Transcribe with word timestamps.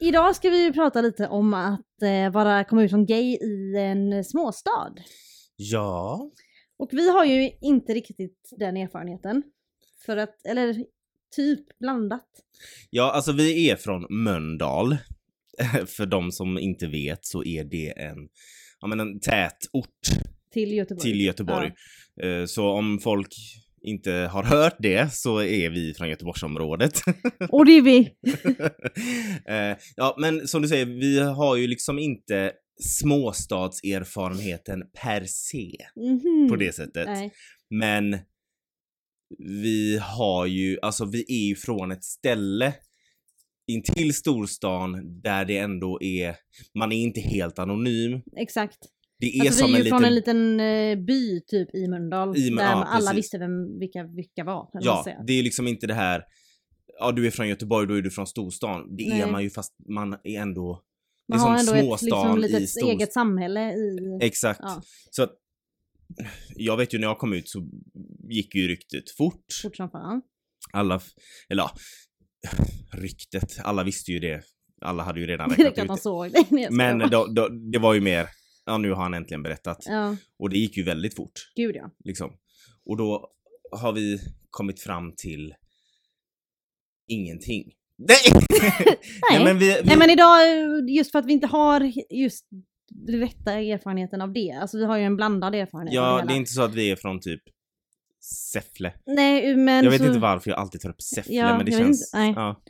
Idag 0.00 0.36
ska 0.36 0.50
vi 0.50 0.64
ju 0.64 0.72
prata 0.72 1.00
lite 1.00 1.28
om 1.28 1.54
att 1.54 2.02
eh, 2.02 2.32
vara, 2.32 2.64
komma 2.64 2.82
ut 2.82 2.90
som 2.90 3.06
gay 3.06 3.36
i 3.36 3.76
en 3.76 4.24
småstad. 4.24 4.94
Ja. 5.56 6.30
Och 6.78 6.88
vi 6.92 7.10
har 7.10 7.24
ju 7.24 7.50
inte 7.60 7.94
riktigt 7.94 8.50
den 8.56 8.76
erfarenheten. 8.76 9.42
För 10.06 10.16
att, 10.16 10.46
eller 10.46 10.84
typ 11.36 11.78
blandat. 11.78 12.26
Ja, 12.90 13.12
alltså 13.12 13.32
vi 13.32 13.70
är 13.70 13.76
från 13.76 14.06
Mölndal. 14.10 14.96
För 15.86 16.06
de 16.06 16.32
som 16.32 16.58
inte 16.58 16.86
vet 16.86 17.26
så 17.26 17.44
är 17.44 17.64
det 17.64 17.98
en, 18.00 18.28
ja 18.80 18.86
men 18.88 19.00
en 19.00 19.20
tätort 19.20 20.00
Till 20.52 20.72
Göteborg. 20.72 21.02
till 21.02 21.20
Göteborg. 21.20 21.72
Eh, 22.22 22.44
Så 22.46 22.68
om 22.68 22.98
folk 22.98 23.34
inte 23.88 24.12
har 24.12 24.42
hört 24.42 24.76
det 24.78 25.14
så 25.14 25.38
är 25.42 25.70
vi 25.70 25.94
från 25.94 26.08
Göteborgsområdet. 26.08 27.00
Och 27.50 27.66
det 27.66 27.72
är 27.72 27.82
vi! 27.82 28.12
Eh, 29.48 29.76
ja, 29.96 30.16
men 30.18 30.48
som 30.48 30.62
du 30.62 30.68
säger, 30.68 30.86
vi 30.86 31.18
har 31.20 31.56
ju 31.56 31.66
liksom 31.66 31.98
inte 31.98 32.52
småstadserfarenheten 32.82 34.82
per 35.02 35.24
se 35.24 35.76
Mhm. 35.96 36.48
på 36.50 36.56
det 36.56 36.74
sättet. 36.74 37.06
Nej. 37.06 37.32
Men 37.70 38.18
vi 39.38 39.98
har 40.02 40.46
ju, 40.46 40.78
alltså 40.82 41.04
vi 41.04 41.24
är 41.28 41.46
ju 41.48 41.56
från 41.56 41.90
ett 41.90 42.04
ställe 42.04 42.74
intill 43.66 44.14
storstan 44.14 45.20
där 45.22 45.44
det 45.44 45.58
ändå 45.58 46.02
är, 46.02 46.36
man 46.74 46.92
är 46.92 46.96
inte 47.02 47.20
helt 47.20 47.58
anonym. 47.58 48.20
Exakt. 48.36 48.78
Det 49.20 49.38
är 49.38 49.40
Alltså 49.40 49.58
som 49.58 49.68
vi 49.68 49.74
är 49.74 49.78
en 49.78 49.84
ju 49.84 49.90
från 49.90 50.02
liten... 50.02 50.36
en 50.36 50.56
liten 50.56 50.98
eh, 51.00 51.04
by 51.06 51.40
typ 51.40 51.74
i 51.74 51.88
Mölndal. 51.88 52.36
I 52.36 52.50
där 52.50 52.62
ja, 52.62 52.84
alla 52.84 53.10
precis. 53.10 53.18
visste 53.18 53.38
vem, 53.38 53.78
vilka, 53.78 54.04
vilka 54.04 54.44
var. 54.44 54.70
man 54.74 54.82
Ja, 54.84 55.04
det 55.26 55.32
är 55.32 55.42
liksom 55.42 55.68
inte 55.68 55.86
det 55.86 55.94
här, 55.94 56.24
ja 56.98 57.12
du 57.12 57.26
är 57.26 57.30
från 57.30 57.48
Göteborg, 57.48 57.88
då 57.88 57.94
är 57.94 58.02
du 58.02 58.10
från 58.10 58.26
storstan. 58.26 58.96
Det 58.96 59.08
Nej. 59.08 59.20
är 59.20 59.30
man 59.30 59.42
ju 59.42 59.50
fast 59.50 59.74
man 59.88 60.12
är 60.24 60.40
ändå, 60.40 60.82
det 61.28 61.34
är 61.34 61.38
Man 61.38 61.48
har 61.48 61.58
som 61.58 61.74
ändå 61.76 61.94
ett 61.94 62.02
liksom, 62.02 62.38
litet 62.38 62.70
stor... 62.70 62.90
eget 62.90 63.12
samhälle 63.12 63.72
i... 63.72 64.18
Exakt. 64.22 64.60
Ja, 64.62 64.82
Så 65.10 65.22
att, 65.22 65.32
jag 66.56 66.76
vet 66.76 66.94
ju 66.94 66.98
när 66.98 67.06
jag 67.06 67.18
kom 67.18 67.32
ut 67.32 67.48
så 67.48 67.68
gick 68.28 68.54
ju 68.54 68.68
ryktet 68.68 69.10
fort. 69.16 69.44
fort 69.62 69.76
som 69.76 69.90
fan. 69.90 70.22
Alla, 70.72 71.00
eller 71.48 71.62
ja, 71.62 71.70
ryktet, 72.92 73.58
alla 73.62 73.84
visste 73.84 74.12
ju 74.12 74.18
det. 74.18 74.42
Alla 74.80 75.02
hade 75.02 75.20
ju 75.20 75.26
redan 75.26 75.50
räknat 75.56 75.78
ut 75.78 75.88
man 75.88 75.96
det. 75.96 76.02
såg 76.02 76.32
det. 76.50 76.70
Men 76.70 76.98
då, 76.98 77.26
då, 77.26 77.48
det 77.48 77.78
var 77.78 77.94
ju 77.94 78.00
mer, 78.00 78.28
ja 78.68 78.78
nu 78.78 78.90
har 78.90 79.02
han 79.02 79.14
äntligen 79.14 79.42
berättat. 79.42 79.84
Ja, 79.86 80.16
Och 80.38 80.50
det 80.50 80.58
gick 80.58 80.76
ju 80.76 80.82
väldigt 80.82 81.16
fort, 81.16 81.52
gud 81.56 81.76
ja. 81.76 81.90
liksom. 82.04 82.32
Och 82.84 82.96
då 82.96 83.30
har 83.72 83.92
vi 83.92 84.20
kommit 84.50 84.80
fram 84.80 85.12
till 85.16 85.54
ingenting. 87.08 87.72
Nej! 87.96 88.42
Nej. 89.30 89.44
men 89.44 89.58
vi, 89.58 89.66
vi, 89.66 89.88
Nej 89.88 89.98
men 89.98 90.10
idag, 90.10 90.40
just 90.88 91.12
för 91.12 91.18
att 91.18 91.26
vi 91.26 91.32
inte 91.32 91.46
har 91.46 91.92
just 92.10 92.46
rätta 93.08 93.52
erfarenheten 93.52 94.22
av 94.22 94.32
det. 94.32 94.58
Alltså 94.60 94.78
vi 94.78 94.84
har 94.84 94.96
ju 94.96 95.04
en 95.04 95.16
blandad 95.16 95.54
erfarenhet 95.54 95.94
ja, 95.94 96.24
det 96.28 96.34
är 96.34 96.36
inte 96.36 96.52
så 96.52 96.62
att 96.62 96.74
vi 96.74 96.90
är 96.90 96.96
från 96.96 97.20
typ 97.20 97.42
Säffle. 98.52 98.92
Nej 99.06 99.56
men 99.56 99.84
Jag 99.84 99.90
vet 99.90 100.00
så... 100.00 100.06
inte 100.06 100.18
varför 100.18 100.50
jag 100.50 100.58
alltid 100.58 100.80
tar 100.80 100.88
upp 100.88 101.02
Säffle, 101.02 101.34
Ja, 101.34 101.56
men 101.56 101.66
det 101.66 101.72
känns... 101.72 102.14
inte, 102.14 102.18
nej. 102.18 102.34
Ja. 102.36 102.62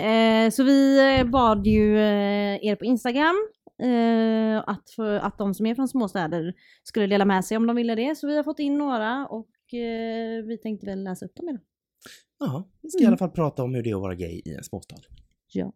Eh, 0.00 0.50
så 0.50 0.62
vi 0.62 0.98
eh, 1.18 1.24
bad 1.24 1.66
ju 1.66 1.98
eh, 1.98 2.66
er 2.66 2.76
på 2.76 2.84
Instagram 2.84 3.48
eh, 3.82 4.62
att, 4.66 4.90
för, 4.90 5.14
att 5.18 5.38
de 5.38 5.54
som 5.54 5.66
är 5.66 5.74
från 5.74 5.88
småstäder 5.88 6.54
skulle 6.82 7.06
dela 7.06 7.24
med 7.24 7.44
sig 7.44 7.56
om 7.56 7.66
de 7.66 7.76
ville 7.76 7.94
det. 7.94 8.16
Så 8.18 8.26
vi 8.26 8.36
har 8.36 8.44
fått 8.44 8.58
in 8.58 8.78
några 8.78 9.26
och 9.26 9.74
eh, 9.74 10.44
vi 10.44 10.58
tänkte 10.62 10.86
väl 10.86 11.04
läsa 11.04 11.24
upp 11.24 11.34
dem 11.36 11.48
idag. 11.48 11.60
Ja, 12.38 12.68
vi 12.82 12.90
ska 12.90 12.98
Mm. 12.98 13.04
i 13.04 13.06
alla 13.06 13.16
fall 13.16 13.30
prata 13.30 13.62
om 13.62 13.74
hur 13.74 13.82
det 13.82 13.90
är 13.90 13.94
att 13.94 14.00
vara 14.00 14.14
gay 14.14 14.42
i 14.44 14.54
en 14.54 14.64
småstad. 14.64 14.96
Ja. 15.52 15.72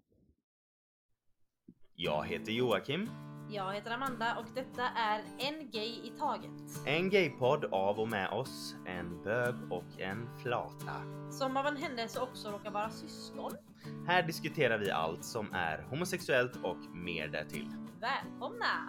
Jag 1.94 2.26
heter 2.26 2.52
Joakim. 2.52 3.10
Jag 3.52 3.74
heter 3.74 3.90
Amanda 3.90 4.36
och 4.38 4.44
detta 4.54 4.82
är 4.82 5.18
En 5.38 5.70
Gay 5.70 5.88
i 5.88 6.12
Taget. 6.18 6.86
En 6.86 7.10
gaypodd 7.10 7.64
av 7.64 7.98
och 8.00 8.08
med 8.08 8.28
oss, 8.28 8.74
en 8.86 9.22
bög 9.22 9.54
och 9.70 10.00
en 10.00 10.38
flata. 10.42 10.92
Som 11.30 11.56
av 11.56 11.66
en 11.66 11.76
händelse 11.76 12.20
också 12.20 12.48
råkar 12.50 12.70
vara 12.70 12.90
syskon. 12.90 13.52
Här 14.06 14.22
diskuterar 14.22 14.78
vi 14.78 14.90
allt 14.90 15.24
som 15.24 15.52
är 15.52 15.82
homosexuellt 15.90 16.56
och 16.62 16.76
mer 16.94 17.28
därtill. 17.28 17.68
Välkomna! 18.00 18.88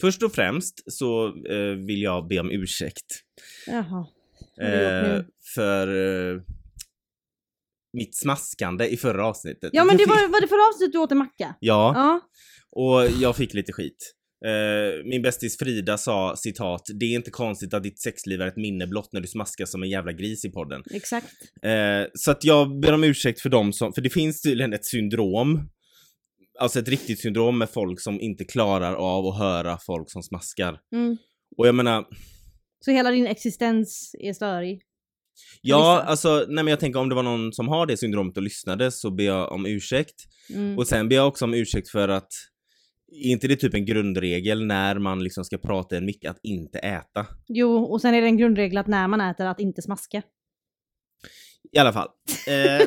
Först 0.00 0.22
och 0.22 0.32
främst 0.32 0.92
så 0.92 1.26
eh, 1.26 1.76
vill 1.86 2.02
jag 2.02 2.28
be 2.28 2.40
om 2.40 2.50
ursäkt 2.50 3.06
Jaha. 3.66 4.06
Eh, 4.60 5.22
för 5.54 5.88
eh, 6.34 6.42
mitt 7.92 8.16
smaskande 8.16 8.86
i 8.86 8.96
förra 8.96 9.26
avsnittet. 9.26 9.70
Ja 9.72 9.84
men 9.84 9.96
det 9.96 10.04
var, 10.08 10.28
var 10.28 10.40
det 10.40 10.48
förra 10.48 10.68
avsnittet 10.68 10.92
du 10.92 10.98
åt 10.98 11.12
en 11.12 11.18
macka? 11.18 11.54
Ja, 11.60 11.92
Ja. 11.94 12.20
och 12.70 13.10
jag 13.20 13.36
fick 13.36 13.54
lite 13.54 13.72
skit. 13.72 14.14
Eh, 14.46 15.04
min 15.04 15.22
bästis 15.22 15.58
Frida 15.58 15.98
sa 15.98 16.36
citat, 16.36 16.82
det 16.94 17.06
är 17.06 17.14
inte 17.14 17.30
konstigt 17.30 17.74
att 17.74 17.82
ditt 17.82 18.00
sexliv 18.00 18.40
är 18.40 18.46
ett 18.46 18.56
minne 18.56 18.86
blott 18.86 19.12
när 19.12 19.20
du 19.20 19.28
smaskar 19.28 19.64
som 19.64 19.82
en 19.82 19.90
jävla 19.90 20.12
gris 20.12 20.44
i 20.44 20.50
podden. 20.50 20.82
Exakt. 20.90 21.34
Eh, 21.62 22.10
så 22.14 22.30
att 22.30 22.44
jag 22.44 22.80
ber 22.80 22.92
om 22.92 23.04
ursäkt 23.04 23.40
för 23.40 23.48
dem 23.48 23.72
som, 23.72 23.92
för 23.92 24.02
det 24.02 24.10
finns 24.10 24.42
tydligen 24.42 24.72
ett 24.72 24.84
syndrom, 24.84 25.70
alltså 26.58 26.78
ett 26.78 26.88
riktigt 26.88 27.20
syndrom 27.20 27.58
med 27.58 27.70
folk 27.70 28.00
som 28.00 28.20
inte 28.20 28.44
klarar 28.44 28.94
av 28.94 29.26
att 29.26 29.38
höra 29.38 29.78
folk 29.86 30.10
som 30.10 30.22
smaskar. 30.22 30.78
Mm. 30.94 31.16
Och 31.56 31.68
jag 31.68 31.74
menar, 31.74 32.04
Så 32.84 32.90
hela 32.90 33.10
din 33.10 33.26
existens 33.26 34.14
är 34.18 34.32
störig? 34.32 34.82
ja 35.62 36.02
alltså, 36.02 36.44
nej 36.48 36.64
men 36.64 36.66
jag 36.66 36.80
tänker 36.80 37.00
om 37.00 37.08
det 37.08 37.14
var 37.14 37.22
någon 37.22 37.52
som 37.52 37.68
har 37.68 37.86
det 37.86 37.96
syndromet 37.96 38.36
och 38.36 38.42
lyssnade 38.42 38.90
så 38.90 39.10
ber 39.10 39.24
jag 39.24 39.52
om 39.52 39.66
ursäkt. 39.66 40.14
Mm. 40.54 40.78
Och 40.78 40.86
sen 40.86 41.08
ber 41.08 41.16
jag 41.16 41.28
också 41.28 41.44
om 41.44 41.54
ursäkt 41.54 41.90
för 41.90 42.08
att 42.08 42.32
är 43.10 43.30
inte 43.30 43.48
det 43.48 43.56
typ 43.56 43.74
en 43.74 43.84
grundregel 43.84 44.66
när 44.66 44.98
man 44.98 45.24
liksom 45.24 45.44
ska 45.44 45.58
prata 45.58 45.94
i 45.94 45.98
en 45.98 46.06
mick 46.06 46.24
att 46.24 46.38
inte 46.42 46.78
äta? 46.78 47.26
Jo, 47.48 47.76
och 47.76 48.00
sen 48.00 48.14
är 48.14 48.20
det 48.20 48.26
en 48.26 48.36
grundregel 48.36 48.78
att 48.78 48.86
när 48.86 49.08
man 49.08 49.20
äter 49.20 49.46
att 49.46 49.60
inte 49.60 49.82
smaska. 49.82 50.22
I 51.72 51.78
alla 51.78 51.92
fall. 51.92 52.08
Eh, 52.46 52.86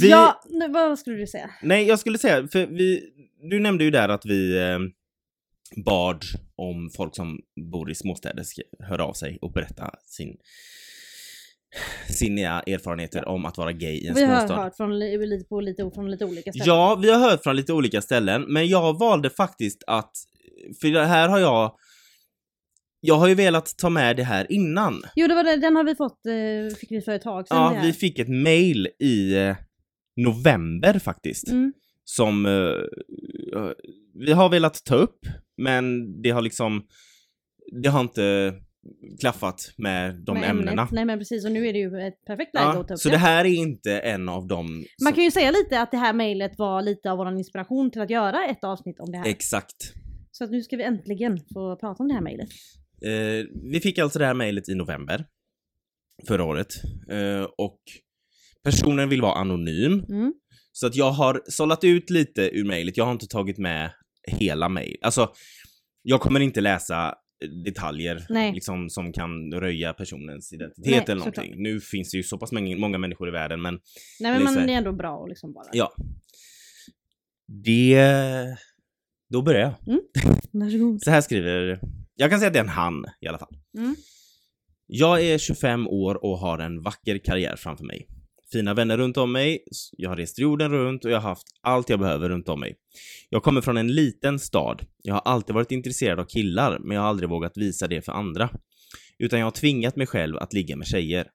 vi, 0.00 0.10
Ja, 0.10 0.42
nu, 0.50 0.68
vad 0.68 0.98
skulle 0.98 1.16
du 1.16 1.26
säga? 1.26 1.50
Nej, 1.62 1.86
jag 1.86 1.98
skulle 1.98 2.18
säga, 2.18 2.48
för 2.48 2.66
vi, 2.66 3.02
du 3.50 3.60
nämnde 3.60 3.84
ju 3.84 3.90
där 3.90 4.08
att 4.08 4.26
vi 4.26 4.58
eh, 4.58 4.78
bad 5.84 6.24
om 6.56 6.90
folk 6.96 7.16
som 7.16 7.40
bor 7.72 7.90
i 7.90 7.94
småstäder 7.94 8.42
ska 8.42 8.62
höra 8.78 9.04
av 9.04 9.12
sig 9.12 9.38
och 9.40 9.52
berätta 9.52 9.90
sin 10.04 10.36
sina 12.08 12.60
erfarenheter 12.62 13.28
om 13.28 13.44
att 13.46 13.56
vara 13.58 13.72
gay 13.72 13.92
i 13.94 14.06
en 14.06 14.14
Vi 14.14 14.24
har 14.24 14.38
småstad. 14.38 14.56
hört 14.62 14.76
från, 14.76 14.98
li- 14.98 15.26
lite, 15.26 15.44
på 15.48 15.60
lite, 15.60 15.90
från 15.94 16.10
lite 16.10 16.24
olika 16.24 16.52
ställen. 16.52 16.66
Ja, 16.66 16.98
vi 17.02 17.10
har 17.10 17.18
hört 17.30 17.42
från 17.42 17.56
lite 17.56 17.72
olika 17.72 18.02
ställen, 18.02 18.42
men 18.48 18.68
jag 18.68 18.98
valde 18.98 19.30
faktiskt 19.30 19.84
att, 19.86 20.10
för 20.80 21.04
här 21.04 21.28
har 21.28 21.38
jag, 21.38 21.76
jag 23.00 23.14
har 23.14 23.28
ju 23.28 23.34
velat 23.34 23.76
ta 23.78 23.90
med 23.90 24.16
det 24.16 24.22
här 24.24 24.52
innan. 24.52 25.02
Jo, 25.16 25.26
det 25.28 25.34
var 25.34 25.44
det, 25.44 25.56
den 25.56 25.76
har 25.76 25.84
vi 25.84 25.94
fått, 25.94 26.26
eh, 26.26 26.76
fick 26.76 26.90
vi 26.90 27.00
för 27.00 27.12
ett 27.12 27.22
tag 27.22 27.48
sedan. 27.48 27.74
Ja, 27.74 27.80
vi 27.82 27.92
fick 27.92 28.18
ett 28.18 28.28
mail 28.28 28.88
i 28.98 29.34
eh, 29.36 29.56
november 30.16 30.98
faktiskt. 30.98 31.48
Mm. 31.48 31.72
som 32.04 32.46
eh, 32.46 33.62
vi 34.14 34.32
har 34.32 34.48
velat 34.48 34.84
ta 34.84 34.94
upp, 34.94 35.18
men 35.56 35.82
det 36.22 36.30
har 36.30 36.42
liksom, 36.42 36.82
det 37.82 37.88
har 37.88 38.00
inte 38.00 38.54
klaffat 39.20 39.72
med 39.76 40.14
de 40.14 40.40
Med 40.40 40.50
ämnena. 40.50 40.70
ämnet. 40.72 40.90
Nej 40.90 41.04
men 41.04 41.18
precis, 41.18 41.44
och 41.44 41.52
nu 41.52 41.68
är 41.68 41.72
det 41.72 41.78
ju 41.78 42.00
ett 42.00 42.24
perfekt 42.26 42.54
läge 42.54 42.66
att 42.66 42.72
ta 42.74 42.84
Ja, 42.88 42.94
upp 42.94 42.98
så 43.00 43.08
det 43.08 43.16
här 43.16 43.44
är 43.44 43.54
inte 43.54 43.98
en 43.98 44.28
av 44.28 44.46
dem 44.46 44.84
Man 45.04 45.12
kan 45.12 45.24
ju 45.24 45.30
säga 45.30 45.50
lite 45.50 45.80
att 45.80 45.90
det 45.90 45.96
här 45.96 46.12
mejlet 46.12 46.58
var 46.58 46.82
lite 46.82 47.10
av 47.10 47.18
vår 47.18 47.32
inspiration 47.32 47.90
till 47.90 48.00
att 48.00 48.10
göra 48.10 48.44
ett 48.46 48.64
avsnitt 48.64 49.00
om 49.00 49.12
det 49.12 49.18
här. 49.18 49.26
Exakt. 49.26 49.76
Så 50.30 50.44
att 50.44 50.50
nu 50.50 50.62
ska 50.62 50.76
vi 50.76 50.82
äntligen 50.82 51.40
få 51.52 51.76
prata 51.76 52.02
om 52.02 52.08
det 52.08 52.14
här 52.14 52.22
mejlet. 52.22 52.48
Eh, 53.04 53.46
vi 53.72 53.80
fick 53.80 53.98
alltså 53.98 54.18
det 54.18 54.26
här 54.26 54.34
mejlet 54.34 54.68
i 54.68 54.74
november 54.74 55.24
förra 56.28 56.44
året 56.44 56.68
eh, 57.10 57.42
och 57.58 57.78
personen 58.64 59.08
vill 59.08 59.22
vara 59.22 59.34
anonym. 59.34 60.04
Mm. 60.08 60.34
Så 60.72 60.86
att 60.86 60.96
jag 60.96 61.10
har 61.10 61.42
sållat 61.48 61.84
ut 61.84 62.10
lite 62.10 62.50
ur 62.58 62.64
mejlet, 62.64 62.96
jag 62.96 63.04
har 63.04 63.12
inte 63.12 63.26
tagit 63.26 63.58
med 63.58 63.90
hela 64.26 64.68
mejl. 64.68 64.96
Alltså, 65.02 65.32
jag 66.02 66.20
kommer 66.20 66.40
inte 66.40 66.60
läsa 66.60 67.14
detaljer 67.46 68.26
Nej. 68.28 68.52
liksom, 68.54 68.90
som 68.90 69.12
kan 69.12 69.52
röja 69.52 69.92
personens 69.92 70.52
identitet 70.52 70.86
Nej, 70.86 71.04
eller 71.04 71.14
någonting. 71.14 71.44
såklart. 71.44 71.58
Nu 71.58 71.80
finns 71.80 72.10
det 72.10 72.16
ju 72.16 72.22
så 72.22 72.38
pass 72.38 72.52
många, 72.52 72.98
människor 72.98 73.28
i 73.28 73.30
världen 73.30 73.62
men 73.62 73.74
Nej 74.20 74.32
men 74.32 74.40
Lisa. 74.40 74.54
man, 74.54 74.68
är 74.68 74.74
ändå 74.74 74.92
bra 74.92 75.22
att 75.22 75.28
liksom 75.28 75.52
bara... 75.52 75.64
ja. 75.72 75.94
Det... 77.46 78.56
Då 79.28 79.42
börjar 79.42 79.60
jag. 79.60 79.98
Varsågod. 80.52 81.02
Så 81.02 81.10
här 81.10 81.20
skriver... 81.20 81.80
Jag 82.14 82.30
kan 82.30 82.38
säga 82.38 82.46
att 82.46 82.52
det 82.52 82.58
är 82.58 82.64
en 82.64 82.68
han 82.68 83.04
i 83.20 83.26
alla 83.28 83.38
fall. 83.38 83.56
Mm. 83.78 83.96
Jag 84.86 85.22
är 85.22 85.38
25 85.38 85.88
år 85.88 86.24
och 86.24 86.38
har 86.38 86.58
en 86.58 86.82
vacker 86.82 87.18
karriär 87.18 87.56
framför 87.56 87.84
mig. 87.84 88.08
Fina 88.52 88.74
vänner 88.74 88.96
runt 88.96 89.16
om 89.16 89.32
mig, 89.32 89.64
jag 89.92 90.10
har 90.10 90.16
rest 90.16 90.38
jorden 90.38 90.72
runt 90.72 91.04
och 91.04 91.10
jag 91.10 91.20
har 91.20 91.28
haft 91.28 91.46
allt 91.62 91.88
jag 91.88 91.98
behöver 91.98 92.28
runt 92.28 92.48
om 92.48 92.60
mig. 92.60 92.76
Jag 93.28 93.42
kommer 93.42 93.60
från 93.60 93.76
en 93.76 93.94
liten 93.94 94.38
stad. 94.38 94.86
Jag 95.02 95.14
har 95.14 95.22
alltid 95.24 95.54
varit 95.54 95.72
intresserad 95.72 96.20
av 96.20 96.24
killar, 96.24 96.78
men 96.78 96.94
jag 96.94 97.02
har 97.02 97.08
aldrig 97.08 97.28
vågat 97.28 97.56
visa 97.56 97.86
det 97.86 98.02
för 98.02 98.12
andra. 98.12 98.50
Utan 99.18 99.38
jag 99.38 99.46
har 99.46 99.50
tvingat 99.50 99.96
mig 99.96 100.06
själv 100.06 100.36
att 100.36 100.52
ligga 100.52 100.76
med 100.76 100.86
tjejer. 100.86 101.26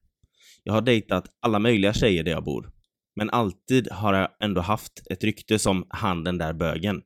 Jag 0.63 0.73
har 0.73 0.81
dejtat 0.81 1.25
alla 1.41 1.59
möjliga 1.59 1.93
tjejer 1.93 2.23
där 2.23 2.31
jag 2.31 2.43
bor. 2.43 2.71
Men 3.15 3.29
alltid 3.29 3.91
har 3.91 4.13
jag 4.13 4.29
ändå 4.39 4.61
haft 4.61 5.07
ett 5.09 5.23
rykte 5.23 5.59
som 5.59 5.85
han 5.89 6.23
den 6.23 6.37
där 6.37 6.53
bögen. 6.53 7.01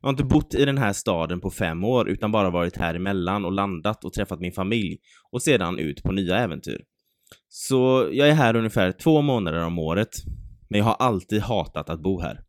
Jag 0.00 0.06
har 0.06 0.10
inte 0.10 0.24
bott 0.24 0.54
i 0.54 0.64
den 0.64 0.78
här 0.78 0.92
staden 0.92 1.40
på 1.40 1.50
fem 1.50 1.84
år 1.84 2.08
utan 2.08 2.32
bara 2.32 2.50
varit 2.50 2.76
här 2.76 2.94
emellan 2.94 3.44
och 3.44 3.52
landat 3.52 4.04
och 4.04 4.12
träffat 4.12 4.40
min 4.40 4.52
familj 4.52 4.98
och 5.30 5.42
sedan 5.42 5.78
ut 5.78 6.02
på 6.02 6.12
nya 6.12 6.36
äventyr. 6.36 6.84
Så 7.48 8.08
jag 8.12 8.28
är 8.28 8.34
här 8.34 8.56
ungefär 8.56 8.92
två 8.92 9.22
månader 9.22 9.64
om 9.64 9.78
året, 9.78 10.10
men 10.68 10.78
jag 10.78 10.84
har 10.84 10.94
alltid 10.94 11.42
hatat 11.42 11.90
att 11.90 12.02
bo 12.02 12.20
här. 12.20 12.40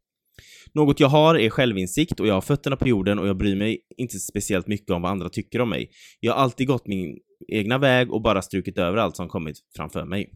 Något 0.74 1.00
jag 1.00 1.07
har 1.07 1.36
är 1.36 1.50
självinsikt 1.50 2.19
och 2.19 2.28
jag 2.28 2.33
har 2.33 2.42
fötterna 2.42 2.75
på 2.75 2.88
jorden 2.88 3.19
och 3.19 3.28
jag 3.28 3.38
bryr 3.38 3.56
mig 3.56 3.80
inte 3.98 4.19
speciellt 4.19 4.68
mycket 4.68 4.89
om 4.89 5.01
vad 5.01 5.12
andra 5.12 5.30
tycker 5.30 5.62
om 5.62 5.69
mig. 5.69 5.89
Jag 6.19 6.33
har 6.33 6.39
alltid 6.39 6.68
gått 6.68 6.88
min 6.88 7.18
egna 7.48 7.78
väg 7.78 8.12
och 8.12 8.22
bara 8.22 8.42
strukit 8.42 8.78
över 8.78 8.98
allt 8.98 9.16
som 9.16 9.30
kommit 9.30 9.57
framför 9.75 10.06
mig. 10.06 10.31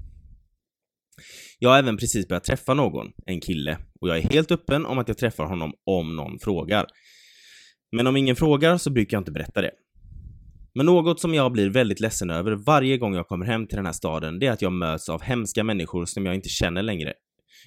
Jag 1.60 1.70
har 1.70 1.80
även 1.80 1.98
precis 1.98 2.28
börjat 2.28 2.44
träffa 2.44 2.74
någon, 2.74 3.12
en 3.26 3.42
kille, 3.42 3.78
och 4.02 4.10
jag 4.10 4.18
är 4.18 4.22
helt 4.22 4.52
öppen 4.52 4.86
om 4.86 4.98
att 4.98 5.08
jag 5.08 5.18
träffar 5.18 5.46
honom 5.46 5.74
om 5.86 6.16
någon 6.16 6.40
frågar. 6.40 6.86
Men 7.92 8.08
om 8.08 8.18
ingen 8.18 8.36
frågar 8.36 8.78
så 8.78 8.90
brukar 8.90 9.18
jag 9.18 9.22
inte 9.22 9.32
berätta 9.32 9.62
det. 9.62 9.72
Men 10.76 10.86
något 10.86 11.20
som 11.20 11.34
jag 11.34 11.52
blir 11.52 11.70
väldigt 11.70 12.00
ledsen 12.00 12.30
över 12.30 12.52
varje 12.52 12.98
gång 12.98 13.16
jag 13.16 13.28
kommer 13.28 13.46
hem 13.46 13.68
till 13.68 13.76
den 13.76 13.86
här 13.86 13.94
staden, 13.94 14.40
det 14.40 14.48
är 14.48 14.52
att 14.52 14.62
jag 14.62 14.72
möts 14.72 15.10
av 15.10 15.22
hemska 15.22 15.64
människor 15.64 16.06
som 16.06 16.26
jag 16.26 16.36
inte 16.36 16.50
känner 16.50 16.84
längre. 16.84 17.14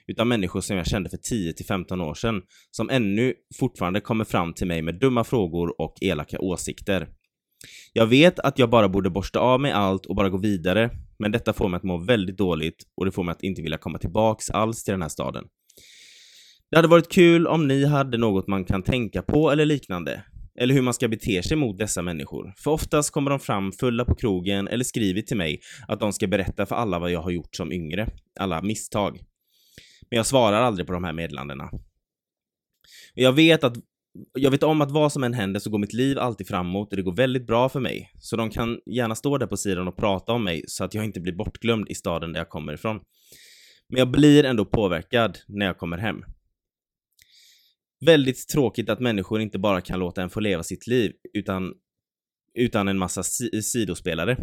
Utan 0.07 0.29
människor 0.29 0.61
som 0.61 0.77
jag 0.77 0.87
kände 0.87 1.11
för 1.11 1.17
10 1.17 1.53
till 1.53 1.67
15 1.67 2.01
år 2.01 2.15
sedan, 2.15 2.43
som 2.71 2.91
ännu 2.91 3.35
fortfarande 3.59 4.01
kommer 4.01 4.25
fram 4.25 4.53
till 4.55 4.67
mig 4.67 4.83
med 4.83 5.01
dumma 5.01 5.25
frågor 5.25 5.81
och 5.81 5.95
elaka 6.01 6.39
åsikter. 6.39 7.09
Jag 7.93 8.07
vet 8.07 8.39
att 8.39 8.59
jag 8.59 8.71
bara 8.71 8.89
borde 8.89 9.11
borsta 9.11 9.39
av 9.39 9.61
mig 9.61 9.73
allt 9.73 10.07
och 10.07 10.17
bara 10.17 10.29
gå 10.29 10.39
vidare, 10.39 10.91
men 11.19 11.33
detta 11.33 11.53
får 11.53 11.69
mig 11.69 11.77
att 11.77 11.83
må 11.83 11.99
väldigt 11.99 12.39
dåligt 12.39 12.83
och 12.97 13.05
det 13.05 13.13
får 13.13 13.25
mig 13.25 13.33
att 13.33 13.43
inte 13.43 13.63
vilja 13.63 13.79
komma 13.79 13.99
tillbaks 13.99 14.51
alls 14.51 14.85
till 14.85 14.93
den 14.93 15.03
här 15.03 15.09
staden. 15.09 15.45
Det 16.71 16.77
hade 16.77 16.89
varit 16.89 17.13
kul 17.13 17.47
om 17.47 17.69
ni 17.69 17.85
hade 17.85 18.19
något 18.19 18.47
man 18.47 18.65
kan 18.65 18.83
tänka 18.83 19.23
på 19.23 19.51
eller 19.51 19.65
liknande. 19.65 20.25
Eller 20.61 20.75
hur 20.75 20.83
man 20.83 20.95
ska 20.95 21.09
bete 21.09 21.43
sig 21.43 21.57
mot 21.57 21.79
dessa 21.79 22.03
människor. 22.03 22.55
För 22.57 22.71
oftast 22.71 23.11
kommer 23.11 23.31
de 23.31 23.41
fram 23.41 23.73
fulla 23.73 24.05
på 24.05 24.15
krogen 24.15 24.69
eller 24.69 24.85
skriver 24.85 25.23
till 25.23 25.37
mig 25.37 25.61
att 25.89 26.01
de 26.01 26.13
ska 26.13 26.27
berätta 26.27 26.67
för 26.67 26.77
alla 26.77 26.99
vad 26.99 27.11
jag 27.11 27.23
har 27.23 27.31
gjort 27.31 27.57
som 27.57 27.73
yngre. 27.73 28.09
Alla 28.41 28.63
misstag. 28.63 29.21
Men 30.11 30.17
jag 30.17 30.27
svarar 30.27 30.63
aldrig 30.63 30.87
på 30.87 30.93
de 30.93 31.05
här 31.05 31.13
meddelandena. 31.13 31.71
Jag 33.15 33.33
vet 33.33 33.65
att 33.65 33.77
jag 34.33 34.51
vet 34.51 34.63
om 34.63 34.81
att 34.81 34.91
vad 34.91 35.13
som 35.13 35.25
än 35.25 35.35
händer 35.35 35.61
så 35.61 35.71
går 35.71 35.79
mitt 35.79 35.93
liv 35.93 36.19
alltid 36.19 36.49
framåt 36.49 36.91
och 36.91 36.97
det 36.97 37.03
går 37.03 37.17
väldigt 37.17 37.47
bra 37.47 37.69
för 37.69 37.81
mig. 37.81 38.11
Så 38.19 38.37
de 38.37 38.51
kan 38.51 38.81
gärna 38.87 39.15
stå 39.15 39.39
där 39.39 39.47
på 39.47 39.57
sidan 39.57 39.89
och 39.89 39.97
prata 39.97 40.33
om 40.33 40.45
mig 40.45 40.65
så 40.67 40.85
att 40.85 40.95
jag 40.95 41.05
inte 41.05 41.21
blir 41.21 41.33
bortglömd 41.33 41.89
i 41.89 41.95
staden 41.95 42.33
där 42.33 42.41
jag 42.41 42.49
kommer 42.49 42.73
ifrån. 42.73 43.01
Men 43.89 43.99
jag 43.99 44.11
blir 44.11 44.45
ändå 44.45 44.65
påverkad 44.65 45.39
när 45.47 45.67
jag 45.67 45.79
kommer 45.79 45.99
hem. 45.99 46.25
Väldigt 48.01 48.49
tråkigt 48.49 48.89
att 48.91 49.01
människor 49.01 49.41
inte 49.41 49.59
bara 49.59 49.81
kan 49.81 49.99
låta 49.99 50.23
en 50.23 50.31
få 50.31 50.41
leva 50.41 50.63
sitt 50.63 50.87
liv 50.87 51.13
utan, 51.33 51.75
utan 52.55 52.89
en 52.89 52.99
massa 52.99 53.23
si 53.23 53.63
sidospelare. 53.63 54.37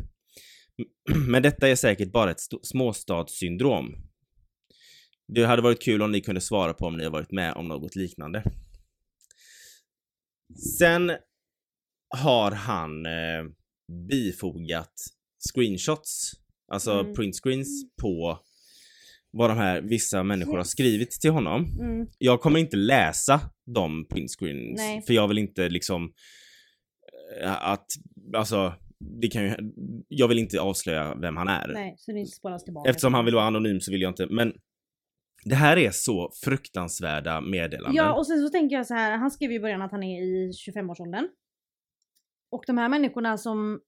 Men 1.27 1.43
detta 1.43 1.67
är 1.69 1.75
säkert 1.75 2.11
bara 2.11 2.31
ett 2.31 2.41
småstadssyndrom. 2.63 3.95
Det 5.27 5.45
hade 5.45 5.61
varit 5.61 5.81
kul 5.81 6.01
om 6.01 6.11
ni 6.11 6.21
kunde 6.21 6.41
svara 6.41 6.73
på 6.73 6.85
om 6.85 6.97
ni 6.97 7.03
har 7.03 7.11
varit 7.11 7.31
med 7.31 7.53
om 7.53 7.67
något 7.67 7.95
liknande. 7.95 8.43
Sen 10.79 11.11
har 12.17 12.51
han 12.51 13.05
eh, 13.05 13.45
bifogat 14.09 14.93
screenshots, 15.53 16.31
alltså 16.71 16.91
Mm. 16.91 17.13
printscreens 17.13 17.85
på 18.01 18.39
vad 19.37 19.49
de 19.49 19.57
här 19.57 19.81
vissa 19.81 20.23
människor 20.23 20.57
har 20.57 20.63
skrivit 20.63 21.11
till 21.11 21.31
honom. 21.31 21.79
Mm. 21.79 22.07
Jag 22.17 22.41
kommer 22.41 22.59
inte 22.59 22.77
läsa 22.77 23.39
de 23.65 24.07
printscreens 24.07 24.77
Nej. 24.77 25.01
för 25.01 25.13
jag 25.13 25.27
vill 25.27 25.37
inte 25.37 25.69
liksom 25.69 26.13
eh, 27.41 27.71
att, 27.71 27.85
alltså 28.35 28.73
det 28.99 29.27
kan 29.27 29.43
ju, 29.43 29.55
jag 30.07 30.27
vill 30.27 30.39
inte 30.39 30.61
avslöja 30.61 31.15
vem 31.15 31.37
han 31.37 31.47
är. 31.47 31.71
Nej, 31.73 31.95
så 31.97 32.11
det 32.11 32.19
inte 32.19 32.31
spåras 32.31 32.63
tillbaka. 32.63 32.89
Eftersom 32.89 33.13
han 33.13 33.25
vill 33.25 33.35
vara 33.35 33.45
anonym 33.45 33.81
så 33.81 33.91
vill 33.91 34.01
jag 34.01 34.11
inte, 34.11 34.27
men 34.29 34.53
det 35.45 35.55
här 35.55 35.77
är 35.77 35.91
så 35.91 36.31
fruktansvärda 36.43 37.41
meddelanden. 37.41 37.95
Ja, 37.95 38.13
och 38.13 38.27
sen 38.27 38.41
så 38.41 38.49
tänker 38.49 38.75
jag 38.75 38.87
så 38.87 38.93
här, 38.93 39.17
han 39.17 39.31
skrev 39.31 39.51
ju 39.51 39.57
i 39.57 39.59
början 39.59 39.81
att 39.81 39.91
han 39.91 40.03
är 40.03 40.21
i 40.21 40.51
25-årsåldern. 40.51 41.29
Och 42.51 42.63
de 42.67 42.77
här 42.77 42.89
människorna 42.89 43.37
som 43.37 43.79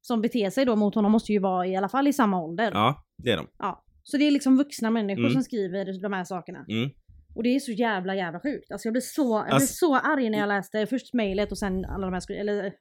som 0.00 0.20
beter 0.20 0.50
sig 0.50 0.64
då 0.64 0.76
mot 0.76 0.94
honom 0.94 1.12
måste 1.12 1.32
ju 1.32 1.38
vara 1.38 1.66
i 1.66 1.76
alla 1.76 1.88
fall 1.88 2.08
i 2.08 2.12
samma 2.12 2.40
ålder. 2.40 2.70
Ja, 2.74 3.04
det 3.16 3.30
är 3.30 3.36
de. 3.36 3.46
Ja. 3.58 3.83
Så 4.04 4.16
det 4.16 4.24
är 4.26 4.30
liksom 4.30 4.56
vuxna 4.56 4.90
människor 4.90 5.20
Mm. 5.22 5.32
som 5.32 5.42
skriver 5.42 6.02
de 6.02 6.12
här 6.12 6.24
sakerna. 6.24 6.64
Mm. 6.68 6.90
Och 7.34 7.42
det 7.42 7.48
är 7.54 7.60
så 7.60 7.72
jävla 7.72 8.14
jävla 8.16 8.40
sjukt. 8.40 8.72
Alltså 8.72 8.86
jag 8.88 8.92
blev 8.92 9.00
så, 9.00 9.22
jag 9.38 9.44
blev 9.44 9.54
Alltså- 9.54 9.74
så 9.74 9.96
arg 9.96 10.30
när 10.30 10.38
jag 10.38 10.48
läste 10.48 10.86
först 10.86 11.14
mejlet 11.14 11.52
och 11.52 11.58
sen 11.58 11.84
alla 11.84 12.06
de 12.06 12.12
här 12.12 12.20
skri- 12.20 12.38
eller 12.38 12.72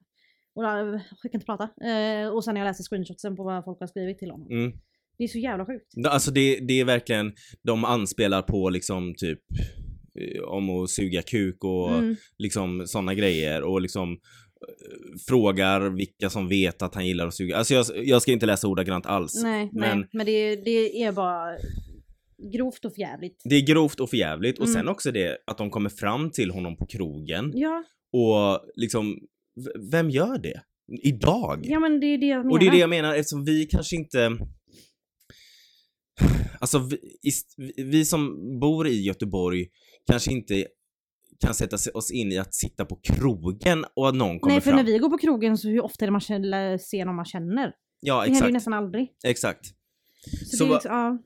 och, 0.56 0.64
jag 0.64 0.92
kan 1.22 1.31
inte 1.34 1.46
prata. 1.46 1.64
Eh, 1.64 2.28
och 2.28 2.44
sen 2.44 2.54
när 2.54 2.62
jag 2.62 2.68
läste 2.68 2.84
screenshotsen 2.84 3.36
på 3.36 3.44
vad 3.44 3.64
folk 3.66 3.80
har 3.80 3.88
skrivit 3.88 4.20
till 4.20 4.31
honom. 4.31 4.48
Mm. 4.52 4.72
Det 5.18 5.24
är 5.24 5.28
så 5.28 5.38
jävla 5.40 5.66
sjukt. 5.66 5.94
Alltså 6.08 6.31
det, 6.31 6.60
det 6.68 6.80
är 6.80 6.86
verkligen, 6.86 7.34
de 7.64 7.86
anspelar 7.86 8.42
på 8.42 8.70
liksom 8.70 9.14
typ 9.18 9.40
eh, 10.20 10.44
om 10.44 10.70
att 10.70 10.90
suga 10.90 11.22
kuk 11.22 11.64
och 11.64 11.92
Mm. 11.98 12.16
liksom 12.38 12.84
sådana 12.88 13.14
grejer 13.14 13.62
och 13.64 13.81
liksom 13.81 14.12
eh, 14.12 14.18
frågar 15.27 15.81
vilka 15.89 16.30
som 16.30 16.48
vet 16.48 16.81
att 16.81 16.95
han 16.95 17.07
gillar 17.07 17.27
att 17.27 17.33
suga. 17.33 17.57
Alltså 17.57 17.74
jag, 17.74 17.86
jag 18.07 18.21
ska 18.21 18.31
inte 18.31 18.45
läsa 18.45 18.68
ordagrant 18.68 19.06
alls. 19.06 19.44
Nej, 19.44 19.69
men 19.74 20.00
nej, 20.00 20.10
men 20.13 20.25
det, 20.25 20.56
det 20.56 21.04
är 21.04 21.12
bara 21.12 21.57
grovt 22.54 22.86
och 22.86 22.94
förjävligt. 22.94 23.42
det 23.44 23.56
är 23.56 23.62
grovt 23.62 24.00
och 24.00 24.10
förjävligt 24.10 24.60
och 24.60 24.65
Mm. 24.65 24.74
sen 24.74 24.88
också 24.88 25.12
det 25.12 25.38
att 25.48 25.57
de 25.57 25.69
kommer 25.69 25.89
fram 25.89 26.31
till 26.31 26.51
honom 26.51 26.77
på 26.77 26.86
krogen 26.86 27.51
Ja, 27.56 27.83
och 28.13 28.71
liksom, 28.75 29.19
vem 29.92 30.10
gör 30.10 30.38
det? 30.38 30.62
Idag? 31.04 31.60
ja 31.63 31.80
men 31.80 32.00
det 32.00 32.07
är 32.07 32.18
det 32.18 32.25
jag 32.25 32.38
menar. 32.38 32.51
Och 32.51 32.60
det 32.60 32.68
är 32.68 32.71
det 32.71 32.77
jag 32.77 32.89
menar 32.89 33.15
eftersom 33.15 33.45
vi 33.45 33.65
kanske 33.65 33.95
inte 33.95 34.38
Alltså 36.60 36.80
vi, 36.80 37.31
vi 37.83 38.06
som 38.06 38.36
bor 38.60 38.88
i 38.88 39.01
Göteborg 39.01 39.68
kanske 40.07 40.31
inte 40.31 40.68
kan 41.40 41.54
sätta 41.54 41.76
oss 41.94 42.12
in 42.12 42.32
i 42.32 42.38
att 42.38 42.54
sitta 42.54 42.86
på 42.86 42.96
krogen 43.04 43.86
och 43.96 44.10
att 44.10 44.16
någon 44.16 44.40
kommer 44.40 44.54
Nej 44.54 44.62
för 44.62 44.70
fram. 44.72 44.78
när 44.78 44.84
vi 44.84 44.98
går 44.98 45.10
på 45.10 45.18
krogen 45.18 45.58
så 45.58 45.68
hur 45.70 45.82
ofta 45.84 46.06
är 46.06 46.08
det 46.08 46.12
man 46.12 46.22
ser 46.80 47.06
någon 47.06 47.16
man 47.16 47.26
känner? 47.26 47.72
Ja 48.00 48.14
Det 48.16 48.20
händer 48.22 48.30
ju 48.34 48.38
exakt, 48.38 48.54
nästan 48.54 48.74
aldrig. 48.74 49.08
exakt. 49.24 49.66
Så, 50.50 50.58
Så 50.58 50.64
det 50.64 50.70
är 50.70 50.74
liksom, 50.74 50.92
ja. 50.92 51.18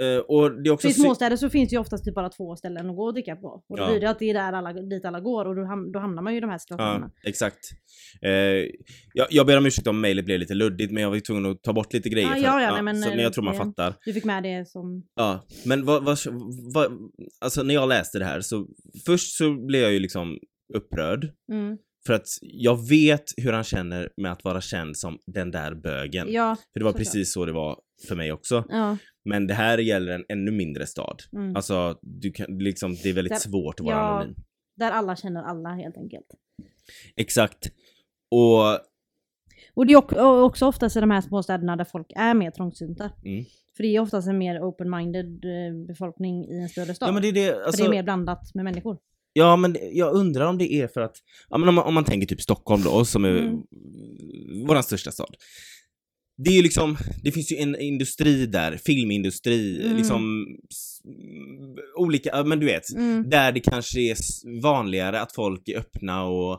Eh, 0.00 0.18
och 0.18 0.62
det 0.62 0.68
är 0.68 0.72
också 0.72 0.88
För 0.88 0.92
I 0.98 1.00
småstäder 1.02 1.36
så 1.36 1.50
finns 1.50 1.70
det 1.70 1.74
ju 1.74 1.80
oftast 1.80 2.04
typ 2.04 2.14
bara 2.14 2.28
två 2.28 2.56
ställen 2.56 2.90
att 2.90 2.96
gå 2.96 3.04
och 3.04 3.12
dricka 3.14 3.36
på. 3.36 3.48
Och 3.68 3.76
då 3.76 3.82
Ja. 3.82 3.90
blir 3.90 4.00
det 4.00 4.10
att 4.10 4.18
det 4.18 4.30
är 4.30 4.34
där 4.34 4.52
alla, 4.52 4.72
dit 4.72 5.04
alla 5.04 5.20
går 5.20 5.44
och 5.44 5.56
då, 5.56 5.62
ham- 5.62 5.92
då 5.92 5.98
hamnar 5.98 6.22
man 6.22 6.32
ju 6.32 6.36
i 6.38 6.40
de 6.40 6.50
här 6.50 6.58
situationerna. 6.58 7.10
Ja, 7.22 7.28
exakt. 7.30 7.58
Eh, 8.22 8.30
jag, 9.12 9.26
jag 9.30 9.46
ber 9.46 9.58
om 9.58 9.66
ursäkt 9.66 9.86
om 9.86 10.00
mejlet 10.00 10.24
blev 10.24 10.38
lite 10.38 10.54
luddigt 10.54 10.92
men 10.92 11.02
jag 11.02 11.08
var 11.10 11.14
ju 11.16 11.20
tvungen 11.20 11.46
att 11.52 11.62
ta 11.62 11.72
bort 11.72 11.92
lite 11.92 12.08
grejer. 12.08 12.28
Ja, 12.28 12.34
för, 12.34 12.42
ja, 12.42 12.62
ja, 12.62 12.72
nej, 12.72 12.82
men, 12.82 13.02
så, 13.02 13.08
eh, 13.08 13.14
men 13.14 13.24
jag 13.24 13.32
tror 13.32 13.44
man 13.44 13.54
det- 13.54 13.58
fattar. 13.58 13.94
Du 14.04 14.12
fick 14.12 14.24
med 14.24 14.42
det 14.42 14.68
som... 14.68 15.02
Ja, 15.14 15.44
men 15.64 15.84
vad, 15.84 16.04
vad, 16.04 16.18
vad, 16.74 16.92
alltså 17.40 17.62
när 17.62 17.74
jag 17.74 17.88
läste 17.88 18.18
det 18.18 18.24
här 18.24 18.40
så 18.40 18.66
först 19.06 19.36
så 19.36 19.66
blev 19.66 19.82
jag 19.82 19.92
ju 19.92 19.98
liksom 19.98 20.38
upprörd 20.74 21.28
Mm. 21.52 21.78
För 22.06 22.12
att 22.14 22.26
jag 22.40 22.88
vet 22.88 23.24
hur 23.36 23.52
han 23.52 23.64
känner 23.64 24.08
med 24.16 24.32
att 24.32 24.44
vara 24.44 24.60
känd 24.60 24.96
som 24.96 25.18
den 25.26 25.50
där 25.50 25.74
bögen. 25.74 26.32
Ja, 26.32 26.56
För 26.72 26.80
det 26.80 26.84
var 26.84 26.92
såklart. 26.92 27.04
precis 27.06 27.32
så 27.32 27.44
det 27.46 27.52
var 27.52 27.80
för 28.08 28.16
mig 28.16 28.32
också. 28.32 28.64
ja. 28.68 28.96
Men 29.24 29.46
det 29.46 29.54
här 29.54 29.78
gäller 29.78 30.12
en 30.12 30.24
ännu 30.28 30.50
mindre 30.50 30.86
stad. 30.86 31.22
Mm. 31.32 31.56
Alltså, 31.56 31.98
du 32.02 32.32
kan, 32.32 32.58
liksom, 32.58 32.94
det 33.02 33.08
är 33.08 33.12
väldigt 33.14 33.32
Där- 33.32 33.38
svårt 33.38 33.80
att 33.80 33.86
vara 33.86 33.96
ja. 33.96 34.00
anonym. 34.02 34.34
Där 34.76 34.90
alla 34.90 35.16
känner 35.16 35.42
alla 35.42 35.68
helt 35.68 35.96
enkelt. 35.96 36.26
Exakt. 37.16 37.70
Och 38.30 38.80
Och 39.74 39.86
det 39.86 39.92
är 39.92 40.42
också 40.42 40.66
oftast 40.66 40.96
i 40.96 41.00
de 41.00 41.10
här 41.10 41.20
småstäderna 41.20 41.76
där 41.76 41.84
folk 41.84 42.06
är 42.16 42.34
mer 42.34 42.50
trångsynta. 42.50 43.10
Mm. 43.24 43.44
För 43.76 43.82
det 43.82 43.96
är 43.96 44.00
oftast 44.00 44.28
en 44.28 44.38
mer 44.38 44.60
open-minded 44.60 45.44
eh, 45.44 45.86
befolkning 45.86 46.44
i 46.44 46.62
en 46.62 46.68
större 46.68 46.94
stad. 46.94 47.08
Ja 47.08 47.12
men 47.12 47.22
det 47.22 47.28
är 47.28 47.32
det, 47.32 47.52
För 47.52 47.60
alltså, 47.62 47.82
det 47.82 47.88
är 47.88 47.90
mer 47.90 48.02
blandat 48.02 48.54
med 48.54 48.64
människor. 48.64 48.98
Ja 49.36 49.56
men 49.56 49.76
jag 49.92 50.14
undrar 50.14 50.46
om 50.46 50.58
det 50.58 50.72
är 50.72 50.88
för 50.88 51.00
att, 51.00 51.16
ja 51.50 51.58
men 51.58 51.68
om 51.68 51.74
man, 51.74 51.84
om 51.84 51.94
man 51.94 52.04
tänker 52.04 52.26
typ 52.26 52.40
Stockholm 52.42 52.82
då, 52.82 53.04
som 53.04 53.24
är 53.24 53.30
Mm. 53.38 54.66
våran 54.66 54.82
största 54.82 55.12
stad. 55.12 55.36
Det 56.44 56.50
är 56.50 56.54
ju 56.54 56.62
liksom, 56.62 56.96
det 57.22 57.32
finns 57.32 57.52
ju 57.52 57.56
en 57.56 57.80
industri 57.80 58.46
där, 58.46 58.76
filmindustri, 58.76 59.84
Mm. 59.84 59.96
liksom 59.96 60.46
olika, 61.96 62.30
ja, 62.32 62.44
men 62.44 62.60
du 62.60 62.66
vet. 62.66 62.90
Mm. 62.96 63.30
Där 63.30 63.52
det 63.52 63.60
kanske 63.60 64.00
är 64.00 64.16
vanligare 64.62 65.20
att 65.20 65.34
folk 65.34 65.68
är 65.68 65.78
öppna 65.78 66.24
och, 66.24 66.52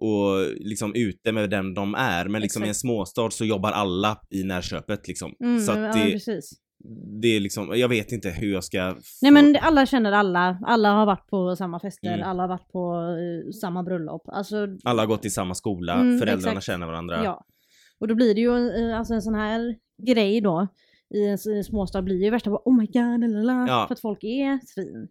och 0.00 0.46
liksom 0.56 0.94
ute 0.94 1.32
med 1.32 1.50
den 1.50 1.74
de 1.74 1.94
är. 1.94 2.28
Men 2.28 2.42
liksom 2.42 2.62
i 2.62 2.66
en 2.66 2.70
Exakt. 2.70 2.80
småstad 2.80 3.30
så 3.30 3.44
jobbar 3.44 3.70
alla 3.72 4.18
i 4.30 4.42
närköpet 4.44 5.08
liksom. 5.08 5.34
Mm, 5.44 5.60
så 5.60 5.72
ja, 5.72 5.86
att 5.88 5.92
det, 5.96 6.10
precis. 6.12 6.50
Det 7.22 7.28
är 7.28 7.40
liksom, 7.40 7.72
jag 7.78 7.88
vet 7.88 8.12
inte 8.12 8.30
hur 8.30 8.52
jag 8.52 8.64
ska... 8.64 8.94
Få... 8.94 9.00
Nej 9.22 9.30
men 9.32 9.56
alla 9.60 9.86
känner 9.86 10.12
alla, 10.12 10.58
alla 10.66 10.92
har 10.92 11.06
varit 11.06 11.26
på 11.30 11.56
samma 11.56 11.80
fester, 11.80 12.14
Mm. 12.14 12.28
alla 12.28 12.42
har 12.42 12.48
varit 12.48 12.68
på 12.72 12.94
eh, 12.94 13.50
samma 13.52 13.82
bröllop. 13.82 14.22
Alltså, 14.26 14.56
Alla 14.84 15.02
har 15.02 15.06
gått 15.06 15.24
i 15.24 15.30
samma 15.30 15.54
skola, 15.54 15.94
Mm, 15.94 16.18
föräldrarna 16.18 16.52
exakt. 16.52 16.66
känner 16.66 16.86
varandra. 16.86 17.24
ja. 17.24 17.44
Och 18.00 18.08
då 18.08 18.14
blir 18.14 18.34
det 18.34 18.40
ju 18.40 18.68
eh, 18.90 18.98
alltså 18.98 19.14
en 19.14 19.22
sån 19.22 19.34
här 19.34 19.74
grej 20.06 20.40
då 20.40 20.68
i 21.14 21.26
en, 21.26 21.38
i 21.54 21.56
en 21.56 21.64
småstad 21.64 22.02
blir 22.02 22.24
ju 22.24 22.30
värsta 22.30 22.50
bara 22.50 22.62
oh 22.64 22.76
my 22.78 22.86
god, 22.86 23.20
lalala, 23.30 23.66
Ja. 23.68 23.84
för 23.88 23.94
att 23.94 24.00
folk 24.00 24.24
är 24.24 24.60
svin. 24.66 25.08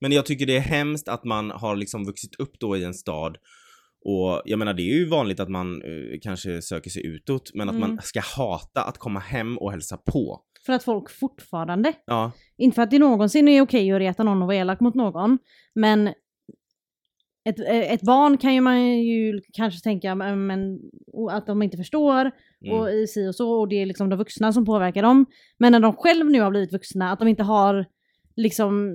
Men 0.00 0.12
jag 0.12 0.26
tycker 0.26 0.46
det 0.46 0.56
är 0.56 0.60
hemskt 0.60 1.08
att 1.08 1.24
man 1.24 1.50
har 1.50 1.76
liksom 1.76 2.04
vuxit 2.04 2.34
upp 2.38 2.58
då 2.60 2.76
i 2.76 2.84
en 2.84 2.94
stad 2.94 3.36
och 4.06 4.42
jag 4.44 4.58
menar 4.58 4.74
det 4.74 4.82
är 4.82 4.94
ju 4.94 5.08
vanligt 5.08 5.40
att 5.40 5.48
man 5.48 5.82
eh, 5.82 6.18
kanske 6.22 6.62
söker 6.62 6.90
sig 6.90 7.06
utåt 7.06 7.50
men 7.54 7.68
att 7.68 7.74
Mm. 7.76 7.88
man 7.90 7.98
ska 8.02 8.20
hata 8.36 8.82
att 8.82 8.98
komma 8.98 9.20
hem 9.20 9.58
och 9.58 9.70
hälsa 9.70 9.96
på. 9.96 10.40
För 10.66 10.72
att 10.72 10.84
folk 10.84 11.10
fortfarande, 11.10 11.92
Ja, 12.06 12.32
inte 12.56 12.74
för 12.74 12.82
att 12.82 12.90
det 12.90 12.98
någonsin 12.98 13.48
är 13.48 13.60
okej 13.60 13.92
att 13.92 13.98
reta 13.98 14.22
någon 14.22 14.42
och 14.42 14.46
vara 14.46 14.56
elak 14.56 14.80
mot 14.80 14.94
någon, 14.94 15.38
men 15.74 16.08
ett, 17.48 17.60
ett 17.68 18.02
barn 18.02 18.38
kan 18.38 18.54
ju 18.54 18.60
man 18.60 18.98
ju 18.98 19.40
kanske 19.52 19.80
tänka 19.80 20.14
men, 20.14 20.46
men, 20.46 20.80
att 21.30 21.46
de 21.46 21.62
inte 21.62 21.76
förstår 21.76 22.30
mm. 22.64 22.78
och 22.78 22.90
i 22.90 23.06
si 23.06 23.28
och 23.28 23.34
så 23.34 23.60
och 23.60 23.68
det 23.68 23.82
är 23.82 23.86
liksom 23.86 24.08
de 24.08 24.16
vuxna 24.16 24.52
som 24.52 24.64
påverkar 24.64 25.02
dem. 25.02 25.26
Men 25.58 25.72
när 25.72 25.80
de 25.80 25.96
själv 25.96 26.30
nu 26.30 26.40
har 26.40 26.50
blivit 26.50 26.72
vuxna, 26.72 27.12
att 27.12 27.18
de 27.18 27.28
inte 27.28 27.42
har 27.42 27.86
liksom 28.36 28.92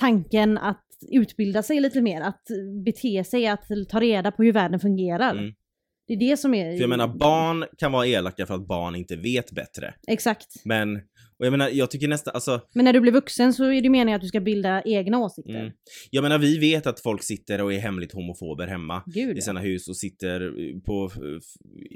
tanken 0.00 0.58
att 0.58 0.86
utbilda 1.12 1.62
sig 1.62 1.80
lite 1.80 2.00
mer, 2.00 2.20
att 2.20 2.42
bete 2.84 3.24
sig, 3.24 3.46
att 3.46 3.64
ta 3.88 4.00
reda 4.00 4.30
på 4.30 4.42
hur 4.42 4.52
världen 4.52 4.80
fungerar. 4.80 5.30
Mm. 5.30 5.54
Det 6.06 6.12
är 6.14 6.30
det 6.30 6.36
som 6.36 6.54
är... 6.54 6.72
För 6.72 6.80
jag 6.80 6.90
menar 6.90 7.08
barn 7.08 7.64
kan 7.78 7.92
vara 7.92 8.06
elaka 8.06 8.46
för 8.46 8.54
att 8.54 8.66
barn 8.66 8.94
inte 8.94 9.16
vet 9.16 9.52
bättre. 9.52 9.94
Exakt. 10.08 10.64
Men, 10.64 11.00
och 11.42 11.46
jag 11.46 11.50
menar 11.50 11.68
jag 11.68 11.90
tycker 11.90 12.08
nästan, 12.08 12.34
alltså 12.34 12.60
Men 12.74 12.84
när 12.84 12.92
du 12.92 13.00
blir 13.00 13.12
vuxen 13.12 13.52
så 13.52 13.64
är 13.64 13.82
det 13.82 13.88
meningen 13.88 14.16
att 14.16 14.22
du 14.22 14.28
ska 14.28 14.40
bilda 14.40 14.82
egna 14.84 15.18
åsikter. 15.18 15.60
Mm. 15.60 15.72
Jag 16.10 16.22
menar 16.22 16.38
vi 16.38 16.58
vet 16.58 16.86
att 16.86 17.00
folk 17.00 17.22
sitter 17.22 17.62
och 17.62 17.72
är 17.72 17.78
hemligt 17.78 18.12
homofober 18.12 18.66
hemma 18.66 19.02
Gud 19.06 19.38
i 19.38 19.40
sina 19.40 19.60
hus 19.60 19.88
och 19.88 19.96
sitter 19.96 20.40
eh, 20.40 20.80
på 20.80 21.10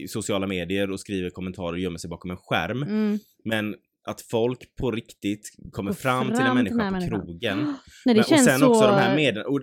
sociala 0.09 0.47
medier 0.47 0.91
och 0.91 1.01
skriver 1.01 1.31
kommentarer 1.31 1.73
och 1.73 1.79
gömmer 1.79 1.99
sig 1.99 2.11
bakom 2.11 2.31
en 2.31 2.37
skärm. 2.37 2.83
Mm. 2.83 3.19
Men 3.45 3.75
att 4.09 4.21
folk 4.21 4.77
på 4.77 4.91
riktigt 4.91 5.51
kommer 5.73 5.91
Går 5.91 5.97
fram, 5.97 6.27
till 6.27 6.37
fram 6.37 6.47
en 6.49 6.55
människa 6.55 6.77
på 6.87 6.91
människan. 6.91 7.21
krogen. 7.21 7.59
Nej, 8.05 8.15
det 8.15 8.15
Men, 8.15 8.19
och 8.19 8.27
sen 8.45 8.59
så... 8.59 8.67
också 8.67 8.81
de 8.81 8.95
här. 8.95 9.47
Och 9.47 9.61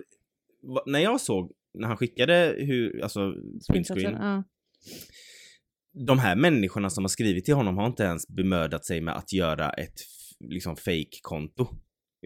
va- 0.62 0.82
När 0.86 1.00
jag 1.00 1.20
såg, 1.20 1.52
när 1.78 1.88
han 1.88 1.96
skickade 1.96 2.54
hur, 2.58 3.02
alltså 3.02 3.34
printscreen, 3.72 4.12
Ja. 4.12 4.44
De 6.06 6.18
här 6.18 6.36
människorna 6.36 6.90
som 6.90 7.04
har 7.04 7.08
skrivit 7.08 7.44
till 7.44 7.54
honom 7.54 7.76
har 7.78 7.86
inte 7.86 8.02
ens 8.02 8.28
bemödat 8.28 8.84
sig 8.84 9.00
med 9.00 9.16
att 9.16 9.32
göra 9.32 9.70
ett 9.70 10.00
liksom 10.40 10.76
fake-konto. 10.76 11.66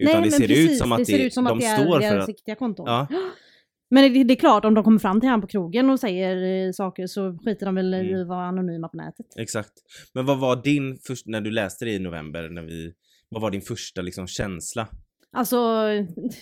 Utan 0.01 0.21
Nej, 0.21 0.29
det 0.29 0.31
ser 0.35 0.47
precis, 0.47 0.71
ut 0.71 0.77
som 0.77 0.91
att 0.91 0.97
det, 0.99 1.05
ser 1.05 1.19
ut 1.25 1.33
som 1.33 1.43
de 1.45 1.53
att 1.53 1.59
det 1.59 1.77
står 1.83 2.01
är 2.03 2.09
för 2.11 2.17
att... 2.17 2.27
riktiga 2.27 2.55
konton. 2.55 2.85
Ja, 2.87 3.07
Men 3.91 4.13
det, 4.13 4.23
det 4.23 4.33
är 4.33 4.35
klart, 4.35 4.65
om 4.65 4.73
de 4.73 4.83
kommer 4.83 4.99
fram 4.99 5.19
till 5.19 5.29
han 5.29 5.41
på 5.41 5.47
krogen 5.47 5.89
och 5.89 5.99
säger 5.99 6.65
eh, 6.67 6.71
saker 6.71 7.07
så 7.07 7.37
skiter 7.45 7.65
de 7.65 7.75
väl 7.75 7.93
i 7.93 7.99
Mm. 8.09 8.21
att 8.21 8.27
vara 8.27 8.45
anonyma 8.45 8.87
på 8.89 8.97
nätet. 8.97 9.25
exakt. 9.37 9.71
Men 10.13 10.25
vad 10.25 10.39
var 10.39 10.63
din 10.63 10.97
först, 11.07 11.25
när 11.27 11.41
du 11.41 11.51
läste 11.51 11.85
det 11.85 11.91
i 11.91 11.99
november, 11.99 12.49
när 12.49 12.61
vi, 12.61 12.93
vad 13.29 13.41
var 13.41 13.51
din 13.51 13.61
första 13.61 14.01
liksom 14.01 14.27
känsla? 14.27 14.87
Alltså 15.31 15.57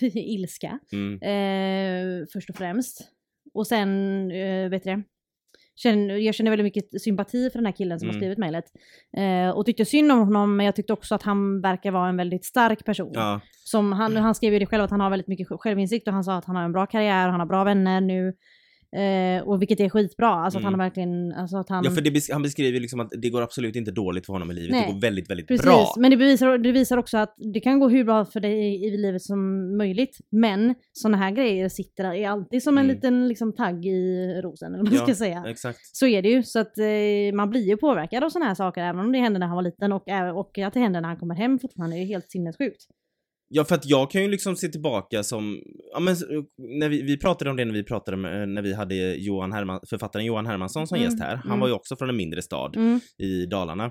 ilska, 0.14 0.78
Mm. 0.92 1.12
eh, 1.22 2.26
först 2.32 2.50
och 2.50 2.56
främst. 2.56 3.00
Och 3.54 3.66
sen, 3.66 3.90
eh, 4.30 4.68
vet 4.70 4.84
du 4.84 4.90
det? 4.90 5.02
Känner, 5.82 6.16
jag 6.16 6.34
känner 6.34 6.50
väldigt 6.50 6.64
mycket 6.64 7.02
sympati 7.02 7.50
för 7.50 7.58
den 7.58 7.66
här 7.66 7.72
killen 7.72 7.98
som 7.98 8.08
har 8.08 8.12
Mm. 8.14 8.20
skrivit 8.20 8.38
mejlet. 8.38 8.64
Eh, 9.16 9.50
och 9.56 9.66
tyckte 9.66 9.84
synd 9.84 10.12
om 10.12 10.18
honom, 10.18 10.56
men 10.56 10.66
jag 10.66 10.76
tyckte 10.76 10.92
också 10.92 11.14
att 11.14 11.22
han 11.22 11.60
verkar 11.60 11.90
vara 11.90 12.08
en 12.08 12.16
väldigt 12.16 12.44
stark 12.44 12.84
person. 12.84 13.10
Ja, 13.14 13.40
Som 13.64 13.92
han, 13.92 14.16
han 14.26 14.34
skrev 14.34 14.52
ju 14.52 14.58
det 14.58 14.66
själv 14.66 14.84
att 14.84 14.90
han 14.90 15.00
har 15.00 15.10
väldigt 15.10 15.28
mycket 15.28 15.46
självinsikt 15.50 16.08
och 16.08 16.14
han 16.14 16.24
sa 16.24 16.34
att 16.36 16.44
han 16.44 16.56
har 16.56 16.62
en 16.64 16.72
bra 16.72 16.86
karriär, 16.86 17.28
han 17.28 17.40
har 17.40 17.46
bra 17.46 17.64
vänner 17.64 18.00
nu. 18.00 18.32
Eh, 18.96 19.48
och 19.48 19.60
vilket 19.62 19.80
är 19.80 19.88
skitbra, 19.88 20.28
alltså 20.28 20.58
att 20.58 20.62
Mm. 20.62 20.72
han 20.72 20.80
har 20.80 20.86
verkligen, 20.86 21.32
alltså 21.32 21.56
att 21.56 21.68
han... 21.68 21.84
ja 21.84 21.90
för 21.90 22.00
det, 22.00 22.10
bes- 22.10 22.32
han 22.32 22.42
beskriver 22.42 22.80
liksom 22.80 23.00
att 23.00 23.12
det 23.22 23.30
går 23.30 23.42
absolut 23.42 23.76
inte 23.76 23.90
dåligt 23.90 24.26
för 24.26 24.32
honom 24.32 24.50
i 24.50 24.54
livet, 24.54 24.70
Nej. 24.70 24.86
det 24.86 24.92
går 24.92 25.00
väldigt, 25.00 25.30
väldigt 25.30 25.48
Precis, 25.48 25.64
bra. 25.66 25.94
men 25.98 26.10
det, 26.10 26.16
bevisar, 26.16 26.58
det 26.58 26.72
visar 26.72 26.96
också 26.96 27.18
att 27.18 27.34
det 27.54 27.60
kan 27.60 27.80
gå 27.80 27.88
hur 27.88 28.04
bra 28.04 28.24
för 28.24 28.40
dig 28.40 28.84
i, 28.86 28.96
livet 28.96 29.22
som 29.22 29.76
möjligt. 29.76 30.18
Men 30.30 30.74
sådana 30.92 31.16
här 31.16 31.30
grejer 31.30 31.68
sitter 31.68 32.02
där, 32.04 32.12
är 32.14 32.28
alltid 32.28 32.62
som 32.62 32.78
en 32.78 32.84
Mm. 32.84 32.96
liten 32.96 33.28
liksom, 33.28 33.52
tagg 33.52 33.86
i 33.86 34.26
rosen, 34.44 34.74
eller 34.74 34.84
vad 34.84 34.92
man 34.92 34.94
Ja. 34.98 35.04
ska 35.04 35.14
säga. 35.14 35.44
Exakt. 35.46 35.78
Så 35.96 36.06
är 36.06 36.22
det 36.22 36.28
ju, 36.28 36.42
så 36.42 36.58
att 36.58 36.78
eh, 36.78 37.34
man 37.34 37.50
blir 37.50 37.68
ju 37.68 37.76
påverkad 37.76 38.24
av 38.24 38.28
sådana 38.30 38.46
här 38.46 38.54
saker, 38.54 38.80
även 38.82 39.00
om 39.00 39.12
det 39.12 39.18
hände 39.18 39.38
när 39.38 39.46
han 39.46 39.56
var 39.56 39.62
liten 39.62 39.92
och, 39.92 40.08
ä- 40.08 40.32
och 40.32 40.58
att 40.58 40.74
det 40.74 40.80
händer 40.80 41.00
när 41.00 41.08
han 41.08 41.18
kommer 41.18 41.34
hem 41.34 41.58
fortfarande, 41.58 41.96
är 41.96 42.00
ju 42.00 42.06
helt 42.06 42.30
sinnessjukt. 42.30 42.82
Ja, 43.50 43.64
för 43.64 43.74
att 43.74 43.86
jag 43.86 44.10
kan 44.10 44.22
ju 44.22 44.28
liksom 44.28 44.56
se 44.56 44.68
tillbaka 44.68 45.22
som, 45.22 45.60
ja 45.92 46.00
men 46.00 46.16
när 46.80 46.88
vi, 46.88 47.02
vi 47.02 47.16
pratade 47.18 47.50
om 47.50 47.56
det 47.56 47.64
när 47.64 47.72
vi 47.72 47.84
pratade 47.84 48.16
med, 48.16 48.48
när 48.48 48.62
vi 48.62 48.74
hade 48.74 48.94
Johan 49.14 49.52
Herman, 49.52 49.80
författaren 49.90 50.24
Johan 50.26 50.46
Hermansson 50.46 50.86
som 50.86 50.96
Mm, 50.96 51.10
gäst 51.10 51.22
här. 51.22 51.36
Han 51.36 51.46
mm. 51.46 51.60
var 51.60 51.68
ju 51.68 51.74
också 51.74 51.96
från 51.96 52.08
en 52.08 52.16
mindre 52.16 52.42
stad 52.42 52.76
Mm. 52.76 53.00
i 53.18 53.46
Dalarna. 53.46 53.90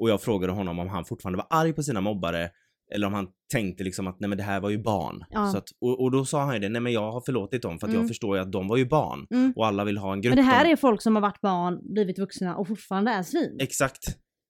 Och 0.00 0.10
jag 0.10 0.22
frågade 0.22 0.52
honom 0.52 0.78
om 0.78 0.88
han 0.88 1.04
fortfarande 1.04 1.36
var 1.36 1.46
arg 1.60 1.72
på 1.72 1.82
sina 1.82 2.00
mobbare 2.00 2.50
eller 2.94 3.06
om 3.06 3.14
han 3.14 3.26
tänkte 3.52 3.84
liksom 3.84 4.06
att 4.06 4.20
nej 4.20 4.28
men 4.28 4.38
det 4.38 4.44
här 4.44 4.60
var 4.60 4.70
ju 4.70 4.82
barn. 4.82 5.24
Ja. 5.30 5.50
Så 5.52 5.58
att, 5.58 5.64
och, 5.80 6.02
och 6.02 6.10
då 6.10 6.24
sa 6.24 6.44
han 6.44 6.54
ju 6.54 6.60
det, 6.60 6.68
nej 6.68 6.80
men 6.80 6.92
jag 6.92 7.12
har 7.12 7.20
förlåtit 7.20 7.62
dem 7.62 7.78
för 7.78 7.86
att 7.86 7.90
Mm. 7.90 8.02
jag 8.02 8.08
förstår 8.08 8.36
ju 8.36 8.42
att 8.42 8.52
de 8.52 8.68
var 8.68 8.76
ju 8.76 8.86
barn. 8.86 9.26
Mm. 9.30 9.52
Och 9.56 9.66
alla 9.66 9.84
vill 9.84 9.98
ha 9.98 10.12
en 10.12 10.20
grupp. 10.20 10.34
Men 10.34 10.44
det 10.44 10.50
här 10.50 10.64
är 10.72 10.76
folk 10.76 11.02
som 11.02 11.14
har 11.14 11.22
varit 11.22 11.40
barn, 11.40 11.78
blivit 11.94 12.18
vuxna 12.18 12.56
och 12.56 12.68
fortfarande 12.68 13.10
är 13.10 13.22
svin. 13.22 13.56
Exakt. 13.60 14.02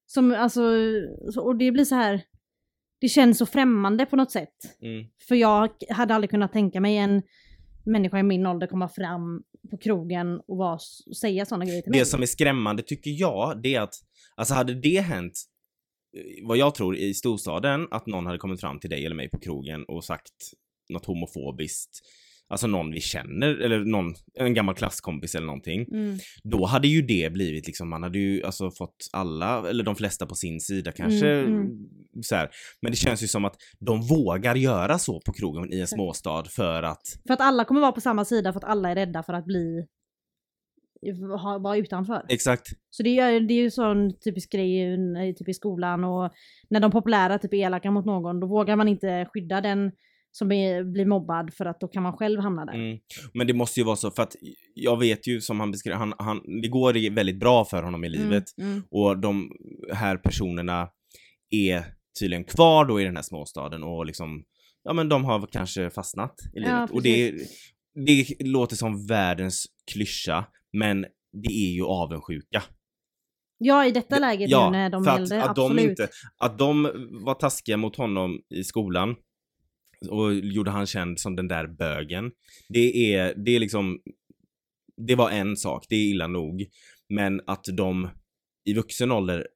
Som, 0.06 0.32
alltså, 0.34 0.60
så- 1.32 1.40
och 1.44 1.56
det 1.56 1.70
blir 1.72 1.84
så 1.84 1.94
här. 1.94 2.20
Det 3.04 3.08
känns 3.08 3.38
så 3.38 3.46
främmande 3.46 4.06
på 4.06 4.16
något 4.16 4.30
sätt. 4.30 4.54
Mm. 4.82 5.06
För 5.28 5.34
jag 5.34 5.70
hade 5.88 6.14
aldrig 6.14 6.30
kunnat 6.30 6.52
tänka 6.52 6.80
mig 6.80 6.96
en 6.96 7.22
människa 7.86 8.18
i 8.18 8.22
min 8.22 8.46
ålder 8.46 8.66
komma 8.66 8.88
fram 8.88 9.42
på 9.70 9.78
krogen 9.78 10.40
och, 10.48 10.56
vara, 10.56 10.78
och 11.06 11.16
säga 11.16 11.46
sådana 11.46 11.64
grejer 11.64 11.82
till 11.82 11.90
mig. 11.90 12.00
Det 12.00 12.06
som 12.06 12.22
är 12.22 12.26
skrämmande 12.26 12.82
tycker 12.82 13.10
jag, 13.10 13.62
det 13.62 13.74
är 13.74 13.80
att, 13.80 13.94
alltså 14.36 14.54
hade 14.54 14.74
det 14.74 15.00
hänt, 15.00 15.32
eh, 16.16 16.48
vad 16.48 16.56
jag 16.56 16.74
tror 16.74 16.96
i 16.96 17.14
storstaden, 17.14 17.88
att 17.90 18.06
någon 18.06 18.26
hade 18.26 18.38
kommit 18.38 18.60
fram 18.60 18.80
till 18.80 18.90
dig 18.90 19.06
eller 19.06 19.16
mig 19.16 19.30
på 19.30 19.38
krogen 19.38 19.84
och 19.88 20.04
sagt 20.04 20.32
något 20.88 21.06
homofobiskt, 21.06 22.00
alltså 22.48 22.66
någon 22.66 22.90
vi 22.92 23.00
känner, 23.00 23.48
eller 23.60 23.78
någon, 23.84 24.14
en 24.34 24.54
gammal 24.54 24.74
klasskompis 24.74 25.34
eller 25.34 25.46
någonting, 25.46 25.86
Mm. 25.92 26.18
då 26.44 26.64
hade 26.64 26.88
ju 26.88 27.02
det 27.02 27.32
blivit 27.32 27.66
liksom, 27.66 27.88
man 27.90 28.02
hade 28.02 28.18
ju 28.18 28.42
alltså 28.44 28.70
fått 28.70 28.96
alla, 29.12 29.68
eller 29.70 29.84
de 29.84 29.96
flesta 29.96 30.26
på 30.26 30.34
sin 30.34 30.60
sida 30.60 30.92
kanske, 30.92 31.28
Mm, 31.30 31.52
mm. 31.56 31.78
så 32.22 32.34
här. 32.36 32.50
Men 32.82 32.92
det 32.92 32.96
känns 32.96 33.22
ju 33.22 33.26
som 33.26 33.44
att 33.44 33.56
de 33.80 34.00
vågar 34.02 34.54
göra 34.54 34.98
så 34.98 35.20
på 35.20 35.32
krogen 35.32 35.72
i 35.72 35.80
en 35.80 35.86
småstad 35.86 36.44
för 36.50 36.82
att, 36.82 37.02
För 37.26 37.34
att 37.34 37.40
alla 37.40 37.64
kommer 37.64 37.80
vara 37.80 37.92
på 37.92 38.00
samma 38.00 38.24
sida 38.24 38.52
för 38.52 38.58
att 38.60 38.64
alla 38.64 38.90
är 38.90 38.94
rädda 38.94 39.22
för 39.22 39.32
att 39.32 39.44
bli 39.46 39.86
ha- 41.42 41.58
vara 41.58 41.76
utanför. 41.76 42.26
exakt, 42.28 42.66
Så 42.90 43.02
det 43.02 43.18
är, 43.18 43.40
det 43.40 43.54
är 43.54 43.62
ju 43.62 43.70
sån 43.70 44.18
typisk 44.18 44.52
grej 44.52 45.34
typ 45.38 45.48
i 45.48 45.54
skolan 45.54 46.04
och 46.04 46.32
när 46.70 46.80
de 46.80 46.90
populära 46.90 47.38
typ 47.38 47.54
är 47.54 47.56
elaka 47.58 47.90
mot 47.90 48.04
någon 48.04 48.40
då 48.40 48.46
vågar 48.46 48.76
man 48.76 48.88
inte 48.88 49.26
skydda 49.34 49.60
den 49.60 49.92
som 50.36 50.52
är, 50.52 50.84
blir 50.84 51.06
mobbad 51.06 51.54
för 51.54 51.66
att 51.66 51.80
då 51.80 51.88
kan 51.88 52.02
man 52.02 52.12
själv 52.12 52.40
hamna 52.40 52.64
där. 52.64 52.74
Mm. 52.74 52.98
Men 53.34 53.46
det 53.46 53.52
måste 53.52 53.80
ju 53.80 53.86
vara 53.86 53.96
så, 53.96 54.10
för 54.10 54.22
att 54.22 54.36
jag 54.74 54.98
vet 54.98 55.26
ju 55.26 55.40
som 55.40 55.60
han 55.60 55.70
beskrev, 55.70 55.94
han, 55.94 56.14
han, 56.18 56.60
det 56.62 56.68
går 56.68 57.14
väldigt 57.14 57.40
bra 57.40 57.64
för 57.64 57.82
honom 57.82 58.04
i 58.04 58.08
livet 58.08 58.44
Mm, 58.58 58.70
mm. 58.72 58.84
och 58.90 59.18
de 59.18 59.50
här 59.92 60.16
personerna 60.16 60.88
är 61.50 61.84
tydligen 62.20 62.44
kvar 62.44 62.84
då 62.84 63.00
i 63.00 63.04
den 63.04 63.16
här 63.16 63.22
småstaden 63.22 63.82
och 63.82 64.06
liksom, 64.06 64.44
ja 64.84 64.92
men 64.92 65.08
de 65.08 65.24
har 65.24 65.46
kanske 65.46 65.90
fastnat 65.90 66.34
i 66.54 66.58
livet. 66.58 66.72
Ja, 66.72 66.88
och 66.92 67.02
det, 67.02 67.34
det 68.06 68.26
låter 68.40 68.76
som 68.76 69.06
världens 69.06 69.66
klyscha, 69.92 70.44
men 70.72 71.00
det 71.42 71.52
är 71.52 71.74
ju 71.74 71.84
avundsjuka. 71.84 72.62
Ja, 73.58 73.86
i 73.86 73.90
detta 73.90 74.18
läget 74.18 74.50
ja, 74.50 74.70
nu 74.70 74.78
när 74.78 74.90
de 74.90 75.04
för 75.04 75.10
att, 75.10 75.18
gällde, 75.18 75.44
att 75.44 75.56
de 75.56 75.62
absolut. 75.62 75.90
inte, 75.90 76.08
att 76.38 76.58
de 76.58 76.82
var 77.24 77.34
taskiga 77.34 77.76
mot 77.76 77.96
honom 77.96 78.40
i 78.54 78.64
skolan 78.64 79.16
och 80.08 80.34
gjorde 80.34 80.70
han 80.70 80.86
känd 80.86 81.20
som 81.20 81.36
den 81.36 81.48
där 81.48 81.66
bögen. 81.66 82.30
Det 82.68 83.14
är, 83.14 83.34
det 83.44 83.50
är 83.56 83.60
liksom, 83.60 83.98
det 85.06 85.14
var 85.14 85.30
en 85.30 85.56
sak, 85.56 85.86
det 85.88 85.96
är 85.96 86.10
illa 86.10 86.26
nog. 86.26 86.66
Men 87.08 87.40
att 87.46 87.64
de 87.76 88.08
i 88.64 88.74
vuxen 88.74 89.12
ålder 89.12 89.46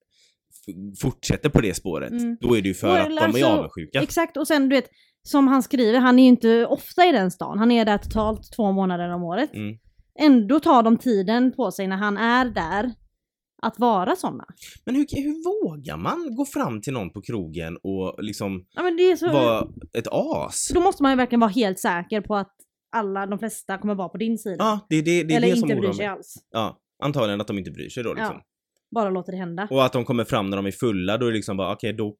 fortsätter 1.00 1.48
på 1.48 1.60
det 1.60 1.74
spåret, 1.74 2.10
Mm. 2.10 2.36
då 2.40 2.56
är 2.56 2.62
det 2.62 2.68
ju 2.68 2.74
för 2.74 2.88
Och 2.88 2.98
att 2.98 3.08
de 3.08 3.18
alltså, 3.18 3.44
är 3.44 3.58
avundsjuka. 3.58 4.02
Exakt, 4.02 4.36
och 4.36 4.46
sen 4.48 4.68
du 4.68 4.76
vet, 4.76 4.88
som 5.22 5.48
han 5.48 5.62
skriver, 5.62 5.98
han 5.98 6.18
är 6.18 6.22
ju 6.22 6.28
inte 6.28 6.66
ofta 6.66 7.06
i 7.06 7.12
den 7.12 7.30
stan. 7.30 7.58
Han 7.58 7.70
är 7.70 7.84
där 7.84 7.98
totalt 7.98 8.52
två 8.56 8.72
månader 8.72 9.08
om 9.08 9.22
året. 9.22 9.54
Mm. 9.54 9.78
Ändå 10.20 10.60
tar 10.60 10.82
de 10.82 10.98
tiden 10.98 11.52
på 11.52 11.70
sig 11.70 11.86
när 11.88 11.96
han 11.96 12.16
är 12.16 12.44
där 12.44 12.92
att 13.62 13.78
vara 13.78 14.16
sådana. 14.16 14.44
Men 14.84 14.94
hur, 14.94 15.06
hur 15.10 15.44
vågar 15.44 15.96
man 15.96 16.36
gå 16.36 16.44
fram 16.44 16.80
till 16.80 16.92
någon 16.92 17.12
på 17.12 17.22
krogen 17.22 17.76
och 17.82 18.24
liksom 18.24 18.66
Ja, 18.72 19.16
så... 19.16 19.32
vara 19.32 19.68
ett 19.98 20.08
as? 20.10 20.68
Då 20.74 20.80
måste 20.80 21.02
man 21.02 21.12
ju 21.12 21.16
verkligen 21.16 21.40
vara 21.40 21.50
helt 21.50 21.78
säker 21.78 22.20
på 22.20 22.36
att 22.36 22.54
alla, 22.96 23.26
de 23.26 23.38
flesta 23.38 23.78
kommer 23.78 23.94
vara 23.94 24.08
på 24.08 24.18
din 24.18 24.38
sida. 24.38 24.56
Ja, 24.58 24.86
det 24.88 25.02
det, 25.02 25.22
det, 25.22 25.34
Eller 25.34 25.48
det 25.48 25.56
inte 25.56 25.74
bryr 25.74 25.92
sig 25.92 26.06
alls. 26.06 26.34
Ja, 26.50 26.78
antagligen 27.02 27.40
att 27.40 27.46
de 27.46 27.58
inte 27.58 27.70
bryr 27.70 27.88
sig 27.88 28.02
då 28.02 28.14
liksom. 28.14 28.34
Ja. 28.34 28.44
Bara 28.94 29.10
låter 29.10 29.32
det 29.32 29.38
hända. 29.38 29.68
Och 29.70 29.84
att 29.84 29.92
de 29.92 30.04
kommer 30.04 30.24
fram 30.24 30.50
när 30.50 30.56
de 30.56 30.66
är 30.66 30.70
fulla, 30.70 31.16
då 31.16 31.26
är 31.26 31.30
det 31.30 31.36
liksom 31.36 31.56
bara 31.56 31.72
okej, 31.72 31.92
då, 31.92 32.16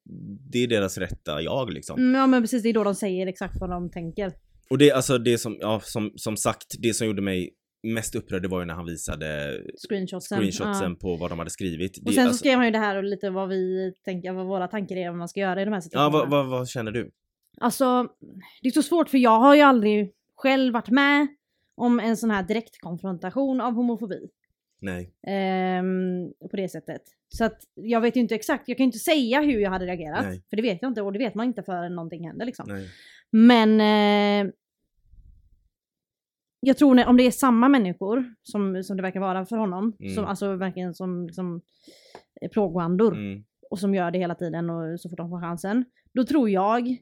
det 0.52 0.58
är 0.58 0.66
deras 0.66 0.98
rätta 0.98 1.42
jag 1.42 1.72
liksom. 1.72 1.98
Mm, 1.98 2.14
ja 2.14 2.26
men 2.26 2.42
precis, 2.42 2.62
det 2.62 2.68
är 2.68 2.72
då 2.72 2.84
de 2.84 2.94
säger 2.94 3.26
exakt 3.26 3.54
vad 3.60 3.70
de 3.70 3.90
tänker. 3.90 4.32
Och 4.70 4.78
det, 4.78 4.92
alltså 4.92 5.18
det 5.18 5.38
som, 5.38 5.56
ja 5.60 5.80
som, 5.82 6.12
som 6.16 6.36
sagt, 6.36 6.66
det 6.78 6.94
som 6.94 7.06
gjorde 7.06 7.22
mig 7.22 7.54
mest 7.82 8.14
upprörd 8.14 8.46
var 8.46 8.60
ju 8.60 8.66
när 8.66 8.74
han 8.74 8.86
visade 8.86 9.52
Screenshotsen. 9.88 10.38
screenshotsen 10.38 10.90
Ja. 10.90 10.96
på 11.00 11.16
vad 11.16 11.30
de 11.30 11.38
hade 11.38 11.50
skrivit. 11.50 11.98
Och 11.98 12.04
Det- 12.04 12.12
sen 12.12 12.22
så 12.24 12.28
alltså- 12.28 12.38
skrev 12.38 12.56
han 12.56 12.64
ju 12.64 12.70
det 12.70 12.78
här 12.78 12.96
och 12.96 13.04
lite 13.04 13.30
vad 13.30 13.48
vi 13.48 13.92
tänker, 14.04 14.32
vad 14.32 14.46
våra 14.46 14.68
tankar 14.68 14.96
är 14.96 15.08
vad 15.08 15.18
man 15.18 15.28
ska 15.28 15.40
göra 15.40 15.62
i 15.62 15.64
de 15.64 15.70
här 15.70 15.76
Ja, 15.76 15.80
situationerna. 15.80 16.18
vad, 16.18 16.30
vad, 16.30 16.46
vad 16.58 16.68
känner 16.68 16.92
du? 16.92 17.10
Alltså, 17.60 18.08
det 18.62 18.68
är 18.68 18.72
så 18.72 18.82
svårt 18.82 19.08
för 19.08 19.18
jag 19.18 19.38
har 19.40 19.54
ju 19.54 19.60
aldrig 19.60 20.12
själv 20.36 20.72
varit 20.74 20.88
med 20.90 21.26
om 21.74 22.00
en 22.00 22.16
sån 22.16 22.30
här 22.30 22.42
direktkonfrontation 22.42 23.60
av 23.60 23.72
homofobi. 23.74 24.28
Nej. 24.80 25.12
Ehm, 25.26 26.32
på 26.50 26.56
det 26.56 26.68
sättet. 26.68 27.02
Så 27.28 27.44
att 27.44 27.60
jag 27.74 28.00
vet 28.00 28.16
ju 28.16 28.20
inte 28.20 28.34
exakt, 28.34 28.68
jag 28.68 28.76
kan 28.76 28.84
ju 28.84 28.88
inte 28.88 28.98
säga 28.98 29.40
hur 29.40 29.60
jag 29.60 29.70
hade 29.70 29.86
reagerat. 29.86 30.24
Nej. 30.24 30.42
För 30.50 30.56
det 30.56 30.62
vet 30.62 30.78
jag 30.82 30.90
inte 30.90 31.02
och 31.02 31.12
det 31.12 31.18
vet 31.18 31.34
man 31.34 31.46
inte 31.46 31.62
förrän 31.62 31.94
någonting 31.94 32.26
händer 32.26 32.46
liksom. 32.46 32.64
Nej. 32.68 32.88
Men 33.30 33.80
eh, 33.80 34.52
jag 36.60 36.78
tror 36.78 36.94
när, 36.94 37.06
om 37.06 37.16
det 37.16 37.22
är 37.26 37.30
samma 37.30 37.68
människor 37.68 38.34
som, 38.42 38.82
som 38.84 38.96
det 38.96 39.02
verkar 39.02 39.20
vara 39.20 39.46
för 39.46 39.56
honom, 39.56 39.96
Mm. 40.00 40.14
som, 40.14 40.24
alltså 40.24 40.56
verkligen 40.56 40.94
som 40.94 41.26
liksom, 41.26 41.60
plågoandor 42.52 43.12
Mm. 43.14 43.44
och 43.70 43.78
som 43.78 43.94
gör 43.94 44.10
det 44.10 44.18
hela 44.18 44.34
tiden 44.34 44.70
och 44.70 45.00
så 45.00 45.08
fort 45.08 45.18
de 45.18 45.30
får 45.30 45.40
chansen. 45.40 45.84
Då 46.14 46.24
tror 46.24 46.50
jag 46.50 46.96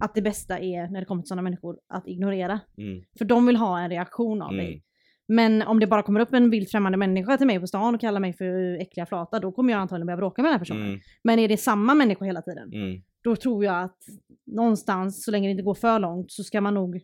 att 0.00 0.14
det 0.14 0.22
bästa 0.22 0.58
är 0.58 0.88
när 0.88 1.00
det 1.00 1.06
kommer 1.06 1.22
till 1.22 1.28
sådana 1.28 1.42
människor 1.42 1.78
att 1.88 2.08
ignorera. 2.08 2.60
Mm. 2.78 3.02
För 3.18 3.24
de 3.24 3.46
vill 3.46 3.56
ha 3.56 3.80
en 3.80 3.90
reaktion 3.90 4.42
av 4.42 4.52
Mm. 4.52 4.64
dig. 4.64 4.82
Men 5.30 5.62
om 5.62 5.80
det 5.80 5.86
bara 5.86 6.02
kommer 6.02 6.20
upp 6.20 6.32
en 6.34 6.50
vilt 6.50 6.70
främmande 6.70 6.98
människa 6.98 7.36
till 7.38 7.46
mig 7.46 7.60
på 7.60 7.66
stan 7.66 7.94
och 7.94 8.00
kallar 8.00 8.20
mig 8.20 8.32
för 8.32 8.80
äckliga 8.80 9.06
flata, 9.06 9.38
då 9.40 9.52
kommer 9.52 9.72
jag 9.72 9.80
antagligen 9.80 10.06
börja 10.06 10.16
bråka 10.16 10.42
med 10.42 10.48
den 10.48 10.52
här 10.52 10.58
personen. 10.58 10.88
Mm. 10.88 11.00
Men 11.24 11.38
är 11.38 11.48
det 11.48 11.56
samma 11.56 11.94
människa 11.94 12.24
hela 12.24 12.42
tiden, 12.42 12.72
Mm. 12.72 13.02
då 13.24 13.36
tror 13.36 13.64
jag 13.64 13.82
att 13.84 13.98
någonstans, 14.46 15.24
så 15.24 15.30
länge 15.30 15.48
det 15.48 15.50
inte 15.50 15.62
går 15.62 15.74
för 15.74 15.98
långt, 15.98 16.32
så 16.32 16.44
ska 16.44 16.60
man 16.60 16.74
nog 16.74 17.00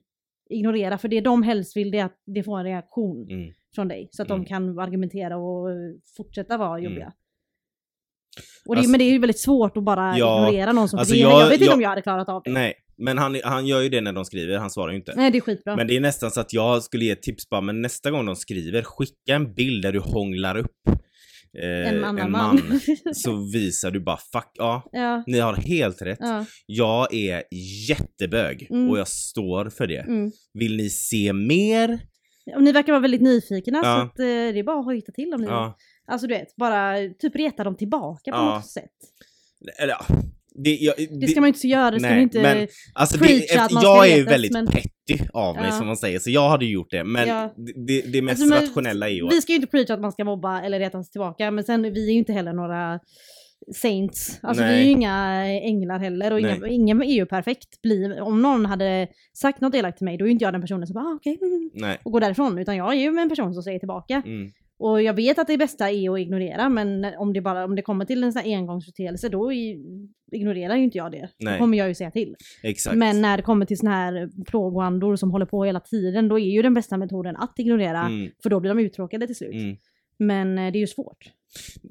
ignorera. 0.50 0.98
För 0.98 1.08
det 1.08 1.20
de 1.20 1.42
helst 1.42 1.76
vill 1.76 1.90
det 1.90 1.98
är 1.98 2.04
att 2.04 2.18
det 2.26 2.42
får 2.42 2.58
en 2.58 2.64
reaktion 2.64 3.30
Mm. 3.30 3.52
från 3.74 3.88
dig. 3.88 4.08
Så 4.12 4.22
att 4.22 4.30
Mm. 4.30 4.42
de 4.42 4.48
kan 4.48 4.78
argumentera 4.78 5.36
och 5.36 5.70
eh, 5.70 5.76
fortsätta 6.16 6.56
vara 6.56 6.78
Mm. 6.78 6.84
jobbiga. 6.84 7.12
Och 8.68 8.74
det, 8.74 8.78
Alltså- 8.78 8.90
men 8.90 8.98
det 8.98 9.04
är 9.04 9.12
ju 9.12 9.18
väldigt 9.18 9.38
svårt 9.40 9.76
att 9.76 9.84
bara 9.84 10.18
Ja, 10.18 10.48
ignorera 10.48 10.72
någon 10.72 10.88
som... 10.88 10.98
alltså 10.98 11.14
det, 11.14 11.20
jag- 11.20 11.32
jag, 11.32 11.44
vet 11.44 11.52
inte 11.52 11.64
jag- 11.64 11.74
om 11.74 11.80
jag 11.80 11.88
hade 11.88 12.02
klarat 12.02 12.28
av 12.28 12.42
det. 12.44 12.50
Nej, 12.50 12.62
Nej, 12.62 12.74
men 13.06 13.18
han, 13.18 13.40
han 13.44 13.66
gör 13.66 13.80
ju 13.80 13.88
det 13.88 14.00
när 14.00 14.12
de 14.12 14.24
skriver, 14.24 14.58
han 14.58 14.70
svarar 14.70 14.90
ju 14.92 14.96
inte. 14.96 15.12
det 15.30 15.36
är 15.38 15.40
skitbra. 15.40 15.76
Men 15.76 15.86
det 15.86 15.96
är 15.96 16.00
nästan 16.00 16.30
så 16.30 16.40
att 16.40 16.52
jag 16.52 16.82
skulle 16.82 17.04
ge 17.04 17.10
ett 17.10 17.22
tips 17.22 17.48
bara, 17.48 17.60
men 17.60 17.82
nästa 17.82 18.10
gång 18.10 18.26
de 18.26 18.36
skriver, 18.36 18.82
skicka 18.82 19.34
en 19.34 19.54
bild 19.54 19.82
där 19.82 19.92
du 19.92 19.98
hånglar 19.98 20.56
upp 20.56 20.70
eh, 21.62 21.88
en 21.88 22.04
annan 22.04 22.18
en 22.26 22.30
man. 22.32 22.60
man. 22.68 22.80
så 23.14 23.50
visar 23.52 23.90
du 23.90 24.00
bara, 24.00 24.18
fuck, 24.32 24.50
ja, 24.54 24.82
ja, 24.92 25.24
ni 25.26 25.38
har 25.38 25.54
helt 25.54 26.02
rätt. 26.02 26.18
ja. 26.20 26.44
Jag 26.66 27.14
är 27.14 27.42
jättebög 27.88 28.66
Mm. 28.70 28.90
och 28.90 28.98
jag 28.98 29.08
står 29.08 29.70
för 29.70 29.86
det. 29.86 29.98
Mm. 30.00 30.32
Vill 30.54 30.76
ni 30.76 30.90
se 30.90 31.32
mer? 31.32 31.98
Och 32.56 32.62
ni 32.62 32.72
verkar 32.72 32.92
vara 32.92 33.02
väldigt 33.02 33.20
nyfikna 33.22 33.80
så 33.82 33.86
Ja. 33.88 34.02
att 34.02 34.18
eh, 34.18 34.24
det 34.24 34.58
är 34.58 34.62
bara 34.64 34.78
att 34.78 34.84
hojta 34.84 35.12
till 35.12 35.34
om 35.34 35.40
ni 35.40 35.46
Ja. 35.46 35.76
Alltså 36.06 36.26
du 36.26 36.34
vet, 36.34 36.56
bara 36.56 36.96
typ 37.18 37.36
reta 37.36 37.64
dem 37.64 37.76
tillbaka 37.76 38.30
på 38.32 38.36
något 38.44 38.66
sätt. 38.66 38.90
Eller 39.78 39.92
ja. 39.92 40.04
Det, 40.54 40.70
jag, 40.70 40.94
Det 41.20 41.28
ska 41.28 41.40
man 41.40 41.48
ju 41.48 41.54
inte 41.54 41.66
göra, 41.66 41.90
det 41.90 42.00
ska 42.00 42.08
nej, 42.08 42.16
man 42.16 42.22
inte... 42.22 42.42
men 42.42 42.68
Alltså 42.94 43.18
det, 43.18 43.56
att 43.58 43.70
ska 43.70 43.82
jag 43.82 44.08
är 44.10 44.16
ju 44.16 44.24
väldigt 44.24 44.52
men- 44.52 44.66
petty 44.66 45.24
av 45.32 45.56
mig 45.56 45.64
Ja. 45.70 45.72
som 45.78 45.86
man 45.86 45.96
säger, 45.96 46.18
så 46.18 46.30
jag 46.30 46.48
hade 46.48 46.64
gjort 46.66 46.90
det. 46.90 47.04
Men 47.04 47.28
Ja. 47.28 47.54
det, 47.86 48.00
det 48.12 48.22
mest 48.22 48.42
Alltså, 48.42 48.60
rationella 48.60 49.08
är 49.08 49.12
ju 49.12 49.28
Vi 49.28 49.40
ska 49.40 49.52
ju 49.52 49.56
inte 49.56 49.68
preacha 49.68 49.94
att 49.94 50.00
man 50.00 50.12
ska 50.12 50.24
mobba 50.24 50.62
eller 50.62 50.78
retas 50.78 51.10
tillbaka, 51.10 51.50
men 51.50 51.64
sen 51.64 51.82
vi 51.82 52.08
är 52.08 52.12
ju 52.12 52.18
inte 52.18 52.32
heller 52.32 52.52
några 52.52 53.00
saints. 53.74 54.38
Alltså 54.42 54.62
vi 54.64 54.68
är 54.70 54.72
Nej. 54.74 54.84
ju 54.84 54.90
inga 54.90 55.44
änglar 55.46 55.98
heller 55.98 56.32
och 56.32 56.40
inga, 56.40 56.56
Nej. 56.56 56.74
ingen 56.74 57.02
är 57.02 57.14
ju 57.14 57.26
perfekt. 57.26 57.82
Blir, 57.82 58.20
om 58.20 58.42
någon 58.42 58.66
hade 58.66 59.08
sagt 59.38 59.60
något 59.60 59.74
elakt 59.74 59.98
till 59.98 60.04
mig, 60.04 60.16
då 60.18 60.24
är 60.24 60.26
ju 60.26 60.32
inte 60.32 60.44
jag 60.44 60.54
den 60.54 60.60
personen 60.60 60.86
som 60.86 60.94
bara 60.94 61.04
ah, 61.04 61.14
okej, 61.16 61.38
Nej. 61.74 61.98
och 62.04 62.12
går 62.12 62.20
därifrån. 62.20 62.58
Utan 62.58 62.76
jag 62.76 62.90
är 62.94 62.98
ju 63.00 63.18
en 63.18 63.28
person 63.28 63.54
som 63.54 63.62
säger 63.62 63.78
tillbaka. 63.78 64.22
Mm. 64.26 64.50
Och 64.78 65.02
jag 65.02 65.14
vet 65.14 65.38
att 65.38 65.46
det 65.46 65.58
bästa 65.58 65.90
är 65.90 66.10
att 66.14 66.18
ignorera, 66.20 66.68
men 66.68 67.04
om 67.18 67.32
det, 67.32 67.40
bara, 67.40 67.64
om 67.64 67.74
det 67.76 67.82
kommer 67.82 68.04
till 68.04 68.24
en 68.24 68.32
sån 68.32 68.42
här 68.42 68.56
engångsföreteelse, 68.56 69.28
då 69.28 69.52
i, 69.52 69.78
ignorerar 70.32 70.76
ju 70.76 70.84
inte 70.84 70.98
jag 70.98 71.12
det. 71.12 71.28
Nej. 71.38 71.52
Då 71.52 71.58
kommer 71.58 71.78
jag 71.78 71.88
ju 71.88 71.94
säga 71.94 72.10
till. 72.10 72.34
Exakt. 72.62 72.96
Men 72.96 73.22
när 73.22 73.36
det 73.36 73.42
kommer 73.42 73.66
till 73.66 73.78
såna 73.78 73.90
här 73.90 74.30
plågoandor 74.46 75.16
som 75.16 75.30
håller 75.30 75.46
på 75.46 75.64
hela 75.64 75.80
tiden, 75.80 76.28
då 76.28 76.38
är 76.38 76.50
ju 76.50 76.62
den 76.62 76.74
bästa 76.74 76.96
metoden 76.96 77.36
att 77.36 77.58
ignorera, 77.58 78.00
Mm. 78.06 78.30
för 78.42 78.50
då 78.50 78.60
blir 78.60 78.74
de 78.74 78.78
uttråkade 78.82 79.26
till 79.26 79.36
slut. 79.36 79.54
Mm. 79.54 79.76
Men 80.18 80.58
eh, 80.58 80.72
det 80.72 80.78
är 80.78 80.80
ju 80.80 80.86
svårt. 80.86 81.30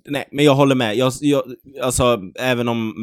Nej, 0.06 0.26
men 0.32 0.46
jag 0.46 0.56
håller 0.56 0.76
med. 0.76 0.96
Jag, 0.96 1.12
jag, 1.22 1.44
alltså, 1.82 2.22
även 2.40 2.68
om... 2.68 2.94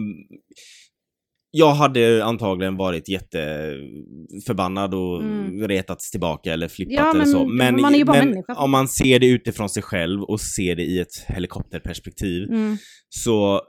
Jag 1.53 1.75
hade 1.75 2.25
antagligen 2.25 2.77
varit 2.77 3.09
jätteförbannad 3.09 4.95
och 4.95 5.23
Mm. 5.23 5.69
retats 5.69 6.11
tillbaka 6.11 6.53
eller 6.53 6.69
flippat 6.69 6.95
Ja, 6.95 7.11
eller 7.15 7.25
så. 7.25 7.47
Men, 7.47 7.81
man 7.81 7.93
men 8.07 8.45
om 8.57 8.71
man 8.71 8.89
ser 8.89 9.19
det 9.19 9.27
utifrån 9.27 9.69
sig 9.69 9.83
själv 9.83 10.23
och 10.23 10.41
ser 10.41 10.77
det 10.77 10.83
i 10.85 11.01
ett 11.01 11.25
helikopterperspektiv 11.29 12.49
Mm. 12.49 12.77
så 13.09 13.55
eh, 13.55 13.61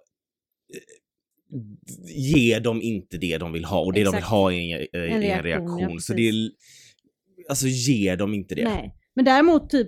ger 2.15 2.60
de 2.60 2.82
inte 2.82 3.17
det 3.17 3.38
de 3.38 3.52
vill 3.52 3.65
ha 3.65 3.80
och 3.80 3.94
det 3.94 4.00
de 4.04 4.06
vill 4.10 4.17
Exakt. 4.17 4.28
ha 4.32 4.52
är 4.54 4.58
en, 4.58 4.88
är 5.02 5.08
en 5.08 5.22
reaktion, 5.22 5.44
reaktion. 5.44 5.91
ja, 5.94 6.00
så 6.00 6.13
det 6.13 6.30
är, 6.30 6.34
alltså 7.50 7.67
ger 7.67 8.17
de 8.17 8.34
inte 8.34 8.56
det. 8.56 8.63
Nej. 8.63 8.96
Men 9.15 9.26
däremot 9.26 9.70
typ, 9.70 9.88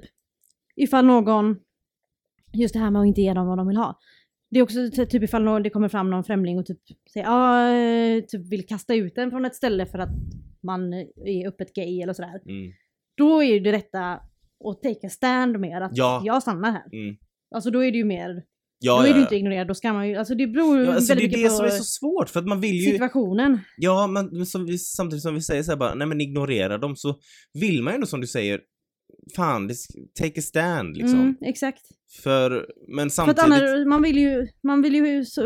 ifall 0.76 1.06
någon, 1.06 1.56
just 2.54 2.74
det 2.74 2.80
här 2.80 2.92
med 2.92 3.02
att 3.02 3.08
inte 3.08 3.22
ge 3.22 3.34
dem 3.34 3.48
vad 3.48 3.58
de 3.58 3.68
vill 3.68 3.78
ha. 3.78 4.00
Det 4.54 4.60
är 4.60 4.64
också 4.64 4.90
ty- 4.96 5.06
typ 5.06 5.24
ifall 5.24 5.44
någon, 5.44 5.64
det 5.64 5.70
kommer 5.70 5.90
fram 5.90 6.10
någon 6.10 6.24
främling 6.24 6.60
och 6.60 6.66
typ 6.66 6.80
säger, 7.14 7.28
ah, 7.30 7.70
eh, 7.72 8.22
typ 8.24 8.52
vill 8.52 8.66
kasta 8.68 8.96
ut 8.96 9.18
en 9.18 9.30
från 9.32 9.46
ett 9.46 9.56
ställe 9.56 9.86
för 9.86 10.00
att 10.00 10.10
man 10.64 10.94
är 11.26 11.48
öppet 11.48 11.74
gay 11.74 12.02
eller 12.02 12.14
sådär. 12.14 12.42
Mm. 12.50 12.72
Då 13.18 13.44
är 13.44 13.54
ju 13.54 13.60
det 13.60 13.72
rätta 13.72 14.00
att 14.66 14.82
take 14.84 15.08
a 15.08 15.10
stand 15.10 15.60
mer, 15.60 15.82
att 15.82 15.92
Ja. 15.94 16.22
jag 16.26 16.42
stannar 16.42 16.72
här. 16.72 16.84
Mm. 16.94 17.16
Alltså 17.56 17.72
då 17.72 17.84
är 17.84 17.92
det 17.92 17.98
ju 17.98 18.04
mer, 18.06 18.44
Ja, 18.80 19.02
då 19.02 19.08
är 19.08 19.12
ja. 19.12 19.22
inte 19.22 19.36
ignorerad, 19.36 19.68
då 19.68 19.74
ska 19.74 19.94
man 19.94 20.10
ju, 20.10 20.16
alltså 20.16 20.36
det 20.36 20.48
beror 20.48 20.78
ju 20.80 20.86
Ja, 20.86 20.94
alltså 20.94 21.16
det 21.16 21.20
är 21.20 21.22
väldigt 21.22 21.44
det 21.44 21.50
som 21.50 21.66
är 21.66 21.70
så 21.70 21.84
svårt 21.84 22.30
för 22.30 22.40
att 22.40 22.46
man 22.48 22.62
vill 22.62 22.76
ju... 22.76 22.92
situationen. 22.92 23.60
Ja, 23.78 24.08
men 24.08 24.46
som 24.46 24.66
vi, 24.66 24.78
samtidigt 24.78 25.24
som 25.24 25.36
vi 25.36 25.42
säger 25.42 25.64
så 25.64 25.72
här 25.72 25.78
bara, 25.78 25.96
nej 25.96 26.08
men 26.08 26.22
ignorera 26.22 26.78
dem 26.78 26.96
så 26.96 27.20
vill 27.54 27.84
man 27.84 27.94
ju 27.94 27.96
ändå 27.96 28.08
som 28.08 28.22
du 28.22 28.28
säger, 28.28 28.62
fan, 29.36 29.70
take 30.20 30.40
a 30.40 30.42
stand 30.42 30.98
liksom. 30.98 31.20
Mm, 31.20 31.36
exakt. 31.42 31.82
För, 32.24 32.68
men 32.88 32.98
För 32.98 33.06
att 33.06 33.14
samtidigt... 33.14 33.44
annars, 33.44 33.88
man 33.88 34.02
vill 34.02 34.18
ju, 34.18 34.48
man 34.64 34.82
vill 34.82 34.96
ju 34.96 35.26
så, 35.26 35.42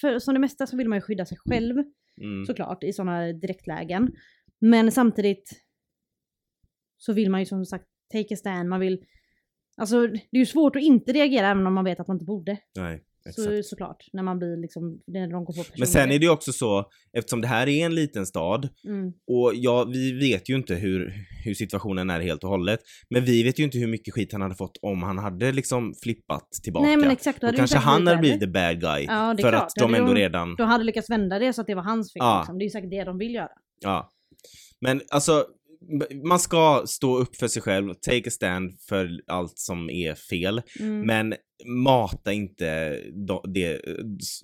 för, 0.00 0.18
som 0.18 0.34
det 0.34 0.40
mesta 0.40 0.66
så 0.66 0.76
vill 0.76 0.88
man 0.88 0.98
ju 0.98 1.02
skydda 1.02 1.26
sig 1.26 1.38
själv. 1.38 1.76
mm, 2.20 2.46
såklart 2.46 2.84
i 2.84 2.92
sådana 2.92 3.32
direktlägen. 3.32 4.12
Men 4.60 4.92
samtidigt 4.92 5.62
så 6.96 7.12
vill 7.12 7.30
man 7.30 7.40
ju 7.40 7.46
som 7.46 7.64
sagt 7.64 7.86
take 8.12 8.34
a 8.34 8.36
stand, 8.36 8.68
man 8.68 8.80
vill 8.80 9.04
Alltså 9.76 10.06
det 10.06 10.36
är 10.36 10.38
ju 10.38 10.46
svårt 10.46 10.76
att 10.76 10.82
inte 10.82 11.12
reagera 11.12 11.48
även 11.48 11.66
om 11.66 11.74
man 11.74 11.84
vet 11.84 12.00
att 12.00 12.08
man 12.08 12.14
inte 12.14 12.24
borde. 12.24 12.58
nej, 12.76 13.04
exakt. 13.28 13.48
Så, 13.48 13.62
såklart, 13.62 14.04
när 14.12 14.22
man 14.22 14.38
blir 14.38 14.56
liksom, 14.56 15.00
när 15.06 15.30
de 15.30 15.44
går 15.44 15.54
på 15.54 15.64
Men 15.78 15.86
sen 15.86 16.10
är 16.10 16.18
det 16.18 16.24
ju 16.24 16.30
också 16.30 16.52
så, 16.52 16.90
eftersom 17.12 17.40
det 17.40 17.48
här 17.48 17.68
är 17.68 17.86
en 17.86 17.94
liten 17.94 18.26
stad, 18.26 18.68
mm. 18.84 19.12
och 19.26 19.52
ja, 19.54 19.84
vi 19.84 20.12
vet 20.12 20.48
ju 20.48 20.56
inte 20.56 20.74
hur, 20.74 21.12
hur 21.44 21.54
situationen 21.54 22.10
är 22.10 22.20
helt 22.20 22.44
och 22.44 22.50
hållet, 22.50 22.80
men 23.10 23.24
vi 23.24 23.42
vet 23.42 23.58
ju 23.58 23.64
inte 23.64 23.78
hur 23.78 23.86
mycket 23.86 24.14
skit 24.14 24.32
han 24.32 24.42
hade 24.42 24.54
fått 24.54 24.78
om 24.82 25.02
han 25.02 25.18
hade 25.18 25.52
liksom 25.52 25.94
flippat 26.02 26.52
tillbaka. 26.62 26.86
Nej 26.86 26.96
men 26.96 27.10
exakt, 27.10 27.40
då 27.40 27.52
kanske 27.52 27.78
han 27.78 28.06
hade 28.06 28.18
blivit 28.18 28.40
the 28.40 28.46
bad 28.46 28.80
guy, 28.80 29.04
Ja, 29.04 29.34
för 29.40 29.50
klart. 29.50 29.54
att 29.62 29.72
de 29.78 29.94
ändå 29.94 30.14
de- 30.14 30.20
redan... 30.20 30.56
Då 30.56 30.64
hade 30.64 30.84
lyckats 30.84 31.10
vända 31.10 31.38
det 31.38 31.52
så 31.52 31.60
att 31.60 31.66
det 31.66 31.74
var 31.74 31.82
hans 31.82 32.12
fel. 32.12 32.20
Ja. 32.20 32.40
Liksom. 32.40 32.58
Det 32.58 32.62
är 32.62 32.66
ju 32.66 32.70
säkert 32.70 32.90
det 32.90 33.04
de 33.04 33.18
vill 33.18 33.34
göra. 33.34 33.50
Ja. 33.80 34.10
Men 34.80 35.00
alltså, 35.10 35.44
man 36.24 36.38
ska 36.38 36.82
stå 36.86 37.16
upp 37.18 37.36
för 37.36 37.48
sig 37.48 37.62
själv, 37.62 37.94
take 37.94 38.28
a 38.28 38.30
stand 38.30 38.80
för 38.88 39.20
allt 39.26 39.58
som 39.58 39.90
är 39.90 40.14
fel, 40.14 40.62
Mm. 40.80 41.06
men 41.06 41.34
mata 41.84 42.32
inte 42.32 42.96
de, 43.26 43.40
de, 43.54 43.78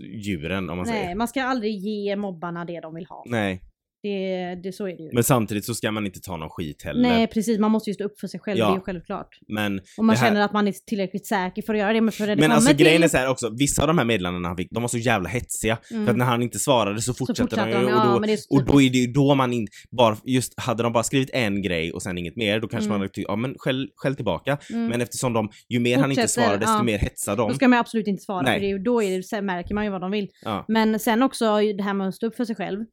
djuren 0.00 0.70
om 0.70 0.76
man 0.76 0.86
Nej, 0.86 1.02
säger. 1.02 1.14
man 1.14 1.28
ska 1.28 1.42
aldrig 1.42 1.74
ge 1.76 2.16
mobbarna 2.16 2.64
det 2.64 2.80
de 2.80 2.94
vill 2.94 3.06
ha. 3.06 3.24
Nej, 3.26 3.62
Det, 4.04 4.54
det, 4.62 4.72
så 4.72 4.88
är 4.88 4.96
det 4.96 5.02
ju. 5.02 5.10
men 5.12 5.24
samtidigt 5.24 5.64
så 5.64 5.74
ska 5.74 5.90
man 5.90 6.06
inte 6.06 6.20
ta 6.20 6.36
någon 6.36 6.50
skit 6.50 6.82
heller. 6.84 7.02
Nej 7.08 7.26
precis, 7.26 7.58
man 7.58 7.70
måste 7.70 7.90
ju 7.90 7.94
stå 7.94 8.04
upp 8.04 8.20
för 8.20 8.26
sig 8.26 8.40
själv, 8.40 8.58
Ja. 8.58 8.66
det 8.66 8.72
är 8.72 8.74
ju 8.74 8.80
självklart. 8.80 9.28
Men, 9.48 9.80
Om 9.96 10.06
man 10.06 10.16
här- 10.16 10.26
känner 10.28 10.40
att 10.40 10.52
man 10.52 10.68
är 10.68 10.74
tillräckligt 10.86 11.26
säker 11.26 11.62
för 11.62 11.74
att 11.74 11.80
göra 11.80 11.92
det. 11.92 12.00
Men, 12.00 12.12
för 12.12 12.26
det 12.26 12.36
men 12.36 12.52
alltså 12.52 12.68
till... 12.68 12.76
grejen 12.76 13.02
är 13.02 13.08
så 13.08 13.16
här 13.16 13.28
också, 13.28 13.50
vissa 13.58 13.82
av 13.82 13.88
de 13.88 13.98
här 13.98 14.04
meddelandena 14.04 14.48
han 14.48 14.56
fick, 14.56 14.68
de 14.70 14.82
var 14.82 14.88
så 14.88 14.98
jävla 14.98 15.28
hetsiga. 15.28 15.78
Mm. 15.90 16.04
För 16.06 16.12
att 16.12 16.18
när 16.18 16.24
han 16.24 16.42
inte 16.42 16.58
svarade 16.58 17.02
så 17.02 17.14
fortsatte, 17.14 17.42
fortsatte 17.42 17.70
de 17.70 17.80
ju 17.80 17.86
de, 17.86 17.92
och, 17.92 17.98
ja, 17.98 18.26
då, 18.26 18.36
så 18.36 18.54
och 18.56 18.64
då 18.64 18.82
är 18.82 18.90
det 18.90 18.98
ju 18.98 19.06
då 19.12 19.34
man 19.34 19.52
in, 19.52 19.66
bara, 19.90 20.16
just 20.24 20.60
hade 20.60 20.82
de 20.82 20.92
bara 20.92 21.04
skrivit 21.04 21.30
en 21.32 21.62
grej 21.62 21.92
och 21.92 22.02
sen 22.02 22.18
inget 22.18 22.36
mer, 22.36 22.60
då 22.60 22.68
kanske 22.68 22.84
Mm. 22.86 22.92
man 22.94 23.00
hade 23.00 23.12
tyckt, 23.12 23.28
ja 23.28 23.36
men 23.36 23.54
skäll, 23.58 23.88
skäll 23.96 24.16
tillbaka. 24.16 24.58
Mm. 24.70 24.86
Men 24.86 25.00
eftersom 25.00 25.32
de, 25.32 25.50
ju 25.68 25.80
mer 25.80 25.98
han 25.98 26.10
inte 26.10 26.28
svarar 26.28 26.56
desto 26.58 26.72
ja. 26.72 26.82
mer 26.82 26.98
hetsar 26.98 27.36
de. 27.36 27.48
Då 27.48 27.54
ska 27.54 27.68
man 27.68 27.78
absolut 27.78 28.06
inte 28.06 28.22
svara 28.22 28.42
Nej. 28.42 28.54
för 28.54 28.60
det 28.60 28.66
ju, 28.66 28.78
då 28.78 29.02
är 29.02 29.36
det, 29.36 29.42
märker 29.42 29.74
man 29.74 29.84
ju 29.84 29.90
vad 29.90 30.00
de 30.00 30.10
vill. 30.10 30.28
Ja. 30.44 30.64
Men 30.68 30.98
sen 30.98 31.22
också 31.22 31.44
det 31.76 31.82
här 31.82 31.94
med 31.94 32.08
att 32.08 32.14
stå 32.14 32.26
upp 32.26 32.36
för 32.36 32.44
sig 32.44 32.56
själv. 32.56 32.84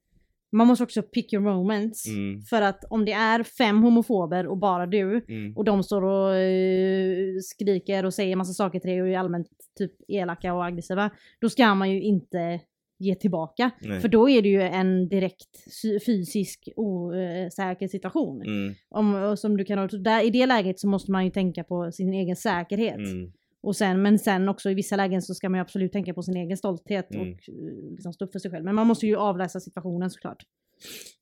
Man 0.51 0.67
måste 0.67 0.83
också 0.83 1.01
pick 1.01 1.33
your 1.33 1.43
moments. 1.43 2.07
Mm. 2.07 2.41
För 2.41 2.61
att 2.61 2.83
om 2.89 3.05
det 3.05 3.11
är 3.11 3.43
fem 3.43 3.83
homofober 3.83 4.47
och 4.47 4.57
bara 4.57 4.85
du 4.85 5.25
Mm. 5.27 5.57
och 5.57 5.63
de 5.65 5.83
står 5.83 6.03
och 6.03 6.35
eh, 6.35 7.35
skriker 7.43 8.05
och 8.05 8.13
säger 8.13 8.35
massa 8.35 8.53
saker 8.53 8.79
till 8.79 8.89
dig 8.89 9.01
och 9.01 9.07
är 9.07 9.17
allmänt 9.17 9.47
typ 9.77 9.91
elaka 10.07 10.53
och 10.53 10.65
aggressiva. 10.65 11.09
Då 11.41 11.49
ska 11.49 11.75
man 11.75 11.91
ju 11.91 12.01
inte 12.01 12.59
ge 12.99 13.15
tillbaka. 13.15 13.71
Nej. 13.81 13.99
För 13.99 14.07
då 14.07 14.29
är 14.29 14.41
det 14.41 14.49
ju 14.49 14.61
en 14.61 15.09
direkt 15.09 15.57
fysisk 16.05 16.69
osäker 16.75 17.87
situation. 17.87 18.41
Mm, 18.41 18.73
Om, 18.89 19.37
som 19.37 19.57
du 19.57 19.65
kan, 19.65 19.89
där, 20.03 20.23
I 20.25 20.29
det 20.29 20.45
läget 20.45 20.79
så 20.79 20.87
måste 20.87 21.11
man 21.11 21.25
ju 21.25 21.31
tänka 21.31 21.63
på 21.63 21.91
sin 21.91 22.13
egen 22.13 22.35
säkerhet. 22.35 22.97
mm, 22.97 23.31
Och 23.63 23.75
sen, 23.75 24.01
men 24.01 24.19
sen 24.19 24.49
också 24.49 24.69
i 24.69 24.73
vissa 24.73 24.95
lägen 24.95 25.21
så 25.21 25.33
ska 25.33 25.49
man 25.49 25.57
ju 25.57 25.61
absolut 25.61 25.91
tänka 25.91 26.13
på 26.13 26.23
sin 26.23 26.37
egen 26.37 26.57
stolthet 26.57 27.07
Mm. 27.13 27.21
och 27.21 27.27
eh, 27.27 27.91
liksom 27.91 28.13
stå 28.13 28.25
upp 28.25 28.31
för 28.31 28.39
sig 28.39 28.51
själv. 28.51 28.65
Men 28.65 28.75
man 28.75 28.87
måste 28.87 29.07
ju 29.07 29.15
avläsa 29.15 29.59
situationen 29.59 30.09
såklart. 30.09 30.37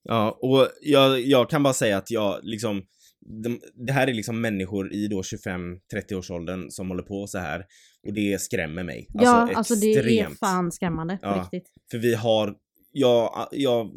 Ja, 0.04 0.40
och 0.42 0.68
jag, 0.82 1.22
jag 1.22 1.50
kan 1.50 1.64
bara 1.64 1.74
säga 1.74 1.98
att 1.98 2.12
jag 2.12 2.40
liksom 2.44 2.82
de, 3.44 3.60
det 3.86 3.92
här 3.94 4.08
är 4.08 4.14
liksom 4.14 4.42
människor 4.42 4.94
i 4.94 5.08
då 5.08 5.22
25-30 5.22 6.14
års 6.18 6.32
åldern 6.32 6.70
som 6.72 6.90
håller 6.90 7.04
på 7.04 7.28
så 7.28 7.38
här 7.38 7.66
och 8.08 8.14
det 8.14 8.42
skrämmer 8.42 8.84
mig. 8.84 9.08
ja, 9.14 9.50
alltså 9.56 9.76
det 9.76 9.94
är 9.94 10.00
extremt. 10.00 10.40
fan 10.40 10.72
skrämmande 10.72 11.20
Ja. 11.22 11.42
riktigt. 11.52 11.72
För 11.92 11.98
vi 11.98 12.16
har, 12.16 12.56
jag, 12.92 13.48
jag, 13.52 13.92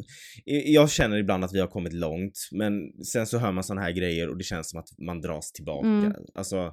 jag 0.45 0.89
känner 0.89 1.17
ibland 1.17 1.43
att 1.43 1.53
vi 1.53 1.59
har 1.59 1.67
kommit 1.67 1.93
långt 1.93 2.33
men 2.51 2.73
sen 3.05 3.27
så 3.27 3.37
hör 3.37 3.51
man 3.51 3.63
såna 3.63 3.81
här 3.81 3.91
grejer 3.91 4.29
och 4.29 4.37
det 4.37 4.43
känns 4.43 4.69
som 4.69 4.79
att 4.79 4.87
man 4.97 5.21
dras 5.21 5.51
tillbaka. 5.51 5.87
Mm. 5.87 6.13
Alltså, 6.35 6.71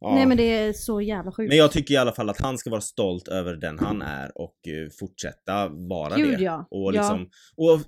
ja. 0.00 0.14
Nej 0.14 0.26
men 0.26 0.36
det 0.36 0.42
är 0.42 0.72
så 0.72 1.00
jävla 1.00 1.32
sjukt. 1.32 1.48
Men 1.48 1.58
jag 1.58 1.72
tycker 1.72 1.94
i 1.94 1.96
alla 1.96 2.12
fall 2.12 2.30
att 2.30 2.40
han 2.40 2.58
ska 2.58 2.70
vara 2.70 2.80
stolt 2.80 3.28
över 3.28 3.54
den 3.56 3.78
han 3.78 4.02
är 4.02 4.38
och 4.38 4.68
eh, 4.68 4.90
fortsätta 5.00 5.68
vara 5.68 6.16
Gud 6.16 6.38
det. 6.38 6.44
ja. 6.44 6.68
Och 6.70 6.94
ja. 6.94 7.00
liksom, 7.00 7.28
och 7.56 7.80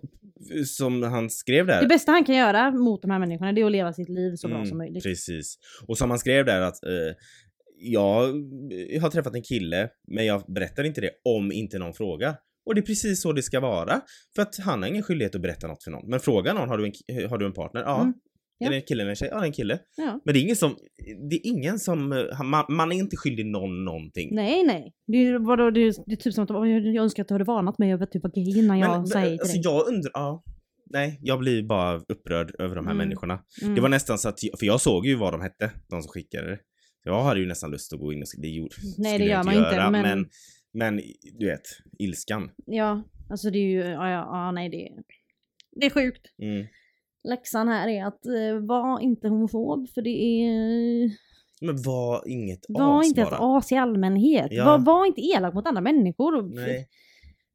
som 0.66 1.02
han 1.02 1.30
skrev 1.30 1.66
där. 1.66 1.80
Det 1.82 1.88
bästa 1.88 2.12
han 2.12 2.24
kan 2.24 2.36
göra 2.36 2.70
mot 2.70 3.02
de 3.02 3.10
här 3.10 3.18
människorna 3.18 3.52
det 3.52 3.60
är 3.60 3.64
att 3.66 3.72
leva 3.72 3.92
sitt 3.92 4.08
liv 4.08 4.36
så 4.36 4.48
bra 4.48 4.56
Mm, 4.56 4.68
som 4.68 4.78
möjligt. 4.78 5.02
Precis. 5.02 5.58
Och 5.86 5.98
som 5.98 6.10
han 6.10 6.18
skrev 6.18 6.44
där 6.44 6.60
att 6.60 6.84
eh, 6.84 7.14
jag 7.82 8.20
har 9.00 9.10
träffat 9.10 9.34
en 9.34 9.42
kille 9.42 9.88
men 10.08 10.26
jag 10.26 10.42
berättar 10.46 10.84
inte 10.84 11.00
det 11.00 11.10
om 11.24 11.52
inte 11.52 11.78
någon 11.78 11.94
frågar. 11.94 12.34
Och 12.66 12.74
det 12.74 12.80
är 12.80 12.82
precis 12.82 13.22
så 13.22 13.32
det 13.32 13.42
ska 13.42 13.60
vara. 13.60 14.00
För 14.34 14.42
att 14.42 14.58
han 14.58 14.82
har 14.82 14.88
ingen 14.88 15.02
skyldighet 15.02 15.34
att 15.34 15.40
berätta 15.40 15.66
något 15.66 15.84
för 15.84 15.90
någon. 15.90 16.10
Men 16.10 16.20
fråga 16.20 16.52
någon, 16.52 16.68
har 16.68 16.78
du 16.78 16.86
en, 16.86 17.28
har 17.30 17.38
du 17.38 17.46
en 17.46 17.52
partner? 17.52 17.82
Ja. 17.82 18.00
Mm, 18.00 18.14
ja. 18.60 18.66
Är 18.66 18.70
det 18.70 18.76
en 18.76 18.82
kille 18.82 19.02
eller 19.02 19.10
en 19.10 19.16
tjej? 19.16 19.28
Ja, 19.32 19.36
det 19.38 19.42
är 19.44 19.46
en 19.46 19.52
kille. 19.52 19.78
Ja. 19.96 20.20
Men 20.24 20.34
det 20.34 20.40
är 20.40 20.42
ingen 20.42 20.56
som, 20.56 20.76
det 21.30 21.36
är 21.36 21.46
ingen 21.46 21.78
som, 21.78 22.12
eh, 22.12 22.42
man, 22.42 22.64
man 22.68 22.92
är 22.92 22.96
inte 22.96 23.16
skyldig 23.16 23.46
någon 23.46 23.84
någonting. 23.84 24.34
Nej 24.34 24.62
nej. 24.62 24.94
Det 25.06 25.16
är, 25.16 25.38
vadå, 25.38 25.70
det, 25.70 25.80
är, 25.80 25.94
det 26.06 26.12
är 26.12 26.16
typ 26.16 26.34
som 26.34 26.44
att 26.44 26.50
"Åh, 26.50 26.70
jag 26.70 26.86
jag 26.94 27.02
önskar 27.02 27.22
att 27.22 27.28
du 27.28 27.34
hade 27.34 27.44
varnat 27.44 27.78
mig 27.78 27.92
över 27.92 28.06
typ 28.06 28.24
att 28.24 28.34
gay 28.34 28.58
innan 28.58 28.78
jag 28.78 28.90
Men, 28.98 29.06
säger 29.06 29.26
till 29.30 29.40
alltså 29.40 29.54
dig. 29.54 29.62
jag 29.64 29.86
undrar, 29.88 30.10
ja. 30.14 30.42
Nej, 30.92 31.18
jag 31.22 31.38
blir 31.38 31.62
bara 31.62 31.96
upprörd 32.08 32.54
över 32.58 32.76
de 32.76 32.86
här 32.86 32.94
Mm. 32.94 33.06
människorna. 33.08 33.42
Mm. 33.62 33.74
Det 33.74 33.80
var 33.80 33.88
nästan 33.88 34.18
så 34.18 34.28
att, 34.28 34.40
för 34.58 34.66
jag 34.66 34.80
såg 34.80 35.06
ju 35.06 35.14
vad 35.14 35.32
de 35.34 35.40
hette, 35.40 35.70
de 35.90 36.02
som 36.02 36.08
skickade 36.10 36.50
det. 36.50 36.58
Jag 37.04 37.22
hade 37.22 37.40
ju 37.40 37.46
nästan 37.46 37.70
lust 37.70 37.92
att 37.92 38.00
gå 38.00 38.12
in 38.12 38.22
och 38.22 38.26
det 38.42 38.48
gjorde, 38.48 38.74
Nej, 38.98 39.18
det 39.18 39.24
jag 39.24 39.30
gör 39.30 39.44
man 39.44 39.54
inte, 39.54 39.70
göra, 39.74 39.90
men- 39.90 40.02
men... 40.02 40.26
men 40.72 41.00
du 41.38 41.46
vet, 41.46 41.60
ilskan. 41.98 42.50
Ja, 42.66 43.02
alltså 43.30 43.50
det 43.50 43.58
är 43.58 43.66
ju, 43.70 43.78
ja, 43.80 44.10
ja, 44.10 44.28
ja 44.32 44.52
nej 44.52 44.68
det 44.68 44.86
är, 44.88 44.92
det 45.80 45.86
är 45.86 45.90
sjukt. 45.90 46.26
Mm. 46.42 46.66
Läxan 47.24 47.68
här 47.68 47.88
är 47.88 48.04
att 48.04 48.26
eh, 48.26 48.66
var 48.66 49.00
inte 49.00 49.28
homofob 49.28 49.88
för 49.88 50.02
det 50.02 50.10
är, 50.44 51.10
Men 51.60 51.82
var 51.82 52.28
inget 52.28 52.64
var 52.68 53.00
as 53.00 53.06
inte 53.06 53.22
ett 53.22 53.30
bara. 53.30 53.56
as 53.58 53.72
i 53.72 53.76
allmänhet. 53.76 54.48
Ja. 54.50 54.64
Var, 54.64 54.78
var 54.78 55.06
inte 55.06 55.20
elak 55.20 55.54
mot 55.54 55.66
andra 55.66 55.80
människor. 55.80 56.42
Nej. 56.42 56.88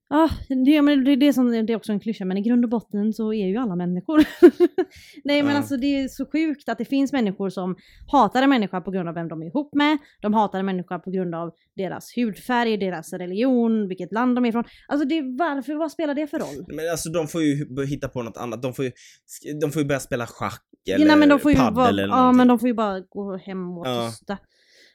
Ah, 0.07 0.29
det, 0.65 0.81
men 0.81 1.03
det, 1.03 1.15
det, 1.15 1.27
är 1.27 1.33
som, 1.33 1.51
det 1.51 1.73
är 1.73 1.75
också 1.75 1.91
en 1.91 1.99
klyscha, 1.99 2.25
men 2.25 2.37
i 2.37 2.41
grund 2.41 2.65
och 2.65 2.69
botten 2.69 3.13
så 3.13 3.33
är 3.33 3.47
ju 3.47 3.57
alla 3.57 3.75
människor. 3.75 4.17
Nej 5.23 5.43
men 5.43 5.51
Ja. 5.51 5.57
alltså 5.57 5.77
det 5.77 5.87
är 5.99 6.07
så 6.07 6.25
sjukt 6.25 6.69
att 6.69 6.77
det 6.77 6.85
finns 6.85 7.11
människor 7.13 7.49
som 7.49 7.75
hatar 8.11 8.41
en 8.43 8.49
människa 8.49 8.81
på 8.81 8.91
grund 8.91 9.09
av 9.09 9.15
vem 9.15 9.27
de 9.27 9.41
är 9.41 9.45
ihop 9.45 9.73
med. 9.75 9.97
De 10.21 10.33
hatar 10.33 10.59
en 10.59 10.65
människa 10.65 10.99
på 10.99 11.11
grund 11.11 11.35
av 11.35 11.51
deras 11.75 12.17
hudfärg, 12.17 12.77
deras 12.77 13.13
religion, 13.13 13.87
vilket 13.87 14.11
land 14.11 14.35
de 14.37 14.45
är 14.45 14.49
ifrån. 14.49 14.63
Alltså 14.87 15.07
det, 15.07 15.21
varför, 15.21 15.75
vad 15.75 15.91
spelar 15.91 16.13
det 16.15 16.27
för 16.27 16.39
roll? 16.39 16.65
Men 16.67 16.89
alltså 16.91 17.09
de 17.09 17.27
får 17.27 17.41
ju 17.43 17.85
hitta 17.85 18.07
på 18.07 18.21
något 18.23 18.37
annat. 18.37 18.61
De 18.61 18.73
får 18.73 18.85
ju, 18.85 18.91
de 19.61 19.71
får 19.71 19.81
ju 19.81 19.87
börja 19.87 19.99
spela 19.99 20.27
schack 20.27 20.61
Ja, 20.83 20.95
eller 20.95 21.05
nej, 21.05 21.15
men 21.17 21.29
de 21.29 21.39
får 21.39 21.51
ju 21.51 21.57
paddel 21.57 21.73
bara, 21.73 21.89
eller 21.89 22.03
Ja 22.03 22.15
någonting. 22.15 22.37
men 22.37 22.47
de 22.47 22.59
får 22.59 22.67
ju 22.67 22.73
bara 22.73 22.99
gå 22.99 23.37
hem 23.37 23.77
och 23.77 23.87
Ja. 23.87 24.09
tysta. 24.09 24.37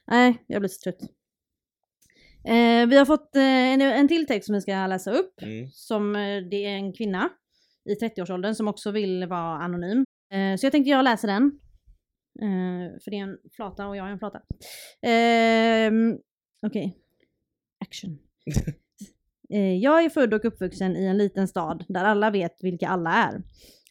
Nej, 0.07 0.43
jag 0.47 0.61
blir 0.61 0.69
så 0.69 0.79
trött. 0.83 0.99
Eh, 2.45 2.87
vi 2.87 2.97
har 2.97 3.05
fått 3.05 3.35
eh, 3.35 3.43
en, 3.43 3.81
en 3.81 4.07
till 4.07 4.27
text 4.27 4.45
som 4.45 4.55
vi 4.55 4.61
ska 4.61 4.87
läsa 4.87 5.11
upp. 5.11 5.41
Mm. 5.41 5.69
Som 5.71 6.15
eh, 6.15 6.41
det 6.51 6.65
är 6.65 6.75
en 6.75 6.93
kvinna 6.93 7.29
i 7.89 8.05
30-årsåldern 8.05 8.55
som 8.55 8.67
också 8.67 8.91
vill 8.91 9.25
vara 9.27 9.57
anonym. 9.57 10.05
Eh, 10.33 10.57
så 10.57 10.65
jag 10.65 10.71
tänkte 10.71 10.89
jag 10.89 11.03
läser 11.03 11.27
den. 11.27 11.59
Eh, 12.41 13.01
för 13.03 13.11
det 13.11 13.17
är 13.17 13.23
en 13.23 13.37
flata 13.55 13.87
och 13.87 13.97
jag 13.97 14.07
är 14.07 14.11
en 14.11 14.19
flata. 14.19 14.37
Eh, 15.07 16.17
Okej. 16.67 16.97
Action. 17.85 18.17
Eh, 19.53 19.77
jag 19.77 20.03
är 20.03 20.09
född 20.09 20.33
och 20.33 20.45
uppvuxen 20.45 20.97
i 20.97 21.05
en 21.05 21.17
liten 21.17 21.47
stad 21.47 21.85
där 21.87 22.03
alla 22.03 22.29
vet 22.29 22.63
vilka 22.63 22.87
alla 22.87 23.13
är. 23.13 23.43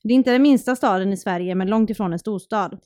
Det 0.03 0.13
är 0.13 0.15
inte 0.15 0.33
den 0.33 0.43
minsta 0.43 0.77
staden 0.77 1.13
i 1.13 1.17
Sverige 1.17 1.55
men 1.55 1.71
långt 1.71 1.91
ifrån 1.91 2.13
en 2.13 2.19
storstad. 2.19 2.81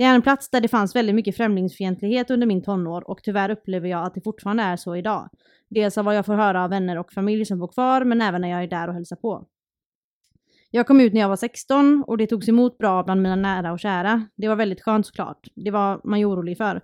Det 0.00 0.04
är 0.04 0.14
en 0.14 0.22
plats 0.22 0.50
där 0.50 0.60
det 0.60 0.68
fanns 0.68 0.96
väldigt 0.96 1.14
mycket 1.14 1.36
främlingsfientlighet 1.36 2.30
under 2.30 2.46
min 2.46 2.62
tonår 2.62 3.10
och 3.10 3.22
tyvärr 3.22 3.50
upplever 3.50 3.88
jag 3.88 4.06
att 4.06 4.14
det 4.14 4.20
fortfarande 4.20 4.62
är 4.62 4.76
så 4.76 4.96
idag. 4.96 5.28
Dels 5.68 5.98
av 5.98 6.04
vad 6.04 6.16
jag 6.16 6.26
får 6.26 6.34
höra 6.34 6.64
av 6.64 6.70
vänner 6.70 6.98
och 6.98 7.12
familj 7.12 7.44
som 7.44 7.58
bor 7.58 7.68
kvar 7.68 8.04
men 8.04 8.20
även 8.20 8.40
när 8.40 8.48
jag 8.48 8.62
är 8.62 8.66
där 8.66 8.88
och 8.88 8.94
hälsar 8.94 9.16
på. 9.16 9.46
Jag 10.70 10.86
kom 10.86 11.00
ut 11.00 11.12
när 11.12 11.20
jag 11.20 11.28
var 11.28 11.36
16 11.36 12.04
och 12.06 12.18
det 12.18 12.26
togs 12.26 12.48
emot 12.48 12.78
bra 12.78 13.02
bland 13.02 13.22
mina 13.22 13.36
nära 13.36 13.72
och 13.72 13.80
kära. 13.80 14.26
Det 14.36 14.48
var 14.48 14.56
väldigt 14.56 14.82
skönt 14.82 15.06
såklart. 15.06 15.46
Det 15.54 15.70
var 15.70 16.00
man 16.04 16.18
ju 16.18 16.24
orolig 16.24 16.56
för 16.56 16.76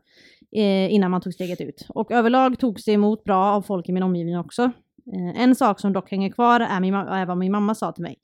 eh, 0.56 0.94
innan 0.94 1.10
man 1.10 1.20
tog 1.20 1.34
steget 1.34 1.60
ut. 1.60 1.86
Och 1.88 2.12
överlag 2.12 2.58
togs 2.58 2.84
det 2.84 2.92
emot 2.92 3.24
bra 3.24 3.44
av 3.44 3.62
folk 3.62 3.88
i 3.88 3.92
min 3.92 4.02
omgivning 4.02 4.38
också. 4.38 4.62
Eh, 5.12 5.42
en 5.42 5.54
sak 5.54 5.80
som 5.80 5.92
dock 5.92 6.10
hänger 6.10 6.30
kvar 6.30 6.60
är, 6.60 6.80
min, 6.80 6.94
är 6.94 7.26
vad 7.26 7.38
min 7.38 7.52
mamma 7.52 7.74
sa 7.74 7.92
till 7.92 8.02
mig. 8.02 8.16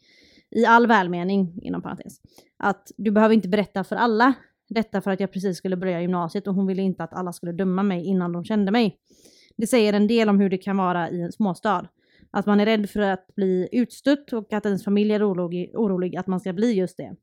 I 0.50 0.66
all 0.66 0.86
välmening, 0.86 1.58
inom 1.62 1.82
parentes. 1.82 2.20
Att 2.58 2.90
du 2.96 3.10
behöver 3.10 3.34
inte 3.34 3.48
berätta 3.48 3.84
för 3.84 3.96
alla. 3.96 4.34
Detta 4.74 5.00
för 5.00 5.10
att 5.10 5.20
jag 5.20 5.32
precis 5.32 5.56
skulle 5.56 5.76
börja 5.76 6.00
gymnasiet 6.00 6.46
och 6.46 6.54
hon 6.54 6.66
ville 6.66 6.82
inte 6.82 7.04
att 7.04 7.14
alla 7.14 7.32
skulle 7.32 7.52
döma 7.52 7.82
mig 7.82 8.04
innan 8.04 8.32
de 8.32 8.44
kände 8.44 8.72
mig. 8.72 8.98
Det 9.56 9.66
säger 9.66 9.92
en 9.92 10.06
del 10.06 10.28
om 10.28 10.40
hur 10.40 10.50
det 10.50 10.58
kan 10.58 10.76
vara 10.76 11.10
i 11.10 11.20
en 11.20 11.32
småstad. 11.32 11.88
Att 12.30 12.46
man 12.46 12.60
är 12.60 12.66
rädd 12.66 12.90
för 12.90 13.00
att 13.00 13.26
bli 13.34 13.68
utstött 13.72 14.32
och 14.32 14.52
att 14.52 14.66
ens 14.66 14.84
familj 14.84 15.12
är 15.12 15.32
orolig, 15.32 15.70
orolig 15.74 16.16
att 16.16 16.26
man 16.26 16.40
ska 16.40 16.52
bli 16.52 16.72
just 16.72 16.96
det. 16.96 17.16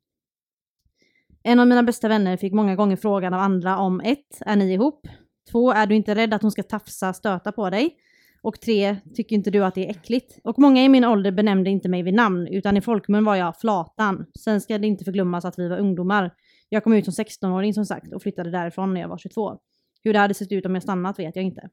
En 1.43 1.59
av 1.59 1.67
mina 1.67 1.83
bästa 1.83 2.07
vänner 2.07 2.37
fick 2.37 2.53
många 2.53 2.75
gånger 2.75 2.95
frågan 2.95 3.33
av 3.33 3.39
andra 3.39 3.77
om 3.77 4.01
1. 4.01 4.17
Är 4.45 4.55
ni 4.55 4.73
ihop? 4.73 5.07
2. 5.51 5.71
Är 5.71 5.87
du 5.87 5.95
inte 5.95 6.15
rädd 6.15 6.33
att 6.33 6.41
hon 6.41 6.51
ska 6.51 6.63
tafsa, 6.63 7.13
stöta 7.13 7.51
på 7.51 7.69
dig? 7.69 7.95
Och 8.41 8.61
3. 8.61 8.95
Tycker 9.15 9.35
inte 9.35 9.51
du 9.51 9.65
att 9.65 9.75
det 9.75 9.85
är 9.85 9.89
äckligt? 9.89 10.39
Och 10.43 10.59
många 10.59 10.83
i 10.83 10.89
min 10.89 11.05
ålder 11.05 11.31
benämnde 11.31 11.69
inte 11.69 11.89
mig 11.89 12.03
vid 12.03 12.13
namn, 12.13 12.47
utan 12.47 12.77
i 12.77 12.81
folkmun 12.81 13.25
var 13.25 13.35
jag 13.35 13.59
Flatan. 13.59 14.25
Sen 14.39 14.61
ska 14.61 14.77
det 14.77 14.87
inte 14.87 15.03
förglömmas 15.03 15.45
att 15.45 15.59
vi 15.59 15.67
var 15.67 15.77
ungdomar. 15.77 16.31
Jag 16.69 16.83
kom 16.83 16.93
ut 16.93 17.05
som 17.05 17.25
16-åring 17.25 17.73
som 17.73 17.85
sagt 17.85 18.13
och 18.13 18.21
flyttade 18.21 18.51
därifrån 18.51 18.93
när 18.93 19.01
jag 19.01 19.07
var 19.07 19.17
22. 19.17 19.57
Hur 20.03 20.13
det 20.13 20.19
hade 20.19 20.33
sett 20.33 20.51
ut 20.51 20.65
om 20.65 20.73
jag 20.73 20.83
stannat 20.83 21.19
vet 21.19 21.35
jag 21.35 21.45
inte. 21.45 21.69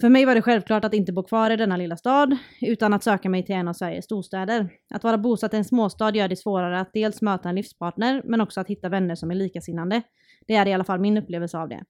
För 0.00 0.08
mig 0.08 0.24
var 0.24 0.34
det 0.34 0.42
självklart 0.42 0.84
att 0.84 0.94
inte 0.94 1.12
bo 1.12 1.22
kvar 1.22 1.50
i 1.50 1.56
denna 1.56 1.76
lilla 1.76 1.96
stad, 1.96 2.36
utan 2.60 2.94
att 2.94 3.04
söka 3.04 3.28
mig 3.28 3.44
till 3.44 3.54
en 3.54 3.68
av 3.68 3.72
Sveriges 3.72 4.04
storstäder. 4.04 4.68
Att 4.94 5.04
vara 5.04 5.18
bosatt 5.18 5.54
i 5.54 5.56
en 5.56 5.64
småstad 5.64 6.16
gör 6.16 6.28
det 6.28 6.36
svårare 6.36 6.80
att 6.80 6.92
dels 6.92 7.22
möta 7.22 7.48
en 7.48 7.54
livspartner, 7.54 8.22
men 8.24 8.40
också 8.40 8.60
att 8.60 8.68
hitta 8.68 8.88
vänner 8.88 9.14
som 9.14 9.30
är 9.30 9.34
likasinnande. 9.34 10.02
Det 10.46 10.54
är 10.54 10.66
i 10.66 10.72
alla 10.72 10.84
fall 10.84 11.00
min 11.00 11.18
upplevelse 11.18 11.58
av 11.58 11.68
det. 11.68 11.84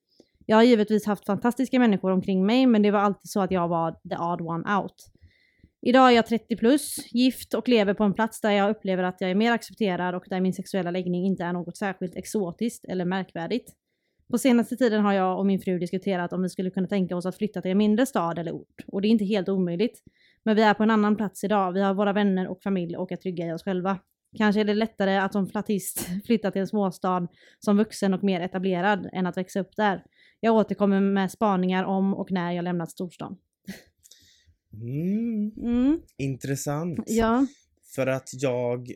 Jag 0.46 0.56
har 0.56 0.62
givetvis 0.62 1.06
haft 1.06 1.26
fantastiska 1.26 1.78
människor 1.78 2.10
omkring 2.10 2.46
mig, 2.46 2.66
men 2.66 2.82
det 2.82 2.90
var 2.90 3.00
alltid 3.00 3.30
så 3.30 3.40
att 3.40 3.50
jag 3.50 3.68
var 3.68 3.92
the 3.92 4.16
odd 4.16 4.40
one 4.40 4.76
out. 4.76 4.94
Idag 5.88 6.10
är 6.10 6.16
jag 6.16 6.26
30 6.26 6.56
plus, 6.56 6.96
gift 7.12 7.54
och 7.54 7.68
lever 7.68 7.94
på 7.94 8.04
en 8.04 8.14
plats 8.14 8.40
där 8.40 8.50
jag 8.50 8.70
upplever 8.70 9.02
att 9.02 9.20
jag 9.20 9.30
är 9.30 9.34
mer 9.34 9.52
accepterad 9.52 10.14
och 10.14 10.24
där 10.26 10.40
min 10.40 10.52
sexuella 10.52 10.90
läggning 10.90 11.26
inte 11.26 11.44
är 11.44 11.52
något 11.52 11.76
särskilt 11.76 12.16
exotiskt 12.16 12.84
eller 12.84 13.04
märkvärdigt. 13.04 13.72
På 14.30 14.38
senaste 14.38 14.76
tiden 14.76 15.04
har 15.04 15.12
jag 15.12 15.38
och 15.38 15.46
min 15.46 15.60
fru 15.60 15.78
diskuterat 15.78 16.32
om 16.32 16.42
vi 16.42 16.48
skulle 16.48 16.70
kunna 16.70 16.86
tänka 16.86 17.16
oss 17.16 17.26
att 17.26 17.36
flytta 17.36 17.62
till 17.62 17.70
en 17.70 17.78
mindre 17.78 18.06
stad 18.06 18.38
eller 18.38 18.52
ort. 18.52 18.84
Och 18.86 19.02
det 19.02 19.08
är 19.08 19.10
inte 19.10 19.24
helt 19.24 19.48
omöjligt. 19.48 20.02
Men 20.44 20.56
vi 20.56 20.62
är 20.62 20.74
på 20.74 20.82
en 20.82 20.90
annan 20.90 21.16
plats 21.16 21.44
idag. 21.44 21.72
Vi 21.72 21.80
har 21.80 21.94
våra 21.94 22.12
vänner 22.12 22.48
och 22.48 22.62
familj 22.62 22.96
och 22.96 23.12
är 23.12 23.16
trygga 23.16 23.46
i 23.46 23.52
oss 23.52 23.64
själva. 23.64 23.98
Kanske 24.36 24.60
är 24.60 24.64
det 24.64 24.74
lättare 24.74 25.16
att 25.16 25.32
som 25.32 25.46
flatist 25.46 26.08
flytta 26.26 26.50
till 26.50 26.60
en 26.60 26.68
småstad 26.68 27.28
som 27.58 27.76
vuxen 27.76 28.14
och 28.14 28.24
mer 28.24 28.40
etablerad 28.40 29.08
än 29.12 29.26
att 29.26 29.36
växa 29.36 29.60
upp 29.60 29.76
där. 29.76 30.04
Jag 30.40 30.54
återkommer 30.54 31.00
med 31.00 31.30
spaningar 31.30 31.84
om 31.84 32.14
och 32.14 32.30
när 32.30 32.52
jag 32.52 32.62
lämnat 32.62 32.90
storstan. 32.90 33.36
Mm, 34.74 35.52
Mm, 35.56 36.00
intressant. 36.18 36.98
ja. 37.06 37.46
För 37.94 38.06
att 38.06 38.28
jag 38.32 38.88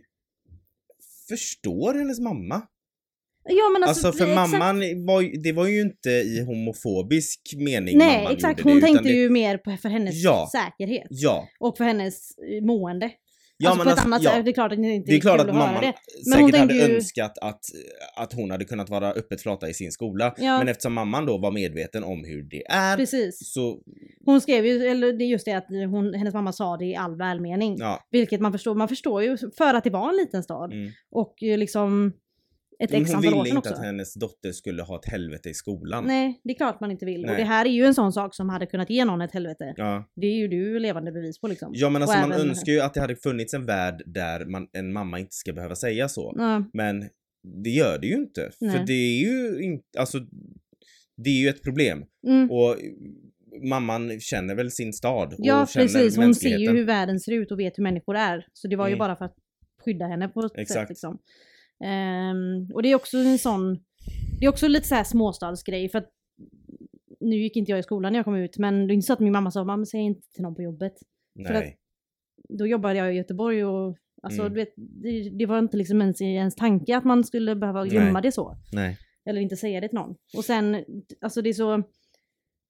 förstår 1.29 1.95
hennes 1.95 2.21
mamma. 2.21 2.63
Ja 3.45 3.69
men 3.73 3.83
alltså, 3.89 4.07
Alltså, 4.07 4.25
för 4.25 4.31
exakt. 4.33 4.51
mamman 4.53 5.07
var, 5.07 5.43
det 5.43 5.53
var 5.53 5.67
ju 5.67 5.81
inte 5.81 6.11
i 6.11 6.45
homofobisk 6.45 7.41
mening 7.57 7.99
Nej 7.99 8.27
exakt, 8.31 8.61
hon 8.61 8.75
det, 8.75 8.81
tänkte 8.81 9.03
det, 9.09 9.15
ju 9.15 9.31
mer 9.31 9.59
på, 9.59 9.77
för 9.77 9.89
hennes 9.89 10.15
Ja. 10.25 10.49
säkerhet. 10.53 11.07
Ja, 11.11 11.49
Och 11.61 11.77
för 11.77 11.85
hennes 11.85 12.31
eh, 12.39 12.65
mående. 12.65 13.11
Ja, 13.63 13.71
alltså 13.71 13.85
men 13.85 13.85
på 13.85 13.91
ett 13.91 14.15
alltså, 14.15 14.29
annat 14.29 14.37
sätt, 14.37 14.45
det 14.45 14.51
är 14.51 14.55
klart 14.55 14.73
att 14.73 14.83
det 14.83 14.89
inte 14.89 15.11
Det 15.11 15.17
är 15.17 15.21
klart 15.21 15.41
att 15.41 15.47
mamman 15.47 15.81
det. 15.81 15.93
Men 16.27 16.41
hon 16.41 16.51
säkert 16.51 16.61
hade 16.61 16.75
ju- 16.75 16.95
önskat 16.95 17.39
att, 17.39 17.61
att 18.17 18.33
hon 18.33 18.51
hade 18.51 18.65
kunnat 18.65 18.91
vara 18.91 19.13
öppet 19.13 19.43
flata 19.43 19.69
i 19.69 19.75
sin 19.75 19.93
skola. 19.93 20.35
Men 20.39 20.69
eftersom 20.69 20.93
mamman 20.93 21.27
då 21.27 21.39
var 21.39 21.51
medveten 21.51 22.05
om 22.05 22.25
hur 22.25 22.43
det 22.43 22.67
är 22.67 22.97
Precis. 22.97 23.53
så, 23.53 23.79
Hon 24.25 24.41
skrev 24.41 24.67
ju, 24.67 24.87
eller 24.87 25.13
det 25.13 25.25
är 25.25 25.27
just 25.27 25.45
det 25.45 25.53
att 25.53 25.67
hon, 25.69 26.15
hennes 26.15 26.35
mamma 26.35 26.53
sa 26.53 26.77
det 26.77 26.85
i 26.85 26.97
all 26.97 27.17
välmening. 27.17 27.79
Vilket 28.11 28.41
man 28.41 28.53
förstår, 28.53 28.75
man 28.75 28.89
förstår 28.89 29.23
ju 29.23 29.39
för 29.57 29.75
att 29.75 29.85
det 29.85 29.91
var 29.91 30.09
en 30.09 30.17
liten 30.17 30.43
stad. 30.43 30.73
Mm. 30.73 30.91
Och 31.11 31.35
liksom 31.41 32.13
ett 32.85 32.91
Men 32.91 33.03
x 33.03 33.11
hon 33.11 33.17
antal 33.17 33.35
år 33.35 33.39
ville 33.39 33.49
sedan 33.49 33.57
inte 33.57 33.69
också. 33.69 33.81
att 33.81 33.87
hennes 33.87 34.15
dotter 34.15 34.53
skulle 34.53 34.83
ha 34.83 34.97
ett 34.99 35.05
helvete 35.09 35.49
i 35.51 35.55
skolan. 35.55 36.05
Nej, 36.07 36.41
det 36.45 36.51
är 36.53 36.57
klart 36.57 36.81
man 36.81 36.91
inte 36.91 37.05
vill. 37.07 37.21
Och 37.21 37.27
Nej. 37.27 37.37
det 37.37 37.45
här 37.45 37.65
är 37.67 37.71
ju 37.71 37.85
en 37.85 37.95
sån 37.95 38.13
sak 38.13 38.35
som 38.35 38.49
hade 38.49 38.67
kunnat 38.67 38.91
ge 38.91 39.05
någon 39.05 39.21
ett 39.21 39.33
helvete. 39.33 39.75
Ja. 39.77 40.09
Det 40.17 40.27
är 40.27 40.35
ju 40.35 40.49
du 40.49 40.79
levande 40.79 41.13
bevis 41.13 41.41
på 41.41 41.49
liksom. 41.49 41.73
ja 41.75 41.89
men 41.91 42.03
Och 42.03 42.09
alltså 42.09 42.29
man 42.29 42.33
även- 42.33 42.49
önskar 42.49 42.73
ju 42.73 42.81
att 42.81 42.95
det 42.95 43.01
hade 43.01 43.17
funnits 43.17 43.55
en 43.55 43.67
värld 43.67 44.03
där 44.07 44.45
man, 44.45 44.69
en 44.73 44.93
mamma 44.93 45.19
inte 45.19 45.35
ska 45.35 45.53
behöva 45.53 45.75
säga 45.75 46.09
så. 46.09 46.35
Ja, 46.37 46.65
Men 46.73 47.09
det 47.65 47.71
gör 47.71 47.99
det 47.99 48.07
ju 48.07 48.15
inte. 48.15 48.51
Nej. 48.61 48.71
För 48.79 48.85
det 48.87 48.93
är 48.93 49.21
ju 49.21 49.63
inte, 49.63 49.85
alltså 49.99 50.19
det 51.17 51.31
är 51.31 51.41
ju 51.43 51.49
ett 51.49 51.63
problem. 51.63 52.05
mm. 52.27 52.51
Och 52.51 52.77
mamman 53.63 54.21
känner 54.21 54.55
väl 54.55 54.71
sin 54.71 54.93
stad 54.93 55.35
ja 55.39 55.63
och 55.63 55.69
känner 55.69 55.87
precis. 55.87 56.17
Hon 56.17 56.35
ser 56.35 56.59
ju 56.59 56.71
hur 56.71 56.85
världen 56.85 57.21
ser 57.21 57.33
ut 57.33 57.53
och 57.53 57.61
vet 57.61 57.79
hur 57.79 57.83
människor 57.83 58.17
är. 58.17 58.47
Så 58.53 58.69
det 58.69 58.77
var 58.77 58.87
ju 58.89 58.93
Mm. 58.93 58.99
bara 58.99 59.17
för 59.17 59.25
att 59.25 59.35
skydda 59.85 60.07
henne 60.07 60.29
på 60.29 60.41
ett 60.41 60.53
sätt 60.53 60.59
Exakt. 60.61 60.89
liksom. 60.89 61.19
Ehm, 61.83 62.69
och 62.75 62.83
det 62.83 62.89
är 62.89 62.95
också 62.97 63.19
en 63.19 63.39
sån, 63.39 63.75
det 64.41 64.45
är 64.47 64.49
också 64.49 64.69
lite 64.69 64.89
så 64.89 64.95
här 64.95 65.05
småstadsgrej 65.05 65.89
för 65.89 65.99
att 65.99 66.11
nu 67.21 67.37
gick 67.37 67.57
inte 67.57 67.71
jag 67.71 67.79
i 67.79 67.83
skolan 67.83 68.13
när 68.13 68.19
jag 68.19 68.25
kom 68.25 68.37
ut 68.37 68.59
men 68.59 68.87
det 68.87 68.93
är 68.93 68.95
inte 68.95 69.07
så 69.07 69.13
att 69.13 69.21
min 69.21 69.33
mamma 69.33 69.51
sa 69.51 69.65
mamma 69.65 69.85
säg 69.87 70.01
inte 70.01 70.29
till 70.33 70.43
någon 70.43 70.55
på 70.55 70.63
jobbet. 70.63 70.93
för 71.47 71.53
Nej. 71.55 71.79
Då 72.49 72.67
jobbade 72.67 72.95
jag 72.99 73.13
i 73.15 73.17
Göteborg 73.17 73.65
och 73.65 73.97
alltså, 74.23 74.41
Mm. 74.41 74.53
du 74.53 74.61
vet, 74.61 74.73
det, 74.77 75.31
det 75.39 75.47
var 75.47 75.59
inte 75.59 75.77
liksom 75.77 76.01
ens 76.01 76.21
ens 76.23 76.55
tanke 76.55 76.97
att 76.97 77.05
man 77.05 77.25
skulle 77.25 77.57
behöva 77.57 77.85
Nej. 77.85 77.95
gömma 77.95 78.21
det 78.21 78.33
så. 78.33 78.57
Nej. 78.73 78.99
Eller 79.25 79.41
inte 79.41 79.57
säga 79.57 79.81
det 79.81 79.89
till 79.89 79.99
någon. 79.99 80.15
Och 80.37 80.45
sen, 80.45 80.85
alltså 81.21 81.43
det 81.43 81.49
är 81.49 81.53
så 81.55 81.83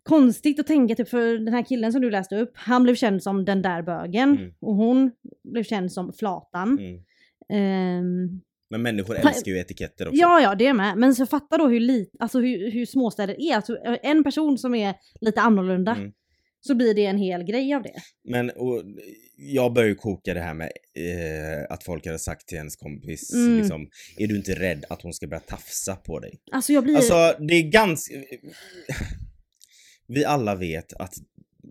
konstigt 0.03 0.61
att 0.61 0.66
tänka 0.66 0.94
typ 0.94 1.09
för 1.09 1.38
den 1.38 1.55
här 1.55 1.62
killen 1.62 1.92
som 1.92 2.01
du 2.01 2.11
läste 2.11 2.37
upp, 2.37 2.51
han 2.55 2.83
blev 2.83 2.94
känd 2.94 3.22
som 3.22 3.44
den 3.44 3.62
där 3.62 3.83
bögen 3.83 4.31
Mm. 4.38 4.55
och 4.61 4.75
hon 4.75 5.11
blev 5.44 5.62
känd 5.64 5.92
som 5.92 6.12
flatan. 6.12 6.79
Mm. 6.79 7.03
Ehm, 7.48 8.40
Men 8.72 8.82
människor 8.82 9.16
älskar 9.16 9.52
ju 9.52 9.58
etiketter 9.58 10.08
också. 10.08 10.20
ja, 10.20 10.40
ja, 10.40 10.54
det 10.54 10.72
med. 10.72 10.98
Men 10.98 11.14
så 11.14 11.26
fatta 11.26 11.58
då 11.58 11.68
hur, 11.68 11.80
lit, 11.80 12.11
alltså 12.18 12.40
hur, 12.40 12.70
hur 12.70 12.87
småstäder 12.87 13.40
är. 13.40 13.56
Alltså 13.56 13.78
en 14.02 14.24
person 14.24 14.58
som 14.58 14.74
är 14.74 14.94
lite 15.20 15.40
annorlunda, 15.40 15.94
Mm. 15.96 16.12
så 16.61 16.74
blir 16.74 16.94
det 16.94 17.06
en 17.06 17.18
hel 17.18 17.44
grej 17.44 17.74
av 17.74 17.82
det. 17.82 17.94
Men 18.24 18.50
och, 18.50 18.82
jag 19.37 19.72
börjar 19.72 19.88
ju 19.88 19.94
koka 19.94 20.35
det 20.35 20.40
här 20.40 20.54
med 20.54 20.70
eh, 20.94 21.66
att 21.72 21.85
folk 21.85 22.06
hade 22.06 22.18
sagt 22.18 22.48
till 22.48 22.56
ens 22.56 22.76
kompis 22.76 23.35
Mm. 23.35 23.58
liksom, 23.58 23.88
är 24.18 24.26
du 24.26 24.37
inte 24.37 24.54
rädd 24.54 24.85
att 24.88 25.02
hon 25.02 25.12
ska 25.12 25.26
börja 25.26 25.40
tafsa 25.40 25.96
på 25.96 26.18
dig? 26.18 26.40
Alltså 26.52 26.72
jag 26.72 26.85
blir... 26.85 26.96
Alltså 26.96 27.35
det 27.48 27.54
är 27.54 27.70
ganska... 27.70 28.14
Vi 30.06 30.24
alla 30.24 30.54
vet 30.54 30.92
att 30.92 31.14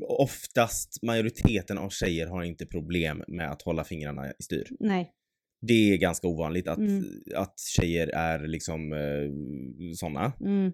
oftast 0.07 1.03
majoriteten 1.03 1.77
av 1.77 1.89
tjejer 1.89 2.27
har 2.27 2.43
inte 2.43 2.65
problem 2.65 3.23
med 3.27 3.51
att 3.51 3.61
hålla 3.61 3.83
fingrarna 3.83 4.27
i 4.27 4.43
styr. 4.43 4.67
Nej. 4.79 5.11
Det 5.61 5.93
är 5.93 5.97
ganska 5.97 6.27
ovanligt 6.27 6.67
att, 6.67 6.77
Mm. 6.77 7.03
att 7.35 7.59
tjejer 7.59 8.07
är 8.07 8.47
liksom 8.47 8.93
eh, 8.93 9.29
såna. 9.95 10.33
Mm. 10.41 10.71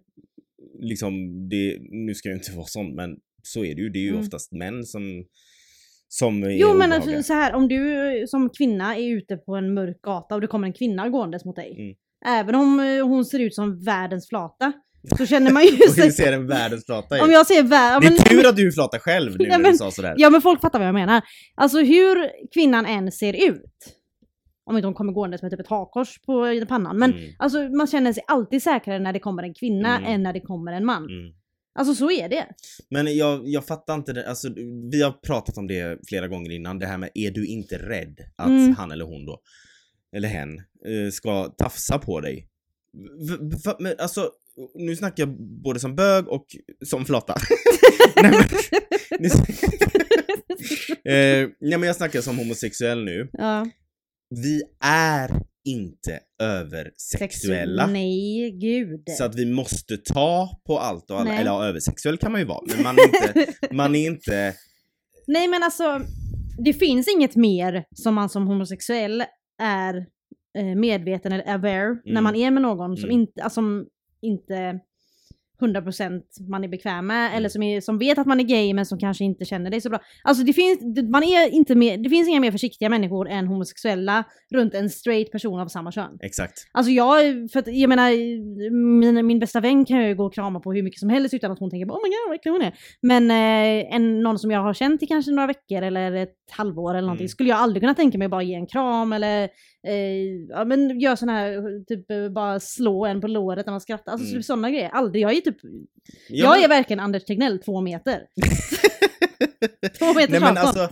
Liksom, 0.79 1.13
det, 1.49 1.77
nu 1.91 2.15
ska 2.15 2.29
jag 2.29 2.37
inte 2.37 2.51
vara 2.51 2.65
sån 2.65 2.95
men 2.95 3.17
så 3.43 3.65
är 3.65 3.75
det 3.75 3.81
ju. 3.81 3.89
Det 3.89 3.99
är 3.99 4.03
ju 4.03 4.09
Mm. 4.09 4.21
oftast 4.21 4.51
män 4.51 4.83
som, 4.85 5.25
som 6.07 6.43
är 6.43 6.49
Jo 6.49 6.73
men 6.77 6.91
alltså, 6.91 7.23
så 7.23 7.33
här, 7.33 7.53
om 7.53 7.67
du 7.67 8.23
som 8.27 8.49
kvinna 8.57 8.95
är 8.97 9.09
ute 9.17 9.37
på 9.37 9.55
en 9.55 9.73
mörk 9.73 10.01
gata 10.01 10.35
och 10.35 10.41
det 10.41 10.47
kommer 10.47 10.67
en 10.67 10.73
kvinna 10.73 11.09
gåendes 11.09 11.45
mot 11.45 11.55
dig. 11.55 11.75
Mm. 11.79 11.95
Även 12.39 12.55
om 12.55 12.79
eh, 12.79 13.07
hon 13.07 13.25
ser 13.25 13.39
ut 13.39 13.55
som 13.55 13.83
världens 13.83 14.29
flata. 14.29 14.73
Så 15.17 15.25
känner 15.25 15.51
man 15.51 15.63
ju 15.63 15.69
sig... 15.77 16.11
ser 16.11 16.33
en 16.33 16.47
världens 16.47 16.85
flata 16.85 17.15
Om 17.23 17.31
jag 17.31 17.47
ser 17.47 17.63
vär... 17.63 18.01
Det 18.01 18.09
men, 18.09 18.13
är 18.13 18.21
tur 18.21 18.47
att 18.49 18.55
du 18.55 18.71
flatar 18.71 18.99
själv 18.99 19.37
nu 19.37 19.45
Ja, 19.45 19.49
när 19.57 19.59
men- 19.63 19.71
du 19.71 19.77
sa 19.77 19.91
sådär. 19.91 20.13
Ja 20.17 20.29
men 20.29 20.41
folk 20.41 20.61
fattar 20.61 20.79
vad 20.79 20.87
jag 20.87 20.93
menar. 20.95 21.21
Alltså 21.55 21.79
hur 21.79 22.29
kvinnan 22.53 22.85
än 22.85 23.11
ser 23.11 23.49
ut. 23.49 23.93
Om 24.67 24.75
inte 24.77 24.87
hon 24.87 24.93
kommer 24.93 25.13
gåendes 25.13 25.41
med 25.41 25.51
typ 25.51 25.59
ett 25.59 25.67
hakkors 25.67 26.21
på 26.21 26.65
pannan. 26.67 26.97
Men 26.97 27.11
Mm. 27.13 27.33
alltså 27.39 27.69
man 27.69 27.87
känner 27.87 28.13
sig 28.13 28.23
alltid 28.27 28.63
säkrare 28.63 28.99
när 28.99 29.13
det 29.13 29.19
kommer 29.19 29.43
en 29.43 29.53
kvinna 29.53 29.97
Mm. 29.97 30.11
än 30.13 30.23
när 30.23 30.33
det 30.33 30.39
kommer 30.41 30.71
en 30.73 30.85
man. 30.85 31.03
Mm. 31.03 31.33
Alltså 31.79 31.95
så 31.95 32.11
är 32.11 32.29
det. 32.29 32.45
Men 32.89 33.17
jag, 33.17 33.47
jag 33.47 33.65
fattar 33.65 33.93
inte 33.95 34.13
det, 34.13 34.29
alltså 34.29 34.47
vi 34.91 35.01
har 35.01 35.11
pratat 35.11 35.57
om 35.57 35.67
det 35.67 35.99
flera 36.07 36.27
gånger 36.27 36.51
innan, 36.51 36.79
det 36.79 36.85
här 36.85 36.97
med 36.97 37.09
är 37.13 37.31
du 37.31 37.47
inte 37.47 37.77
rädd 37.77 38.17
att 38.35 38.47
Mm. 38.47 38.75
han 38.75 38.91
eller 38.91 39.05
hon 39.05 39.25
då, 39.25 39.39
eller 40.15 40.27
hen, 40.27 40.57
eh, 40.85 41.11
ska 41.11 41.43
tafsa 41.43 41.97
på 41.99 42.19
dig? 42.21 42.47
V- 43.29 43.37
v- 43.65 43.73
men 43.79 43.93
alltså, 43.99 44.29
nu 44.75 44.95
snackar 44.95 45.23
jag 45.23 45.35
både 45.63 45.79
som 45.79 45.95
bög 45.95 46.27
och 46.27 46.45
som 46.85 47.05
flata. 47.05 47.35
nej, 48.21 48.31
men, 48.31 48.43
nu, 49.19 49.27
eh, 51.13 51.49
nej 51.59 51.77
men 51.77 51.83
jag 51.83 51.95
snackar 51.95 52.21
som 52.21 52.37
homosexuell 52.37 53.03
nu. 53.03 53.29
Ja. 53.33 53.65
Vi 54.29 54.61
är 54.83 55.41
inte 55.65 56.19
översexuella. 56.41 57.87
Nej, 57.87 58.51
gud. 58.51 59.03
Så 59.17 59.23
att 59.23 59.35
vi 59.35 59.45
måste 59.45 59.97
ta 59.97 60.49
på 60.67 60.79
allt 60.79 61.11
och 61.11 61.19
alla, 61.19 61.29
Nej. 61.29 61.39
eller 61.41 61.51
ja, 61.51 61.65
översexuell 61.65 62.17
kan 62.17 62.31
man 62.31 62.41
ju 62.41 62.47
vara, 62.47 62.61
men 62.75 62.83
man 62.83 62.95
är 62.97 63.03
inte, 63.05 63.53
man 63.75 63.95
är 63.95 64.07
inte 64.07 64.53
Nej 65.27 65.47
men 65.47 65.63
alltså, 65.63 66.01
det 66.57 66.73
finns 66.73 67.07
inget 67.15 67.35
mer 67.35 67.83
som 67.95 68.15
man 68.15 68.29
som 68.29 68.47
homosexuell 68.47 69.23
är 69.61 69.95
eh, 70.57 70.75
medveten 70.75 71.31
eller 71.31 71.47
aware 71.53 71.93
när 72.05 72.11
Mm. 72.11 72.23
man 72.23 72.35
är 72.35 72.51
med 72.51 72.61
någon 72.61 72.97
som 72.97 73.09
Mm. 73.09 73.21
inte, 73.21 73.43
alltså, 73.43 73.61
inte 74.21 74.79
100% 75.61 76.21
man 76.49 76.63
är 76.63 76.67
bekväm 76.67 77.07
med 77.07 77.25
Mm. 77.27 77.37
eller 77.37 77.49
som, 77.49 77.63
är, 77.63 77.81
som 77.81 77.97
vet 77.97 78.17
att 78.17 78.27
man 78.27 78.39
är 78.39 78.43
gay 78.43 78.73
men 78.73 78.85
som 78.85 78.99
kanske 78.99 79.23
inte 79.23 79.45
känner 79.45 79.69
dig 79.71 79.81
så 79.81 79.89
bra. 79.89 79.99
Alltså 80.23 80.43
det 80.43 80.53
finns, 80.53 80.79
man 81.11 81.23
är 81.23 81.49
inte 81.49 81.75
mer, 81.75 81.97
det 81.97 82.09
finns 82.09 82.27
inga 82.27 82.39
mer 82.39 82.51
försiktiga 82.51 82.89
människor 82.89 83.29
än 83.29 83.47
homosexuella 83.47 84.23
runt 84.53 84.73
en 84.73 84.89
straight 84.89 85.31
person 85.31 85.59
av 85.59 85.67
samma 85.67 85.91
kön. 85.91 86.17
Exakt. 86.21 86.53
Alltså 86.71 86.91
jag, 86.91 87.21
för 87.51 87.59
att, 87.59 87.67
jag 87.67 87.89
menar, 87.89 88.11
min, 88.99 89.25
min 89.27 89.39
bästa 89.39 89.59
vän 89.59 89.85
kan 89.85 89.97
jag 89.97 90.07
ju 90.09 90.15
gå 90.15 90.25
och 90.25 90.33
krama 90.33 90.59
på 90.59 90.73
hur 90.73 90.83
mycket 90.83 90.99
som 90.99 91.09
helst 91.09 91.33
utan 91.33 91.51
att 91.51 91.59
hon 91.59 91.69
tänker 91.69 91.85
oh 91.85 91.99
my 92.03 92.09
god 92.09 92.27
vad 92.27 92.35
äcklig 92.35 92.51
hon 92.51 92.61
är. 92.61 92.73
Men 93.01 93.31
eh, 93.31 93.95
en, 93.95 94.19
någon 94.23 94.39
som 94.39 94.51
jag 94.51 94.61
har 94.61 94.73
känt 94.73 95.03
i 95.03 95.07
kanske 95.07 95.31
några 95.31 95.47
veckor 95.47 95.81
eller 95.81 96.11
ett 96.11 96.33
halvår 96.51 96.91
eller 96.91 97.01
någonting 97.01 97.17
Mm. 97.27 97.29
skulle 97.29 97.49
jag 97.49 97.59
aldrig 97.59 97.83
kunna 97.83 97.93
tänka 97.95 98.17
mig 98.17 98.25
att 98.25 98.31
bara 98.31 98.43
ge 98.43 98.53
en 98.55 98.67
kram 98.67 99.13
eller 99.13 99.49
eh, 99.87 100.45
ja, 100.49 100.65
men 100.65 100.99
gör 100.99 101.15
sån 101.15 101.29
här, 101.29 101.61
typ 101.85 102.11
eh, 102.11 102.29
bara 102.29 102.59
slå 102.59 103.05
en 103.05 103.21
på 103.21 103.27
låret 103.27 103.65
när 103.65 103.73
man 103.73 103.81
skrattar. 103.81 104.11
Alltså 104.11 104.27
Mm. 104.27 104.37
typ 104.39 104.45
sådana 104.45 104.69
grejer. 104.71 104.89
Aldrig. 104.89 105.23
Jag 105.23 105.31
är 105.37 105.41
typ, 105.41 105.57
Ja, 106.29 106.55
jag 106.55 106.63
är 106.63 106.67
verkligen 106.67 106.99
Anders 106.99 107.25
Tegnell, 107.25 107.59
två 107.59 107.81
meter. 107.81 108.21
två 109.99 110.13
meter 110.13 110.31
Nej 110.31 110.39
men 110.39 110.57
avstånd. 110.57 110.77
alltså, 110.77 110.89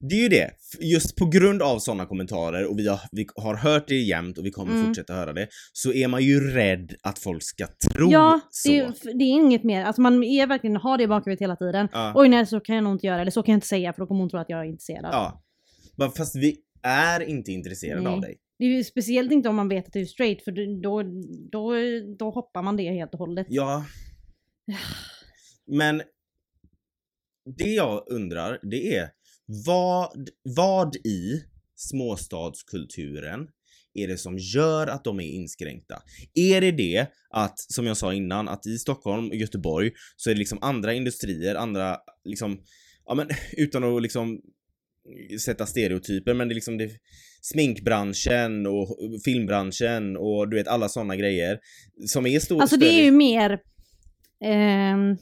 det 0.00 0.14
är 0.14 0.22
ju 0.22 0.28
det. 0.28 0.50
Just 0.80 1.16
på 1.16 1.26
grund 1.26 1.62
av 1.62 1.78
sådana 1.78 2.06
kommentarer 2.06 2.64
och 2.70 2.78
vi 2.78 2.88
har, 2.88 3.00
vi 3.12 3.26
har 3.36 3.54
hört 3.54 3.88
det 3.88 3.94
jämt 4.00 4.38
och 4.38 4.46
vi 4.46 4.50
kommer 4.50 4.72
Mm. 4.72 4.86
fortsätta 4.86 5.14
höra 5.14 5.32
det, 5.32 5.48
så 5.72 5.92
är 5.92 6.08
man 6.08 6.22
ju 6.22 6.40
rädd 6.54 6.94
att 7.02 7.18
folk 7.18 7.42
ska 7.42 7.66
tro 7.92 8.10
Ja, 8.10 8.40
så. 8.50 8.68
det, 8.68 8.78
är- 8.78 9.18
det 9.18 9.24
är 9.24 9.32
inget 9.32 9.64
mer. 9.64 9.84
Alltså 9.84 10.02
man 10.02 10.24
är 10.24 10.46
verkligen, 10.46 10.76
har 10.76 10.98
det 10.98 11.04
i 11.04 11.08
bakhuvudet 11.08 11.40
hela 11.42 11.56
tiden. 11.56 11.88
Ja. 11.92 12.12
Oj 12.16 12.28
nej, 12.28 12.46
så 12.46 12.60
kan 12.60 12.74
jag 12.74 12.84
nog 12.84 12.94
inte 12.94 13.06
göra, 13.06 13.20
eller 13.20 13.30
så 13.30 13.42
kan 13.42 13.52
jag 13.52 13.56
inte 13.56 13.66
säga 13.66 13.92
för 13.92 14.00
då 14.02 14.06
kommer 14.06 14.20
hon 14.20 14.30
tro 14.30 14.38
att 14.40 14.48
jag 14.50 14.60
är 14.60 14.64
intresserad. 14.64 15.08
ja. 15.12 15.42
Fast 16.16 16.36
vi 16.36 16.56
är 16.86 17.20
inte 17.20 17.52
intresserade 17.52 18.02
Nej. 18.02 18.12
av 18.12 18.20
dig. 18.20 18.38
Det 18.58 18.64
är 18.64 18.68
ju 18.68 18.84
speciellt 18.84 19.32
inte 19.32 19.48
om 19.48 19.56
man 19.56 19.68
vet 19.68 19.86
att 19.86 19.92
du 19.92 20.00
är 20.00 20.04
straight 20.04 20.42
för 20.42 20.82
då, 20.82 21.02
då, 21.50 21.72
då 22.18 22.30
hoppar 22.30 22.62
man 22.62 22.76
det 22.76 22.92
helt 22.92 23.12
och 23.12 23.18
hållet. 23.18 23.46
Ja. 23.50 23.86
Men 25.66 26.02
det 27.58 27.72
jag 27.72 28.04
undrar, 28.06 28.58
det 28.62 28.96
är 28.96 29.10
vad, 29.66 30.28
vad 30.42 30.96
i 30.96 31.44
småstadskulturen 31.76 33.48
är 33.94 34.08
det 34.08 34.18
som 34.18 34.38
gör 34.38 34.86
att 34.86 35.04
de 35.04 35.20
är 35.20 35.28
inskränkta? 35.30 36.02
Är 36.34 36.60
det 36.60 36.72
det 36.72 37.06
att, 37.30 37.58
som 37.58 37.86
jag 37.86 37.96
sa 37.96 38.14
innan, 38.14 38.48
att 38.48 38.66
i 38.66 38.78
Stockholm 38.78 39.28
och 39.28 39.36
Göteborg 39.36 39.92
så 40.16 40.30
är 40.30 40.34
det 40.34 40.38
liksom 40.38 40.58
andra 40.60 40.94
industrier, 40.94 41.54
andra 41.54 41.96
liksom, 42.24 42.60
ja 43.06 43.14
men 43.14 43.28
utan 43.52 43.84
att 43.84 44.02
liksom 44.02 44.40
sätta 45.40 45.66
stereotyper 45.66 46.34
men 46.34 46.48
det 46.48 46.52
är 46.52 46.54
liksom 46.54 46.78
det, 46.78 46.90
sminkbranschen 47.42 48.66
och 48.66 48.86
filmbranschen 49.24 50.16
och 50.16 50.48
du 50.50 50.56
vet 50.56 50.68
alla 50.68 50.88
sådana 50.88 51.16
grejer 51.16 51.58
som 52.06 52.26
är 52.26 52.38
stor, 52.38 52.60
Alltså 52.60 52.76
det 52.76 52.86
är 53.00 53.04
ju 53.04 53.10
mer, 53.10 53.60
ehm, 54.44 55.16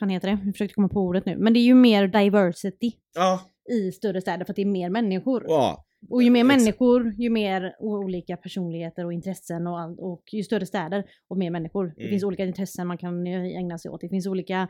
vad 0.00 0.12
heter 0.12 0.28
det? 0.28 0.38
Jag 0.44 0.54
försökte 0.54 0.74
komma 0.74 0.88
på 0.88 1.00
ordet 1.00 1.26
nu. 1.26 1.36
Men 1.38 1.52
det 1.52 1.60
är 1.60 1.64
ju 1.64 1.74
mer 1.74 2.08
diversity 2.08 2.92
Ja, 3.14 3.40
i 3.72 3.92
större 3.92 4.20
städer 4.20 4.44
för 4.44 4.52
att 4.52 4.56
det 4.56 4.62
är 4.62 4.66
mer 4.66 4.90
människor. 4.90 5.44
ja, 5.48 5.84
Och 6.10 6.22
ju 6.22 6.30
mer 6.30 6.44
människor, 6.44 7.14
ju 7.18 7.30
mer 7.30 7.74
olika 7.78 8.36
personligheter 8.36 9.04
och 9.06 9.12
intressen 9.12 9.66
och 9.66 9.80
allt. 9.80 9.98
Och 10.00 10.22
ju 10.32 10.42
större 10.42 10.66
städer 10.66 11.04
och 11.28 11.38
mer 11.38 11.50
människor. 11.50 11.86
Det 11.96 12.00
Mm. 12.02 12.10
finns 12.10 12.24
olika 12.24 12.44
intressen 12.44 12.86
man 12.86 12.98
kan 12.98 13.26
eh, 13.26 13.44
ägna 13.58 13.78
sig 13.78 13.90
åt. 13.90 14.00
Det 14.00 14.08
finns 14.08 14.26
olika 14.26 14.68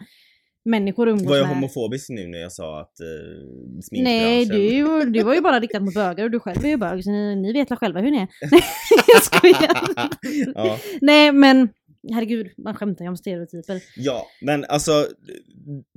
människor 0.65 1.09
umgås 1.09 1.27
Var 1.27 1.37
jag 1.37 1.47
med. 1.47 1.55
homofobisk 1.55 2.09
nu 2.11 2.27
när 2.27 2.39
jag 2.39 2.53
sa 2.53 2.81
att 2.81 2.93
Nej, 3.91 4.47
sminkbranschen... 4.47 5.05
du, 5.05 5.11
du 5.11 5.23
var 5.23 5.35
ju 5.35 5.41
bara 5.41 5.61
riktat 5.61 5.83
mot 5.83 5.95
bögar 5.95 6.25
och 6.25 6.31
du 6.31 6.41
själv 6.41 6.65
är 6.65 6.69
ju 6.69 6.77
bög 6.77 7.05
så 7.05 7.11
ni, 7.11 7.37
ni 7.37 7.53
vet 7.53 7.71
väl 7.71 7.79
själva 7.79 8.01
hur 8.01 8.11
ni 8.11 8.19
är. 8.19 8.29
Nej, 8.51 8.63
jag 9.09 9.23
skojar. 9.23 9.81
ja, 10.55 10.79
Nej 11.01 11.33
men 11.33 11.69
herregud, 12.13 12.47
man 12.65 12.75
skämtar 12.75 13.05
ju 13.05 13.09
om 13.09 13.17
stereotyper. 13.17 13.83
ja, 13.97 14.27
men 14.43 14.65
alltså 14.65 15.07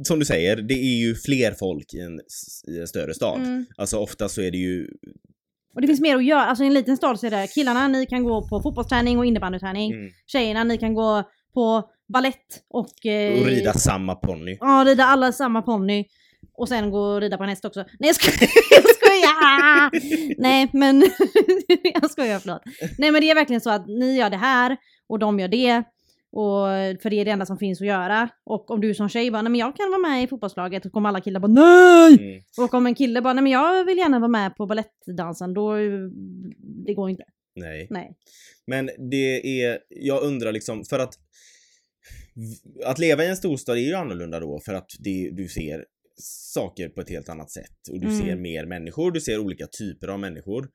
som 0.07 0.19
du 0.19 0.25
säger, 0.25 0.55
det 0.55 0.73
är 0.73 0.97
ju 0.99 1.15
fler 1.15 1.51
folk 1.51 1.93
i 1.93 1.99
en, 1.99 2.19
i 2.67 2.79
en 2.79 2.87
större 2.87 3.13
stad. 3.13 3.41
Mm. 3.41 3.65
Alltså 3.77 3.97
ofta 3.97 4.29
så 4.29 4.41
är 4.41 4.51
det 4.51 4.57
ju... 4.57 4.87
Och 5.75 5.81
det 5.81 5.87
finns 5.87 6.01
mer 6.01 6.15
att 6.15 6.25
göra. 6.25 6.45
Alltså 6.45 6.63
i 6.63 6.67
en 6.67 6.73
liten 6.73 6.97
stad 6.97 7.19
så 7.19 7.25
är 7.27 7.31
det 7.31 7.47
killarna, 7.47 7.87
ni 7.87 8.05
kan 8.05 8.23
gå 8.23 8.47
på 8.47 8.61
fotbollsträning 8.61 9.17
och 9.17 9.25
innebandyträning. 9.25 9.91
Mm, 9.93 10.11
Tjejerna, 10.25 10.63
ni 10.63 10.77
kan 10.77 10.93
gå 10.93 11.23
på 11.53 11.89
ballett 12.13 12.63
och... 12.69 13.05
Eh, 13.05 13.39
och 13.41 13.45
rida 13.45 13.73
samma 13.73 14.15
ponny. 14.15 14.57
Ja, 14.59 14.83
rida 14.87 15.03
alla 15.03 15.31
samma 15.31 15.61
ponny. 15.61 16.05
Och 16.57 16.69
sen 16.69 16.91
gå 16.91 16.99
och 16.99 17.21
rida 17.21 17.37
på 17.37 17.43
en 17.43 17.49
häst 17.49 17.65
också. 17.65 17.85
Nej 17.99 18.09
jag 18.09 18.15
skojar! 18.15 18.49
Jag 18.71 18.95
skojar. 18.95 20.41
Nej 20.41 20.69
men... 20.73 20.99
jag 22.01 22.11
skojar, 22.11 22.39
förlåt. 22.39 22.61
Nej 22.97 23.11
men 23.11 23.21
det 23.21 23.29
är 23.29 23.35
verkligen 23.35 23.61
så 23.61 23.69
att 23.69 23.87
ni 23.87 24.17
gör 24.17 24.29
det 24.29 24.37
här 24.37 24.77
och 25.07 25.19
de 25.19 25.39
gör 25.39 25.47
det. 25.47 25.83
Och, 26.35 26.67
för 27.01 27.09
det 27.09 27.15
är 27.15 27.25
det 27.25 27.31
enda 27.31 27.45
som 27.45 27.57
finns 27.57 27.81
att 27.81 27.87
göra. 27.87 28.29
Och 28.43 28.71
om 28.71 28.81
du 28.81 28.93
som 28.93 29.09
tjej 29.09 29.31
bara, 29.31 29.41
nej 29.41 29.51
men 29.51 29.59
jag 29.59 29.75
kan 29.75 29.89
vara 29.89 29.99
med 29.99 30.23
i 30.23 30.27
fotbollslaget, 30.27 30.83
då 30.83 30.89
kommer 30.89 31.09
alla 31.09 31.21
killar 31.21 31.39
bara 31.39 31.51
NEJ! 31.51 32.31
Mm. 32.31 32.41
Och 32.57 32.73
om 32.73 32.87
en 32.87 32.95
kille 32.95 33.21
bara, 33.21 33.33
nej 33.33 33.43
men 33.43 33.51
jag 33.51 33.85
vill 33.85 33.97
gärna 33.97 34.19
vara 34.19 34.27
med 34.27 34.55
på 34.55 34.65
balettdansen, 34.65 35.53
då... 35.53 35.75
Det 36.85 36.93
går 36.93 37.09
inte. 37.09 37.23
Nej. 37.55 37.87
Nej. 37.89 38.15
Men 38.67 38.89
det 39.11 39.61
är, 39.63 39.79
jag 39.89 40.23
undrar 40.23 40.51
liksom, 40.51 40.85
för 40.85 40.99
att 40.99 41.13
att 42.85 42.99
leva 42.99 43.23
i 43.23 43.27
en 43.27 43.35
storstad 43.37 43.77
är 43.77 43.81
ju 43.81 43.93
annorlunda 43.93 44.39
då 44.39 44.59
för 44.65 44.73
att 44.73 44.87
det, 44.99 45.29
du 45.33 45.47
ser 45.47 45.85
saker 46.53 46.89
på 46.89 47.01
ett 47.01 47.09
helt 47.09 47.29
annat 47.29 47.51
sätt 47.51 47.77
och 47.91 47.99
du 47.99 48.07
Mm. 48.07 48.19
ser 48.19 48.35
mer 48.35 48.65
människor, 48.65 49.11
du 49.11 49.21
ser 49.21 49.39
olika 49.39 49.67
typer 49.79 50.07
av 50.07 50.19
människor. 50.19 50.69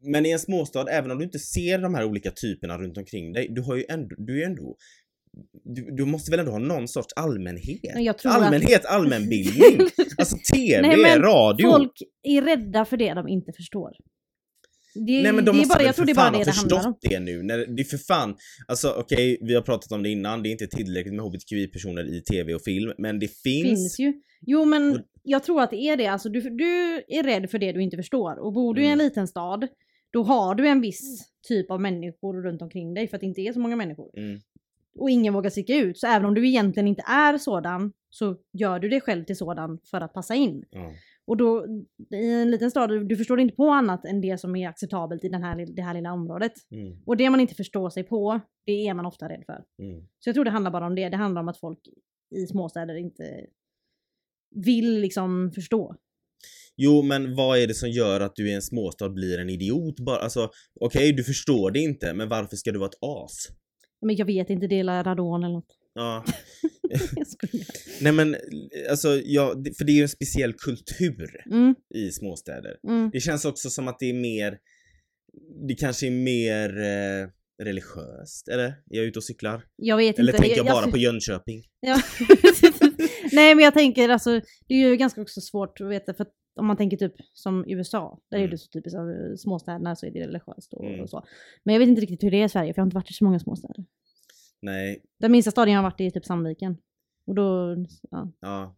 Men 0.00 0.26
i 0.26 0.30
en 0.30 0.38
småstad, 0.38 0.90
även 0.90 1.10
om 1.10 1.18
du 1.18 1.24
inte 1.24 1.38
ser 1.38 1.78
de 1.78 1.94
här 1.94 2.04
olika 2.04 2.30
typerna 2.30 2.78
runt 2.78 2.98
omkring 2.98 3.32
dig, 3.32 3.48
du 3.50 3.62
har 3.62 3.76
ju 3.76 3.84
ändå, 3.88 4.16
du 4.18 4.42
är 4.42 4.46
ändå 4.46 4.76
du, 5.64 5.90
du 5.96 6.04
måste 6.04 6.30
väl 6.30 6.40
ändå 6.40 6.52
ha 6.52 6.58
någon 6.58 6.88
sorts 6.88 7.12
allmänhet? 7.16 7.82
Tror 8.18 8.32
att- 8.32 8.42
Allmänhet, 8.42 8.84
allmänbildning! 8.86 9.88
Alltså 10.18 10.36
TV, 10.54 10.82
Nej, 10.82 11.18
radio! 11.18 11.70
Folk 11.70 11.92
är 12.22 12.42
rädda 12.42 12.84
för 12.84 12.96
det 12.96 13.14
de 13.14 13.28
inte 13.28 13.52
förstår. 13.52 13.90
Det, 15.06 15.22
Nej 15.22 15.32
men 15.32 15.36
de 15.36 15.42
det 15.44 15.50
är 15.50 15.52
måste 15.52 15.68
bara, 15.68 15.78
väl 15.78 15.86
jag 15.86 15.94
tror 15.96 16.02
för 16.02 16.06
det 16.06 16.12
är 16.12 16.14
bara 16.14 16.24
fan 16.24 16.32
det 16.32 16.38
ha 16.38 16.44
det 16.44 16.52
förstått 16.52 16.98
det 17.00 17.20
nu. 17.20 17.42
När, 17.42 17.58
det 17.58 17.82
är 17.82 17.84
för 17.84 17.98
fan, 17.98 18.36
alltså 18.68 18.94
okej, 18.98 19.38
vi 19.40 19.54
har 19.54 19.62
pratat 19.62 19.92
om 19.92 20.02
det 20.02 20.08
innan, 20.08 20.42
det 20.42 20.48
är 20.48 20.50
inte 20.50 20.66
tillräckligt 20.66 21.14
med 21.14 21.24
hbtqi-personer 21.24 22.04
i 22.16 22.20
tv 22.22 22.54
och 22.54 22.62
film, 22.62 22.92
men 22.98 23.18
det 23.18 23.28
finns... 23.28 23.68
finns 23.68 23.98
ju. 23.98 24.12
Jo 24.40 24.64
men 24.64 24.90
Och- 24.92 25.00
jag 25.22 25.42
tror 25.44 25.62
att 25.62 25.70
det 25.70 25.76
är 25.76 25.96
det. 25.96 26.06
Alltså, 26.06 26.28
du, 26.28 26.40
du 26.40 26.64
är 27.08 27.22
rädd 27.22 27.50
för 27.50 27.58
det 27.58 27.72
du 27.72 27.82
inte 27.82 27.96
förstår. 27.96 28.38
Och 28.38 28.52
bor 28.52 28.74
du 28.74 28.82
i 28.82 28.86
en 28.86 28.92
Mm. 28.92 29.04
liten 29.04 29.28
stad, 29.28 29.68
då 30.12 30.22
har 30.22 30.54
du 30.54 30.68
en 30.68 30.80
viss 30.80 31.22
typ 31.48 31.70
av 31.70 31.80
människor 31.80 32.42
runt 32.42 32.62
omkring 32.62 32.94
dig 32.94 33.08
för 33.08 33.16
att 33.16 33.20
det 33.20 33.26
inte 33.26 33.40
är 33.40 33.52
så 33.52 33.58
många 33.60 33.76
människor. 33.76 34.18
Mm, 34.18 34.40
Och 34.98 35.10
ingen 35.10 35.34
vågar 35.34 35.50
sticka 35.50 35.74
ut. 35.76 35.98
Så 35.98 36.06
även 36.06 36.24
om 36.26 36.34
du 36.34 36.48
egentligen 36.48 36.86
inte 36.88 37.02
är 37.08 37.38
sådan 37.38 37.92
så 38.10 38.36
gör 38.52 38.78
du 38.78 38.88
dig 38.88 39.00
själv 39.00 39.24
till 39.24 39.36
sådan 39.36 39.78
för 39.90 40.00
att 40.00 40.12
passa 40.14 40.34
in. 40.34 40.64
ja. 40.70 40.92
Och 41.26 41.36
då 41.36 41.66
i 42.10 42.32
en 42.32 42.50
liten 42.50 42.70
stad, 42.70 43.08
du- 43.08 43.16
förstår 43.16 43.40
inte 43.40 43.54
på 43.56 43.68
annat 43.70 44.04
än 44.04 44.20
det 44.20 44.38
som 44.40 44.56
är 44.56 44.68
acceptabelt 44.68 45.24
i 45.24 45.28
den 45.28 45.42
här, 45.42 45.66
det 45.76 45.82
här 45.82 45.94
lilla 45.94 46.12
området. 46.12 46.52
Mm, 46.70 47.02
Och 47.06 47.16
det 47.16 47.30
man 47.30 47.40
inte 47.40 47.54
förstår 47.54 47.90
sig 47.90 48.02
på, 48.02 48.40
det 48.66 48.88
är 48.88 48.94
man 48.94 49.06
ofta 49.06 49.28
rädd 49.28 49.42
för. 49.46 49.64
mm. 49.82 50.00
Så 50.18 50.28
jag 50.28 50.34
tror 50.34 50.44
det 50.44 50.50
handlar 50.50 50.70
bara 50.70 50.86
om 50.86 50.94
det. 50.94 51.08
Det 51.08 51.16
handlar 51.16 51.40
om 51.42 51.48
att 51.48 51.58
folk 51.60 51.78
i 52.36 52.46
småstäder 52.46 52.94
inte 52.94 53.46
vill 54.54 55.00
liksom 55.00 55.52
förstå. 55.54 55.94
Jo, 56.76 57.02
men 57.02 57.34
vad 57.36 57.58
är 57.58 57.66
det 57.66 57.74
som 57.74 57.90
gör 57.90 58.20
att 58.20 58.36
du 58.36 58.50
i 58.50 58.54
en 58.54 58.62
småstad 58.62 59.08
blir 59.08 59.38
en 59.38 59.50
idiot? 59.50 60.00
Bara, 60.00 60.16
alltså, 60.18 60.50
okej, 60.80 61.12
du 61.12 61.24
förstår 61.24 61.70
det 61.70 61.78
inte, 61.80 62.14
men 62.14 62.28
varför 62.28 62.56
ska 62.56 62.72
du 62.72 62.78
vara 62.78 62.88
ett 62.88 62.98
as? 63.24 63.48
Men 64.00 64.16
jag 64.16 64.26
vet 64.26 64.50
inte, 64.50 64.66
dela 64.66 65.02
radon 65.02 65.44
eller 65.44 65.54
något. 65.54 65.76
Ja, 65.98 66.24
Jag 66.90 67.26
nej 68.00 68.12
men 68.12 68.36
alltså, 68.90 69.20
ja, 69.24 69.54
för 69.78 69.84
det 69.84 69.92
är 69.92 69.96
ju 69.96 70.02
en 70.02 70.08
speciell 70.08 70.52
kultur 70.52 71.42
Mm, 71.50 71.74
i 71.94 72.10
småstäder. 72.10 72.76
mm. 72.88 73.10
Det 73.12 73.20
känns 73.20 73.44
också 73.44 73.70
som 73.70 73.88
att 73.88 73.98
det 73.98 74.06
är 74.10 74.14
mer, 74.14 74.58
det 75.68 75.74
kanske 75.74 76.06
är 76.06 76.10
mer 76.10 76.68
eh, 76.80 77.28
religiöst, 77.64 78.48
eller? 78.48 78.64
Är 78.64 78.74
jag 78.96 79.04
ute 79.04 79.18
och 79.18 79.24
cyklar? 79.24 79.64
Jag 79.76 79.96
vet 79.96 80.18
Eller 80.18 80.32
inte. 80.32 80.42
tänker 80.42 80.56
jag 80.56 80.66
bara 80.66 80.84
jag, 80.84 80.90
på 80.92 80.98
Jönköping? 80.98 81.62
Ja. 81.80 82.00
Nej 83.32 83.54
men 83.54 83.64
jag 83.64 83.74
tänker 83.74 84.08
alltså, 84.08 84.40
det 84.68 84.74
är 84.74 84.88
ju 84.88 84.96
ganska 84.96 85.22
också 85.22 85.40
svårt 85.40 85.80
att 85.80 85.90
veta 85.90 86.14
för 86.14 86.26
om 86.60 86.66
man 86.66 86.76
tänker 86.76 86.96
typ 86.96 87.14
som 87.32 87.64
USA, 87.68 88.18
där 88.30 88.38
är 88.38 88.40
Mm. 88.42 88.50
det 88.50 88.58
så 88.58 88.68
typiskt 88.68 88.98
av 88.98 89.36
småstäderna 89.36 89.96
så 89.96 90.06
är 90.06 90.10
det 90.10 90.20
religiöst 90.26 90.72
och, 90.74 90.84
Mm. 90.86 91.00
och 91.00 91.10
så. 91.10 91.26
Men 91.64 91.72
jag 91.74 91.80
vet 91.80 91.88
inte 91.88 92.00
riktigt 92.00 92.22
hur 92.22 92.30
det 92.30 92.36
är 92.40 92.44
i 92.44 92.48
Sverige 92.48 92.74
för 92.74 92.78
jag 92.78 92.82
har 92.82 92.86
inte 92.86 92.94
varit 92.94 93.10
i 93.10 93.14
så 93.14 93.24
många 93.24 93.38
småstäder. 93.38 93.84
Nej, 94.62 95.02
Den 95.20 95.32
minsta 95.32 95.50
staden 95.50 95.72
jag 95.74 95.78
har 95.78 95.90
varit 95.90 96.00
i 96.00 96.06
är 96.06 96.10
typ 96.10 96.24
Sandviken. 96.24 96.76
Och 97.26 97.34
då, 97.34 97.76
ja. 98.10 98.32
ja. 98.40 98.76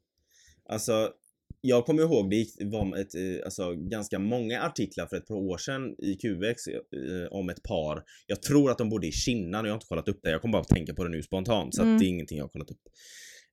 Alltså, 0.68 1.12
jag 1.60 1.86
kommer 1.86 2.02
ihåg 2.02 2.30
det 2.30 2.46
var 2.64 2.96
ett, 2.96 3.14
eh, 3.14 3.44
alltså, 3.44 3.74
ganska 3.74 4.18
många 4.18 4.62
artiklar 4.62 5.06
för 5.06 5.16
ett 5.16 5.26
par 5.26 5.34
år 5.34 5.58
sedan 5.58 5.94
i 5.98 6.14
QX 6.14 6.66
eh, 6.68 7.28
om 7.30 7.48
ett 7.48 7.62
par. 7.62 8.04
Jag 8.26 8.42
tror 8.42 8.70
att 8.70 8.78
de 8.78 8.88
bodde 8.88 9.06
i 9.06 9.12
Kinna, 9.12 9.58
jag 9.58 9.66
har 9.66 9.74
inte 9.74 9.86
kollat 9.86 10.08
upp 10.08 10.20
det. 10.22 10.30
Jag 10.30 10.40
kommer 10.40 10.52
bara 10.52 10.62
att 10.62 10.68
tänka 10.68 10.94
på 10.94 11.04
det 11.04 11.10
nu 11.10 11.22
spontant 11.22 11.74
så 11.74 11.82
Mm. 11.82 11.94
att 11.94 12.00
det 12.00 12.06
är 12.06 12.08
ingenting 12.08 12.38
jag 12.38 12.44
har 12.44 12.48
kollat 12.48 12.70
upp. 12.70 12.82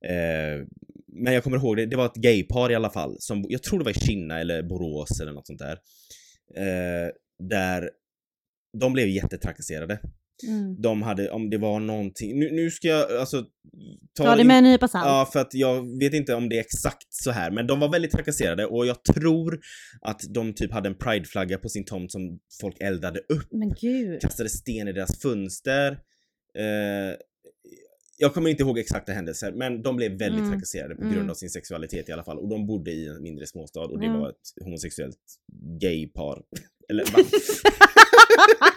Eh, 0.05 0.67
men 1.07 1.33
jag 1.33 1.43
kommer 1.43 1.57
ihåg 1.57 1.77
det, 1.77 1.85
det 1.85 1.95
var 1.95 2.05
ett 2.05 2.15
gaypar 2.15 2.71
i 2.71 2.75
alla 2.75 2.89
fall. 2.89 3.15
Som, 3.19 3.45
jag 3.49 3.63
tror 3.63 3.79
det 3.79 3.85
var 3.85 3.91
i 3.91 4.05
Kinna 4.05 4.39
eller 4.39 4.63
Borås 4.63 5.21
eller 5.21 5.31
något 5.33 5.47
sånt 5.47 5.59
där. 5.59 5.79
Eh, 6.55 7.09
där 7.39 7.89
de 8.77 8.93
blev 8.93 9.07
jättetrakasserade. 9.07 9.99
Mm. 10.47 10.81
De 10.81 11.01
hade, 11.01 11.29
om 11.31 11.49
det 11.49 11.57
var 11.57 11.79
någonting, 11.79 12.39
nu, 12.39 12.51
nu 12.51 12.71
ska 12.71 12.87
jag 12.87 13.11
alltså 13.11 13.45
Ta 14.17 14.35
det 14.35 14.41
in- 14.41 14.47
med 14.47 14.57
en 14.57 14.63
nypa 14.63 14.87
salt. 14.87 15.05
Ja, 15.05 15.29
för 15.33 15.39
att 15.39 15.53
jag 15.53 15.99
vet 15.99 16.13
inte 16.13 16.33
om 16.35 16.49
det 16.49 16.55
är 16.55 16.59
exakt 16.59 17.07
så 17.09 17.31
här, 17.31 17.51
men 17.51 17.67
de 17.67 17.79
var 17.79 17.91
väldigt 17.91 18.11
trakasserade 18.11 18.65
och 18.65 18.85
jag 18.85 19.03
tror 19.03 19.59
att 20.01 20.21
de 20.29 20.53
typ 20.53 20.71
hade 20.71 20.89
en 20.89 20.95
prideflagga 20.97 21.57
på 21.57 21.69
sin 21.69 21.85
tomt 21.85 22.11
som 22.11 22.39
folk 22.61 22.75
eldade 22.79 23.19
upp, 23.19 23.47
Men 23.51 23.73
gud. 23.81 24.21
kastade 24.21 24.49
sten 24.49 24.87
i 24.87 24.93
deras 24.93 25.21
fönster. 25.21 25.91
Eh, 26.57 27.15
jag 28.17 28.33
kommer 28.33 28.49
inte 28.49 28.63
ihåg 28.63 28.79
exakta 28.79 29.11
händelser, 29.11 29.51
men 29.51 29.81
de 29.81 29.95
blev 29.95 30.11
väldigt 30.11 30.39
Mm. 30.39 30.51
trakasserade 30.51 30.95
på 30.95 31.01
Mm. 31.01 31.13
grund 31.15 31.29
av 31.31 31.35
sin 31.35 31.49
sexualitet 31.49 32.09
i 32.09 32.11
alla 32.11 32.23
fall 32.23 32.37
och 32.37 32.49
de 32.49 32.67
bodde 32.67 32.91
i 32.91 33.07
en 33.07 33.23
mindre 33.23 33.47
småstad 33.47 33.79
och 33.81 33.99
det 33.99 34.05
Mm. 34.05 34.19
var 34.19 34.29
ett 34.29 34.63
homosexuellt 34.63 35.17
gaypar. 35.81 36.41
Eller 36.89 37.03
va? 37.03 37.19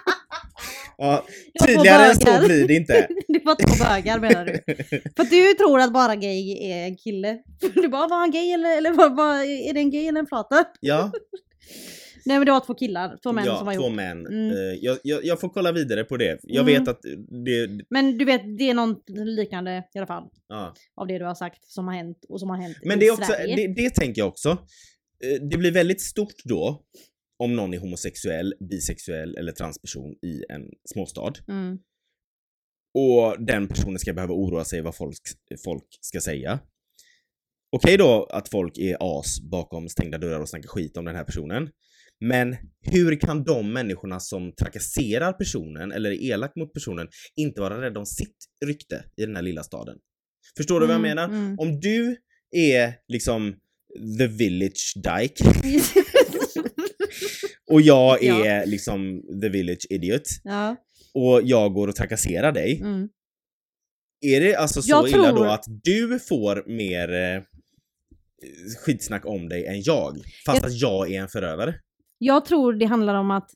ja, 0.99 1.25
tydligare 1.67 2.05
än 2.07 2.15
så 2.15 2.47
blir 2.47 2.69
det 2.69 2.75
inte. 2.75 3.09
det 3.29 3.45
var 3.45 3.55
två 3.55 3.85
bögar 3.85 4.19
menar 4.19 4.45
du? 4.45 4.53
För 5.17 5.25
du 5.31 5.55
tror 5.55 5.81
att 5.81 5.93
bara 5.93 6.17
gay 6.17 6.71
är 6.71 6.85
en 6.85 6.97
kille. 6.97 7.39
Du 7.75 7.89
bara, 7.89 8.09
var 8.09 8.19
han 8.19 8.31
gay 8.31 8.53
eller, 8.53 8.77
eller 8.79 8.93
var, 8.93 9.11
var, 9.11 9.35
är 9.69 9.75
det 9.75 9.81
en 9.81 9.91
gay 9.91 10.07
eller 10.07 10.21
en 10.21 10.27
flata? 10.27 10.65
Ja, 10.81 11.13
Nej 12.25 12.39
men 12.39 12.47
det 12.47 12.53
var 12.53 12.61
två 12.61 12.75
killar, 12.75 13.17
två 13.23 13.33
män 13.33 13.45
ja 13.47 13.57
som 13.57 13.67
var 13.67 13.75
två 13.75 13.89
män. 13.89 14.27
Mm. 14.27 14.51
Eh, 14.51 14.79
jag, 14.81 14.99
jag, 15.03 15.25
jag 15.25 15.41
får 15.41 15.49
kolla 15.49 15.73
vidare 15.73 16.05
på 16.05 16.17
det. 16.17 16.39
Jag 16.43 16.69
Mm. 16.69 16.79
vet 16.81 16.89
att 16.89 17.03
det... 17.45 17.81
Men 17.91 18.19
du 18.19 18.25
vet, 18.25 18.59
det 18.59 18.71
är 18.71 18.75
något 18.75 19.05
liknande 19.09 19.85
i 19.95 19.99
alla 19.99 20.07
fall. 20.07 20.25
Ja. 20.49 20.75
Av 20.97 21.07
det 21.07 21.19
du 21.19 21.25
har 21.25 21.35
sagt 21.35 21.65
som 21.65 21.87
har 21.89 21.95
hänt 21.95 22.25
och 22.29 22.41
som 22.41 22.51
har 22.51 22.57
hänt 22.57 22.77
Men 22.83 22.99
i 22.99 23.01
det 23.01 23.07
är 23.07 23.13
också, 23.13 23.33
det, 23.57 23.75
det 23.77 23.91
tänker 23.95 24.21
jag 24.21 24.29
också. 24.29 24.49
Eh, 25.25 25.43
Det 25.51 25.57
blir 25.59 25.71
väldigt 25.73 26.01
stort 26.01 26.35
då 26.45 26.83
om 27.39 27.57
någon 27.57 27.75
är 27.75 27.79
homosexuell, 27.79 28.55
bisexuell 28.71 29.37
eller 29.37 29.53
transperson 29.53 30.13
i 30.13 30.43
en 30.49 30.63
småstad. 30.93 31.33
Mm. 31.49 31.79
Och 32.95 33.45
den 33.47 33.69
personen 33.69 33.99
ska 33.99 34.13
behöva 34.13 34.35
oroa 34.35 34.65
sig 34.65 34.81
vad 34.83 34.97
folk, 34.97 35.19
folk 35.65 35.85
ska 36.01 36.21
säga. 36.21 36.61
Okej 37.77 37.97
då 37.97 38.25
att 38.31 38.49
folk 38.49 38.79
är 38.79 38.97
as 39.19 39.41
bakom 39.41 39.89
stängda 39.89 40.19
dörrar 40.19 40.41
och 40.41 40.49
snackar 40.49 40.69
skit 40.69 40.97
om 40.97 41.05
den 41.05 41.17
här 41.17 41.25
personen. 41.25 41.71
Men 42.21 42.57
hur 42.81 43.21
kan 43.21 43.45
de 43.45 43.73
människorna 43.73 44.21
som 44.21 44.53
trakasserar 44.53 45.33
personen 45.33 45.93
eller 45.93 46.11
är 46.11 46.23
elak 46.33 46.53
mot 46.57 46.73
personen 46.73 47.09
inte 47.37 47.61
vara 47.61 47.81
rädda 47.83 48.01
om 48.01 48.07
sitt 48.07 48.37
rykte 48.67 49.05
i 49.17 49.27
den 49.27 49.37
här 49.37 49.43
lilla 49.43 49.63
staden? 49.63 49.99
Förstår 50.57 50.81
du 50.81 50.87
vad 50.87 50.95
jag 50.95 51.01
Mm, 51.05 51.17
menar? 51.17 51.25
mm. 51.29 51.59
Om 51.59 51.81
du 51.81 52.17
är 52.57 52.93
liksom 53.09 53.57
the 54.19 54.27
village 54.27 54.93
dyke 54.97 55.45
och 57.71 57.81
jag 57.81 58.23
Ja. 58.23 58.45
är 58.45 58.67
liksom 58.67 59.23
the 59.43 59.49
village 59.49 59.87
idiot 59.91 60.23
ja. 60.45 60.77
och 61.15 61.41
jag 61.45 61.73
går 61.75 61.89
och 61.89 61.97
trakasserar 61.97 62.53
dig. 62.53 62.81
Mm. 62.81 63.09
Är 64.21 64.41
det 64.41 64.55
alltså 64.55 64.83
så 64.83 64.91
Jag 64.91 65.09
illa 65.09 65.31
då 65.31 65.37
tror- 65.37 65.47
att 65.47 65.65
du 65.85 66.19
får 66.29 66.65
mer 66.77 67.13
eh, 67.13 67.43
skitsnack 68.85 69.27
om 69.27 69.49
dig 69.49 69.67
än 69.67 69.83
jag? 69.83 70.17
Fast 70.47 70.63
Jag- 70.63 70.67
att 70.67 70.81
jag 70.81 71.11
är 71.13 71.21
en 71.23 71.29
förövare? 71.29 71.75
Jag 72.19 72.45
tror 72.45 72.73
det 72.73 72.85
handlar 72.87 73.15
om 73.15 73.31
att 73.31 73.51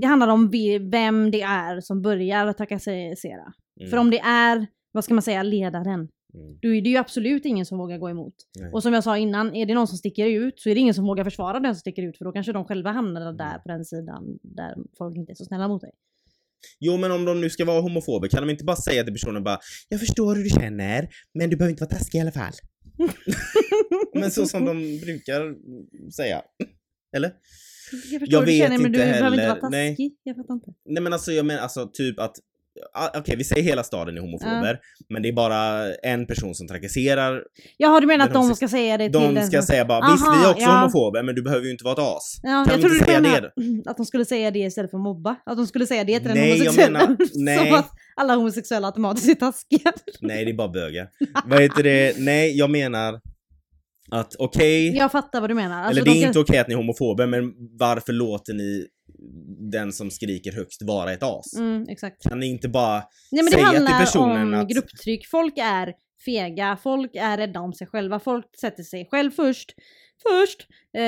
det 0.00 0.06
handlar 0.06 0.28
om 0.28 0.50
vem 0.90 1.30
det 1.30 1.42
är 1.42 1.80
som 1.80 2.02
börjar 2.02 2.52
trakassera. 2.52 3.52
Mm. 3.80 3.90
För 3.90 3.96
om 3.96 4.10
det 4.10 4.18
är, 4.18 4.66
vad 4.92 5.04
ska 5.04 5.14
man 5.14 5.22
säga, 5.22 5.42
ledaren 5.42 6.08
Mm. 6.34 6.58
Då 6.62 6.74
är 6.74 6.82
det 6.82 6.88
ju 6.88 6.96
absolut 6.96 7.44
ingen 7.44 7.66
som 7.66 7.78
vågar 7.78 7.98
gå 7.98 8.10
emot. 8.10 8.34
Nej. 8.60 8.70
Och 8.72 8.82
som 8.82 8.92
jag 8.92 9.04
sa 9.04 9.18
innan, 9.18 9.54
är 9.54 9.66
det 9.66 9.74
någon 9.74 9.86
som 9.88 9.98
sticker 9.98 10.26
ut 10.26 10.60
så 10.60 10.68
är 10.70 10.74
det 10.74 10.80
ingen 10.80 10.94
som 10.94 11.04
vågar 11.04 11.24
försvara 11.24 11.60
den 11.60 11.74
som 11.74 11.80
sticker 11.80 12.02
ut 12.02 12.18
för 12.18 12.24
då 12.24 12.32
kanske 12.32 12.52
de 12.52 12.64
själva 12.64 12.90
hamnar 12.92 13.20
Mm. 13.22 13.36
där 13.36 13.58
på 13.58 13.68
den 13.68 13.84
sidan 13.84 14.38
där 14.42 14.74
folk 14.98 15.16
inte 15.16 15.32
är 15.32 15.34
så 15.34 15.44
snälla 15.44 15.68
mot 15.68 15.80
dig. 15.80 15.90
Jo 16.80 16.96
men 16.96 17.12
om 17.12 17.24
de 17.24 17.40
nu 17.40 17.50
ska 17.50 17.64
vara 17.64 17.80
homofober 17.80 18.28
kan 18.28 18.42
de 18.46 18.50
inte 18.50 18.64
bara 18.64 18.76
säga 18.76 19.04
till 19.04 19.12
personen 19.12 19.44
bara 19.44 19.58
Jag 19.88 20.00
förstår 20.00 20.34
hur 20.36 20.44
du 20.44 20.50
känner, 20.50 21.08
men 21.34 21.50
du 21.50 21.56
behöver 21.56 21.70
inte 21.70 21.84
vara 21.84 21.90
taskig 21.98 22.18
i 22.18 22.20
alla 22.20 22.32
fall. 22.32 22.52
men 24.14 24.30
så 24.30 24.46
som 24.46 24.64
de 24.64 24.98
brukar 25.00 25.54
säga. 26.10 26.42
Eller? 27.16 27.32
Jag 28.10 28.20
förstår 28.20 28.40
Jag 28.40 28.46
vet 28.46 28.62
känner 28.62 28.78
men 28.78 28.92
du 28.92 28.98
inte 28.98 28.98
behöver 28.98 29.30
inte 29.36 29.42
heller. 29.42 29.60
vara 29.60 29.70
Nej. 29.70 29.90
taskig. 29.90 30.16
Jag 30.22 30.36
fattar 30.36 30.54
inte. 30.54 30.74
Nej 30.84 31.02
men 31.02 31.12
alltså 31.12 31.32
jag 31.32 31.46
menar 31.46 31.60
alltså 31.60 31.90
typ 31.92 32.18
att 32.18 32.36
Okej, 33.18 33.36
vi 33.36 33.44
säger 33.44 33.62
hela 33.62 33.82
staden 33.84 34.16
är 34.16 34.20
homofober, 34.20 34.78
men 35.08 35.22
det 35.22 35.28
är 35.28 35.32
bara 35.32 35.94
en 35.94 36.26
person 36.26 36.54
som 36.54 36.68
trakasserar. 36.68 37.42
Jaha, 37.76 38.00
du 38.00 38.06
menar 38.06 38.24
att 38.24 38.32
de 38.32 38.38
de 38.48 38.54
ska- 38.54 38.54
ska 38.54 38.68
säga 38.76 38.98
det 38.98 39.04
till 39.04 39.12
De 39.12 39.34
den 39.34 39.46
ska 39.46 39.56
som... 39.58 39.66
säga 39.66 39.84
bara 39.84 40.12
visst 40.12 40.24
vi 40.24 40.28
är 40.28 40.44
Aha, 40.44 40.50
också 40.50 40.62
ja. 40.62 40.78
homofober, 40.80 41.22
men 41.22 41.34
du 41.34 41.42
behöver 41.42 41.64
ju 41.66 41.70
inte 41.72 41.84
vara 41.84 41.92
ett 41.92 41.98
as. 42.16 42.40
Ja, 42.42 42.48
kan 42.48 42.58
jag 42.58 42.76
vi 42.76 42.82
trodde 42.82 42.94
inte 42.94 43.04
du 43.06 43.10
säga 43.12 43.20
menade 43.20 43.52
det? 43.56 43.90
att 43.90 43.96
de 43.96 44.06
skulle 44.06 44.24
säga 44.24 44.50
det 44.50 44.58
istället 44.58 44.90
för 44.90 44.98
mobba. 44.98 45.36
Att 45.46 45.56
de 45.56 45.66
skulle 45.66 45.86
säga 45.86 46.04
det 46.04 46.18
till 46.20 46.28
den 46.28 46.36
Nej, 46.38 46.48
jag 46.48 46.56
homosexuella. 46.58 46.98
menar- 46.98 47.16
nej. 47.34 47.68
Som 47.68 47.78
att 47.78 47.90
alla 48.16 48.34
homosexuella 48.34 48.86
automatiskt 48.86 49.28
är 49.28 49.34
taskiga. 49.34 49.92
Nej, 50.20 50.44
det 50.44 50.50
är 50.50 50.54
bara 50.56 50.68
bögar. 50.68 51.08
Vad 51.46 51.62
heter 51.62 51.82
det? 51.82 52.14
Nej, 52.18 52.56
jag 52.58 52.70
menar 52.70 53.20
att 54.10 54.34
okej, 54.38 54.96
Jag 54.96 55.12
fattar 55.12 55.40
vad 55.40 55.50
du 55.50 55.54
menar. 55.54 55.82
Alltså, 55.84 55.90
eller 56.00 56.04
det 56.12 56.18
är 56.18 56.20
kan- 56.20 56.28
inte 56.28 56.38
okej 56.38 56.58
att 56.58 56.68
ni 56.68 56.74
är 56.74 56.78
homofober, 56.78 57.26
men 57.26 57.52
varför 57.78 58.12
låter 58.12 58.52
ni 58.54 58.86
den 59.70 59.92
som 59.92 60.10
skriker 60.10 60.52
högst 60.52 60.82
vara 60.82 61.12
ett 61.12 61.22
as? 61.22 61.54
Mm, 61.56 61.86
exakt. 61.88 62.22
Kan 62.22 62.40
ni 62.40 62.46
inte 62.46 62.68
bara 62.68 62.98
Nej 62.98 63.42
men 63.42 63.44
det 63.44 63.50
säga 63.50 63.66
till 63.68 63.76
handlar 63.76 64.00
personen 64.00 64.54
om 64.54 64.60
att- 64.60 64.68
grupptryck. 64.68 65.26
Folk 65.26 65.58
är 65.58 65.94
fega, 66.24 66.78
folk 66.82 67.14
är 67.14 67.36
rädda 67.36 67.60
om 67.60 67.72
sig 67.74 67.86
själva, 67.86 68.20
folk 68.20 68.56
sätter 68.60 68.82
sig 68.82 69.08
själv 69.10 69.30
först. 69.30 69.74
Först. 70.22 70.66
Eh, 70.96 71.02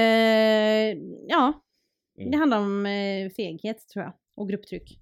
ja, 1.28 1.60
Mm. 2.18 2.30
det 2.30 2.36
handlar 2.36 2.58
om 2.58 2.86
eh, 2.86 3.30
feghet 3.36 3.88
tror 3.92 4.04
jag. 4.04 4.12
Och 4.36 4.48
grupptryck. 4.48 5.00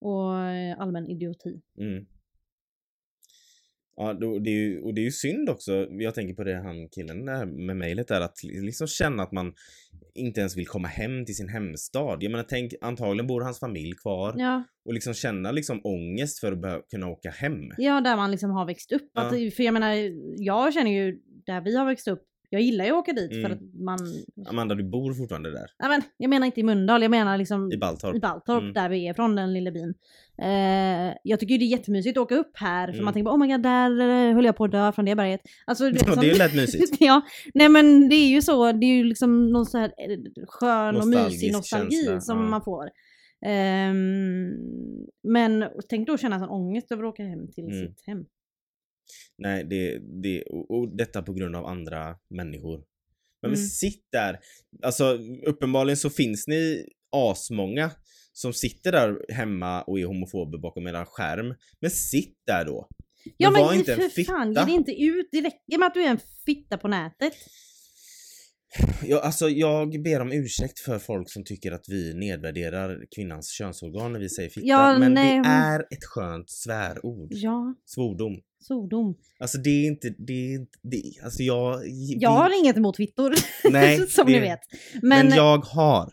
Och 0.00 0.38
eh, 0.38 0.80
allmän 0.80 1.08
idioti. 1.10 1.60
Mm. 1.80 2.06
Ja, 3.96 4.12
det 4.14 4.50
är 4.50 4.54
ju, 4.54 4.82
och 4.82 4.94
det 4.94 5.00
är 5.00 5.04
ju 5.04 5.10
synd 5.10 5.50
också, 5.50 5.86
jag 5.90 6.14
tänker 6.14 6.34
på 6.34 6.44
det 6.44 6.54
han 6.56 6.88
killen 6.88 7.24
där 7.26 7.46
med 7.46 7.76
mejlet 7.76 8.08
där, 8.08 8.20
att 8.20 8.42
liksom 8.42 8.86
känna 8.86 9.22
att 9.22 9.32
man 9.32 9.54
inte 10.14 10.40
ens 10.40 10.56
vill 10.56 10.66
komma 10.66 10.88
hem 10.88 11.24
till 11.24 11.36
sin 11.36 11.48
hemstad. 11.48 12.22
Jag 12.22 12.30
menar 12.30 12.44
tänk, 12.48 12.72
antagligen 12.80 13.26
bor 13.26 13.40
hans 13.40 13.60
familj 13.60 13.92
kvar 13.96 14.34
Ja, 14.38 14.64
och 14.84 14.94
liksom 14.94 15.14
känna 15.14 15.52
liksom 15.52 15.80
ångest 15.84 16.38
för 16.38 16.52
att 16.66 16.88
kunna 16.90 17.08
åka 17.08 17.30
hem. 17.30 17.62
ja 17.78 18.00
där 18.00 18.16
man 18.16 18.30
liksom 18.30 18.50
har 18.50 18.66
växt 18.66 18.92
upp. 18.92 19.10
Att, 19.14 19.40
Ja. 19.40 19.50
För 19.50 19.62
jag 19.62 19.74
menar, 19.74 19.94
jag 20.36 20.74
känner 20.74 20.90
ju 20.90 21.18
där 21.46 21.60
vi 21.60 21.76
har 21.76 21.84
växt 21.86 22.08
upp, 22.08 22.22
jag 22.50 22.62
gillar 22.62 22.84
ju 22.84 22.90
att 22.90 22.96
åka 22.98 23.12
dit 23.12 23.30
Mm. 23.32 23.42
för 23.42 23.50
att 23.50 23.60
man... 23.74 23.98
Amanda, 24.48 24.74
du 24.74 24.84
bor 24.84 25.14
fortfarande 25.14 25.50
där? 25.50 25.66
Nej 25.80 25.88
men, 25.88 26.02
jag 26.16 26.30
menar 26.30 26.46
inte 26.46 26.60
i 26.60 26.62
Mölndal, 26.62 27.02
jag 27.02 27.10
menar 27.10 27.38
liksom 27.38 27.72
I 27.72 27.76
Baltorp? 27.76 28.16
i 28.16 28.20
Baltorp 28.20 28.60
Mm. 28.62 28.72
där 28.72 28.88
vi 28.88 29.08
är 29.08 29.14
från, 29.14 29.36
den 29.36 29.52
lilla 29.52 29.70
byn. 29.70 29.94
Eh, 30.42 31.14
jag 31.22 31.40
tycker 31.40 31.52
ju 31.54 31.58
det 31.58 31.64
är 31.64 31.78
jättemysigt 31.78 32.16
att 32.18 32.22
åka 32.22 32.34
upp 32.34 32.50
här 32.54 32.86
för 32.86 32.92
Mm. 32.92 33.04
man 33.04 33.14
tänker 33.14 33.24
bara, 33.24 33.34
oh 33.34 33.38
my 33.40 33.52
god 33.52 33.62
där 33.62 34.00
eh, 34.00 34.34
höll 34.34 34.44
jag 34.44 34.56
på 34.56 34.64
att 34.64 34.72
dö 34.72 34.92
från 34.92 35.04
det 35.04 35.14
berget. 35.16 35.40
Alltså, 35.66 35.84
Ja, 35.88 35.98
sånt- 35.98 36.20
det 36.20 36.26
är 36.26 36.32
ju 36.32 36.38
lätt 36.38 36.54
mysigt. 36.54 36.96
ja, 37.00 37.20
nej 37.54 37.68
men 37.68 38.08
det 38.08 38.14
är 38.16 38.28
ju 38.30 38.42
så, 38.42 38.72
det 38.72 38.86
är 38.86 38.96
ju 38.96 39.04
liksom 39.04 39.52
någon 39.52 39.66
så 39.66 39.78
här 39.78 39.88
eh, 39.98 40.18
skön 40.48 40.96
och 40.96 41.08
mysig 41.08 41.52
nostalgi 41.52 41.96
känsla, 41.96 42.20
som 42.20 42.38
ja. 42.38 42.44
man 42.48 42.62
får. 42.62 42.90
Ehm, 43.46 44.48
men 45.22 45.64
tänk 45.88 46.06
då 46.06 46.16
känna 46.18 46.38
sån 46.38 46.48
ångest 46.48 46.92
över 46.92 47.04
att 47.04 47.08
åka 47.08 47.22
hem 47.24 47.48
till 47.52 47.64
Mm. 47.64 47.76
sitt 47.86 48.06
hem. 48.06 48.24
Nej, 49.38 49.64
det, 49.64 49.98
det, 50.22 50.42
och, 50.42 50.70
och 50.70 50.96
detta 50.96 51.22
på 51.22 51.32
grund 51.32 51.56
av 51.56 51.66
andra 51.66 52.16
människor. 52.30 52.84
Men, 53.42 53.50
Mm. 53.50 53.60
sitt 53.66 54.08
där. 54.12 54.38
Alltså 54.82 55.18
uppenbarligen 55.46 55.96
så 55.96 56.10
finns 56.10 56.46
ni 56.48 56.86
asmånga 57.16 57.90
som 58.32 58.52
sitter 58.52 58.92
där 58.92 59.32
hemma 59.32 59.82
och 59.82 60.00
är 60.00 60.04
homofober 60.06 60.58
bakom 60.58 60.86
era 60.86 61.06
skärm. 61.06 61.54
Men 61.80 61.90
sitt 61.90 62.36
där 62.46 62.64
då. 62.64 62.88
Ja 63.36 63.50
Men 63.50 63.66
men 63.66 63.78
inte 63.78 63.92
en 63.92 64.10
för 64.10 64.24
fan, 64.24 64.48
fitta. 64.48 64.60
ge 64.60 64.66
dig 64.66 64.74
inte 64.74 64.92
ut. 64.92 65.28
Det 65.32 65.40
räcker 65.40 65.78
med 65.78 65.86
att 65.86 65.94
du 65.94 66.02
är 66.02 66.08
en 66.10 66.20
fitta 66.46 66.78
på 66.78 66.88
nätet. 66.88 67.32
Jag, 69.04 69.22
alltså 69.24 69.48
jag 69.48 70.02
ber 70.02 70.20
om 70.20 70.32
ursäkt 70.32 70.78
för 70.80 70.98
folk 70.98 71.30
som 71.30 71.44
tycker 71.44 71.72
att 71.72 71.84
vi 71.88 72.14
nedvärderar 72.14 73.04
kvinnans 73.16 73.50
könsorgan 73.50 74.12
när 74.12 74.20
vi 74.20 74.28
säger 74.28 74.50
fitta. 74.50 74.66
Ja, 74.66 74.98
men 74.98 75.14
nej, 75.14 75.40
det 75.42 75.48
är 75.48 75.80
ett 75.80 76.04
skönt 76.04 76.50
svärord. 76.50 77.28
Ja, 77.30 77.74
Svordom. 77.86 78.40
Svordom. 78.60 79.14
Alltså 79.38 79.58
det 79.58 79.70
är 79.70 79.86
inte, 79.86 80.14
det 80.18 80.32
är 80.32 80.54
inte, 80.54 80.78
det, 80.82 81.02
alltså 81.24 81.42
jag... 81.42 81.80
Jag 82.20 82.30
har 82.30 82.60
inget 82.60 82.76
emot 82.76 82.96
fittor. 82.96 83.34
Nej, 83.70 84.06
som 84.08 84.26
det- 84.26 84.32
ni 84.32 84.40
vet. 84.40 84.60
Men, 85.02 85.26
Men, 85.26 85.36
jag 85.36 85.58
har. 85.58 86.10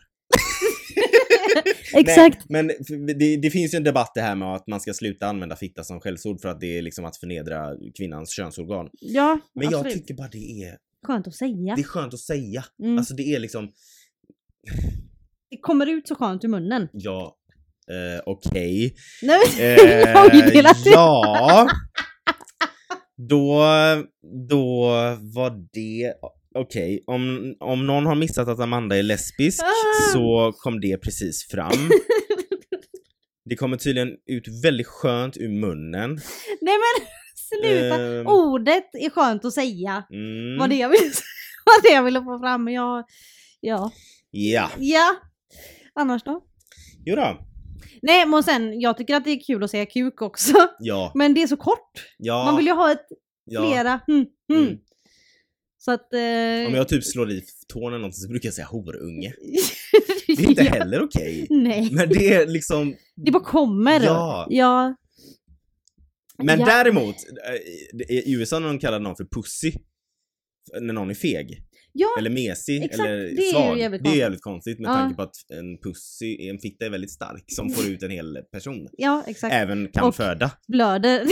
exakt. 1.94 2.44
Nej, 2.48 2.62
men 2.90 3.06
det, 3.18 3.36
det 3.36 3.50
finns 3.50 3.74
ju 3.74 3.76
en 3.76 3.84
debatt 3.84 4.12
det 4.14 4.20
här 4.20 4.34
med 4.34 4.54
att 4.54 4.66
man 4.66 4.80
ska 4.80 4.92
sluta 4.94 5.26
använda 5.26 5.56
fitta 5.56 5.84
som 5.84 6.00
skällsord 6.00 6.40
för 6.40 6.48
att 6.48 6.60
det 6.60 6.78
är 6.78 6.82
liksom 6.82 7.04
att 7.04 7.16
förnedra 7.16 7.70
kvinnans 7.98 8.30
könsorgan. 8.36 8.88
Ja, 9.00 9.38
Men 9.54 9.66
absolut. 9.66 9.84
jag 9.86 9.94
tycker 9.94 10.14
bara 10.14 10.28
det 10.28 10.62
är, 10.62 10.76
Skönt 11.06 11.26
att 11.26 11.34
säga. 11.34 11.74
det 11.74 11.80
är 11.82 11.84
skönt 11.84 12.14
att 12.14 12.20
säga. 12.20 12.64
Mm. 12.82 12.98
Alltså 12.98 13.14
det 13.14 13.22
är 13.34 13.38
liksom, 13.40 13.72
Det 15.50 15.56
kommer 15.60 15.86
ut 15.86 16.08
så 16.08 16.14
skönt 16.14 16.44
ur 16.44 16.48
munnen. 16.48 16.88
ja, 16.92 17.36
eh, 17.90 18.22
okej. 18.26 18.94
Nej, 19.22 19.40
men, 19.58 19.66
Eh, 19.78 19.84
jag 20.12 20.26
ogillar 20.26 20.84
det. 20.84 20.90
ja. 20.90 21.68
Då, 23.28 23.62
då 24.48 24.86
var 25.34 25.50
det, 25.72 26.14
okej, 26.54 27.04
om, 27.06 27.54
om 27.60 27.86
någon 27.86 28.06
har 28.06 28.14
missat 28.14 28.48
att 28.48 28.60
Amanda 28.60 28.96
är 28.96 29.02
lesbisk 29.02 29.62
Ah. 29.62 30.12
så 30.12 30.52
kom 30.58 30.80
det 30.80 30.96
precis 30.98 31.48
fram. 31.50 31.72
Det 33.44 33.56
kommer 33.56 33.76
tydligen 33.76 34.08
ut 34.26 34.44
väldigt 34.64 34.86
skönt 34.86 35.36
ur 35.36 35.48
munnen. 35.48 36.14
Nej 36.60 36.74
men 36.78 37.06
sluta. 37.36 38.02
Ehm, 38.20 38.26
Ordet 38.26 38.84
är 38.94 39.10
skönt 39.10 39.44
att 39.44 39.52
säga. 39.52 40.04
mm, 40.10 40.58
Vad 40.58 40.70
det 40.70 40.76
jag 40.76 40.88
vill, 40.88 41.00
vad 41.66 41.82
det 41.82 41.94
jag 41.94 42.02
ville 42.02 42.20
få 42.22 42.38
fram. 42.38 42.68
Jag, 42.68 43.04
ja. 43.60 43.90
Ja, 44.30 44.70
Ja. 44.78 45.16
Annars 45.94 46.22
då? 46.24 46.44
jo 47.06 47.16
då. 47.16 47.47
Nej 48.02 48.26
men 48.26 48.42
sen, 48.42 48.80
jag 48.80 48.96
tycker 48.96 49.14
att 49.14 49.24
det 49.24 49.30
är 49.30 49.40
kul 49.46 49.64
att 49.64 49.70
säga 49.70 49.86
kuk 49.86 50.22
också. 50.22 50.54
Ja, 50.78 51.12
Men 51.14 51.34
det 51.34 51.42
är 51.42 51.46
så 51.46 51.56
kort. 51.56 51.90
ja. 52.18 52.44
Man 52.44 52.56
vill 52.56 52.66
ju 52.66 52.72
ha 52.72 52.92
ett 52.92 53.06
ja. 53.44 53.66
flera. 53.68 54.00
Mm, 54.08 54.26
mm. 54.52 54.62
Mm. 54.66 54.78
Så 55.78 55.90
att... 55.92 56.12
Eh, 56.14 56.68
Om 56.68 56.74
jag 56.74 56.88
typ 56.88 57.04
slår 57.04 57.30
i 57.30 57.42
tån 57.68 57.92
eller 57.94 58.04
något 58.06 58.14
så 58.16 58.28
brukar 58.28 58.46
jag 58.46 58.54
säga 58.54 58.66
horunge. 58.66 59.32
Det 60.26 60.32
är 60.32 60.48
inte 60.48 60.62
Ja. 60.64 60.70
heller 60.72 61.02
okej. 61.02 61.46
Nej. 61.50 61.88
Men 61.92 62.08
det 62.08 62.34
är 62.34 62.46
liksom, 62.46 62.94
Det 63.16 63.30
bara 63.30 63.44
kommer. 63.44 64.00
Ja. 64.00 64.46
ja. 64.50 64.94
men 66.42 66.60
Ja. 66.60 66.66
däremot, 66.66 67.16
eh, 68.08 68.14
i 68.16 68.32
USA 68.34 68.58
när 68.58 68.68
de 68.68 68.78
kallar 68.78 69.00
någon 69.00 69.16
för 69.16 69.24
pussy, 69.24 69.72
när 70.80 70.94
någon 70.94 71.10
är 71.10 71.14
feg, 71.14 71.62
Ja, 72.00 72.08
eller 72.18 72.30
mesig, 72.30 72.82
exakt. 72.84 73.00
eller 73.08 73.16
Det 73.16 73.42
är 73.50 73.74
ju 73.74 73.80
jävligt 73.80 74.04
det 74.04 74.10
är 74.10 74.16
jävligt 74.16 74.42
konstigt 74.42 74.78
med 74.78 74.88
Ja. 74.90 74.94
tanke 74.94 75.16
på 75.16 75.22
att 75.22 75.34
en 75.52 75.78
pussy, 75.78 76.48
en 76.48 76.58
fitta 76.58 76.84
är 76.86 76.90
väldigt 76.90 77.10
stark 77.10 77.44
som 77.46 77.70
får 77.70 77.86
ut 77.86 78.02
en 78.02 78.10
hel 78.10 78.38
person. 78.52 78.88
ja 78.92 79.22
exakt. 79.26 79.54
Även 79.54 79.88
kan 79.92 80.04
Och- 80.08 80.14
föda. 80.14 80.50
blöder. 80.68 81.24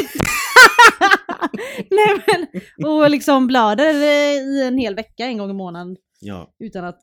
Nej 1.91 2.25
men, 2.27 2.47
och 2.87 3.11
liksom 3.11 3.47
blöder 3.47 3.95
eh, 3.95 4.33
i 4.43 4.63
en 4.67 4.79
hel 4.79 4.95
vecka 4.95 5.25
en 5.25 5.39
gång 5.39 5.51
i 5.51 5.55
månaden 5.55 5.97
Ja. 6.21 6.55
utan 6.65 6.85
att 6.85 7.01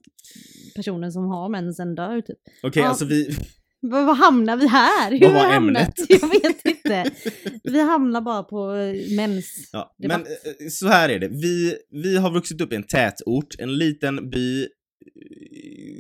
personen 0.76 1.12
som 1.12 1.26
har 1.26 1.50
mensen 1.50 1.96
dör 1.96 2.22
typ. 2.22 2.38
Okej, 2.64 2.82
Ja. 2.82 2.90
alltså 2.90 3.06
vi, 3.06 3.30
Vad 3.86 4.06
vad 4.06 4.18
hamnar 4.18 4.58
vi 4.58 4.68
här? 4.68 5.12
Hur 5.12 5.20
Vad 5.20 5.34
var 5.34 5.40
hamnar- 5.54 5.82
ämnet? 5.82 5.94
Jag 6.10 6.30
vet 6.30 6.66
inte. 6.66 7.12
Vi 7.64 7.80
hamnar 7.82 8.22
bara 8.22 8.44
på 8.44 8.74
eh, 8.76 9.16
mens. 9.16 9.70
Ja, 9.72 9.96
men 10.00 10.10
var- 10.10 10.20
eh, 10.30 10.70
så 10.70 10.88
här 10.88 11.10
är 11.10 11.20
det. 11.20 11.28
Vi, 11.28 11.76
vi 12.04 12.18
har 12.18 12.32
vuxit 12.32 12.62
upp 12.62 12.74
i 12.74 12.76
en 12.76 12.84
tätort, 12.88 13.56
en 13.60 13.78
liten 13.78 14.30
by 14.30 14.68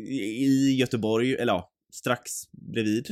i 0.09 0.45
i 0.45 0.75
Göteborg, 0.79 1.35
eller 1.35 1.53
ja, 1.53 1.71
strax 1.93 2.31
bredvid. 2.73 3.09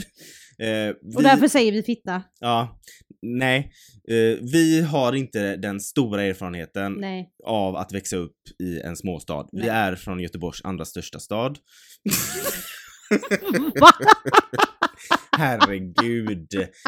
Eh, 0.59 0.67
vi, 1.01 1.15
Och 1.15 1.23
därför 1.23 1.47
säger 1.47 1.71
vi 1.71 1.83
fitta. 1.83 2.23
Ja, 2.39 2.79
nej. 3.21 3.71
Eh, 4.09 4.37
vi 4.53 4.81
har 4.81 5.13
inte 5.15 5.55
den 5.55 5.79
stora 5.79 6.23
erfarenheten 6.23 6.93
Nej. 6.93 7.29
av 7.45 7.75
att 7.75 7.93
växa 7.93 8.15
upp 8.15 8.37
i 8.63 8.79
en 8.79 8.95
småstad. 8.97 9.47
Vi 9.51 9.59
Nej. 9.59 9.69
är 9.69 9.95
från 9.95 10.19
Göteborgs 10.19 10.61
andra 10.63 10.85
största 10.85 11.19
stad. 11.19 11.57
Herregud. 15.37 16.47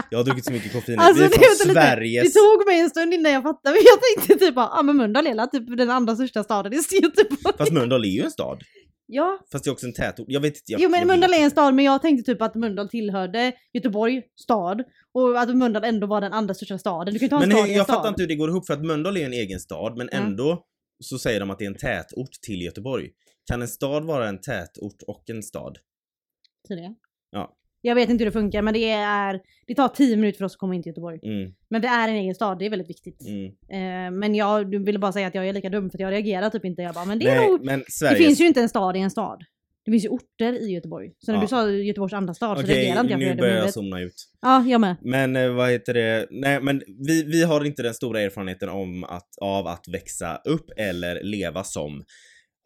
Jag 0.09 0.17
har 0.19 0.23
druckit 0.25 0.45
så 0.45 0.51
mycket 0.51 0.73
koffein. 0.73 0.99
Alltså, 0.99 1.23
vi 1.23 1.25
är 1.25 1.29
det, 1.29 1.35
från 1.35 1.43
vänta 1.47 1.63
lite. 1.65 1.79
det 1.79 1.95
Sveriges... 1.95 2.33
tog 2.33 2.65
mig 2.67 2.79
en 2.79 2.89
stund 2.89 3.13
innan 3.13 3.31
jag 3.31 3.43
fattade. 3.43 3.75
Men 3.75 3.83
jag 3.85 3.99
tänkte 4.25 4.45
typ 4.45 4.55
bara, 4.55 4.67
ah, 4.69 4.83
men 4.83 4.97
Mölndal 4.97 5.27
är 5.27 5.45
typ 5.47 5.77
den 5.77 5.89
andra 5.89 6.15
största 6.15 6.43
staden 6.43 6.73
i 6.73 6.77
Göteborg. 7.01 7.57
Fast 7.57 7.71
Mölndal 7.71 8.03
är 8.05 8.09
ju 8.09 8.21
en 8.23 8.31
stad. 8.31 8.61
Ja, 9.05 9.39
Fast 9.51 9.63
det 9.63 9.69
är 9.69 9.71
också 9.71 9.85
en 9.85 9.93
tätort. 9.93 10.25
Jag 10.29 10.41
vet 10.41 10.55
inte. 10.55 10.71
Jag, 10.71 10.81
jo 10.81 10.89
men 10.89 10.99
jag 10.99 11.07
Mölndal 11.07 11.33
är 11.33 11.37
en 11.43 11.51
stad 11.51 11.73
men 11.73 11.85
jag 11.85 12.01
tänkte 12.01 12.31
typ 12.31 12.41
att 12.41 12.55
Mölndal 12.55 12.89
tillhörde 12.89 13.51
Göteborg 13.73 14.21
stad 14.41 14.83
och 15.13 15.41
att 15.41 15.55
Mölndal 15.57 15.83
ändå 15.83 16.07
var 16.07 16.21
den 16.21 16.33
andra 16.33 16.53
största 16.53 16.77
staden. 16.77 17.13
Du 17.13 17.19
kan 17.19 17.25
ju 17.25 17.29
ta 17.29 17.43
en 17.43 17.49
Men 17.49 17.57
stad 17.57 17.69
en 17.69 17.75
jag 17.75 17.85
stad. 17.85 17.95
fattar 17.95 18.09
inte 18.09 18.21
hur 18.21 18.27
det 18.27 18.35
går 18.35 18.49
ihop 18.49 18.67
för 18.67 18.73
att 18.73 18.85
Mölndal 18.85 19.17
är 19.17 19.25
en 19.25 19.33
egen 19.33 19.59
stad 19.59 19.97
men 19.97 20.09
Mm. 20.09 20.25
ändå 20.25 20.63
så 21.03 21.19
säger 21.19 21.39
de 21.39 21.49
att 21.51 21.59
det 21.59 21.65
är 21.65 21.69
en 21.69 21.77
tätort 21.77 22.31
till 22.41 22.61
Göteborg. 22.61 23.09
Kan 23.51 23.61
en 23.61 23.67
stad 23.67 24.03
vara 24.05 24.27
en 24.29 24.41
tätort 24.41 25.01
och 25.07 25.23
en 25.29 25.43
stad? 25.43 25.77
Tydligen. 26.67 26.95
Ja. 27.31 27.55
Jag 27.85 27.95
vet 27.95 28.09
inte 28.09 28.21
hur 28.23 28.25
det 28.25 28.31
funkar 28.31 28.61
men 28.61 28.73
det 28.73 28.89
är, 28.91 29.41
det 29.67 29.75
tar 29.75 29.87
10 29.87 30.15
minuter 30.17 30.37
för 30.37 30.45
oss 30.45 30.53
att 30.53 30.59
komma 30.59 30.75
in 30.75 30.83
till 30.83 30.89
Göteborg. 30.89 31.19
Mm, 31.23 31.53
Men 31.69 31.81
det 31.81 31.87
är 31.87 32.07
en 32.09 32.15
egen 32.15 32.35
stad, 32.35 32.59
det 32.59 32.65
är 32.65 32.69
väldigt 32.69 32.89
viktigt. 32.89 33.21
mm. 33.27 33.45
Eh, 33.45 34.11
men 34.19 34.35
jag 34.35 34.85
ville 34.85 34.99
bara 34.99 35.11
säga 35.11 35.27
att 35.27 35.35
jag 35.35 35.47
är 35.47 35.53
lika 35.53 35.69
dum 35.69 35.89
för 35.89 35.97
att 35.97 36.01
jag 36.01 36.11
reagerar 36.11 36.49
typ 36.49 36.65
inte. 36.65 36.81
Jag 36.81 36.93
bara, 36.95 37.05
men 37.05 37.19
det 37.19 37.27
är 37.29 37.35
Nej, 37.39 37.47
nog, 37.49 37.65
men 37.65 37.79
det 37.79 37.85
Sveriges... 37.91 38.27
finns 38.27 38.41
ju 38.41 38.45
inte 38.47 38.61
en 38.61 38.69
stad 38.69 38.97
i 38.97 38.99
en 38.99 39.11
stad. 39.11 39.43
Det 39.85 39.91
finns 39.91 40.05
ju 40.05 40.09
orter 40.09 40.53
i 40.53 40.71
Göteborg. 40.71 41.11
Så 41.19 41.31
när 41.31 41.37
Ja. 41.39 41.41
du 41.41 41.47
sa 41.47 41.69
Göteborgs 41.71 42.13
andra 42.13 42.33
stad 42.33 42.57
så 42.57 42.63
Okej, 42.63 42.75
reagerade 42.75 43.01
inte 43.01 43.11
jag 43.13 43.19
nu 43.19 43.29
det 43.29 43.35
börjar 43.35 43.55
jag 43.57 43.73
zooma 43.73 43.99
ut. 44.01 44.15
Ja, 44.41 44.65
jag 44.67 44.81
med. 44.81 44.95
Men 45.01 45.35
eh, 45.35 45.49
vad 45.53 45.71
heter 45.71 45.93
det? 45.93 46.27
Nej, 46.31 46.61
men 46.61 46.81
vi, 47.07 47.23
vi 47.23 47.43
har 47.43 47.65
inte 47.65 47.83
den 47.83 47.93
stora 47.93 48.21
erfarenheten 48.21 48.69
om 48.69 49.03
att, 49.03 49.37
av 49.41 49.67
att 49.67 49.87
växa 49.87 50.41
upp 50.45 50.71
eller 50.77 51.23
leva 51.23 51.63
som 51.63 52.03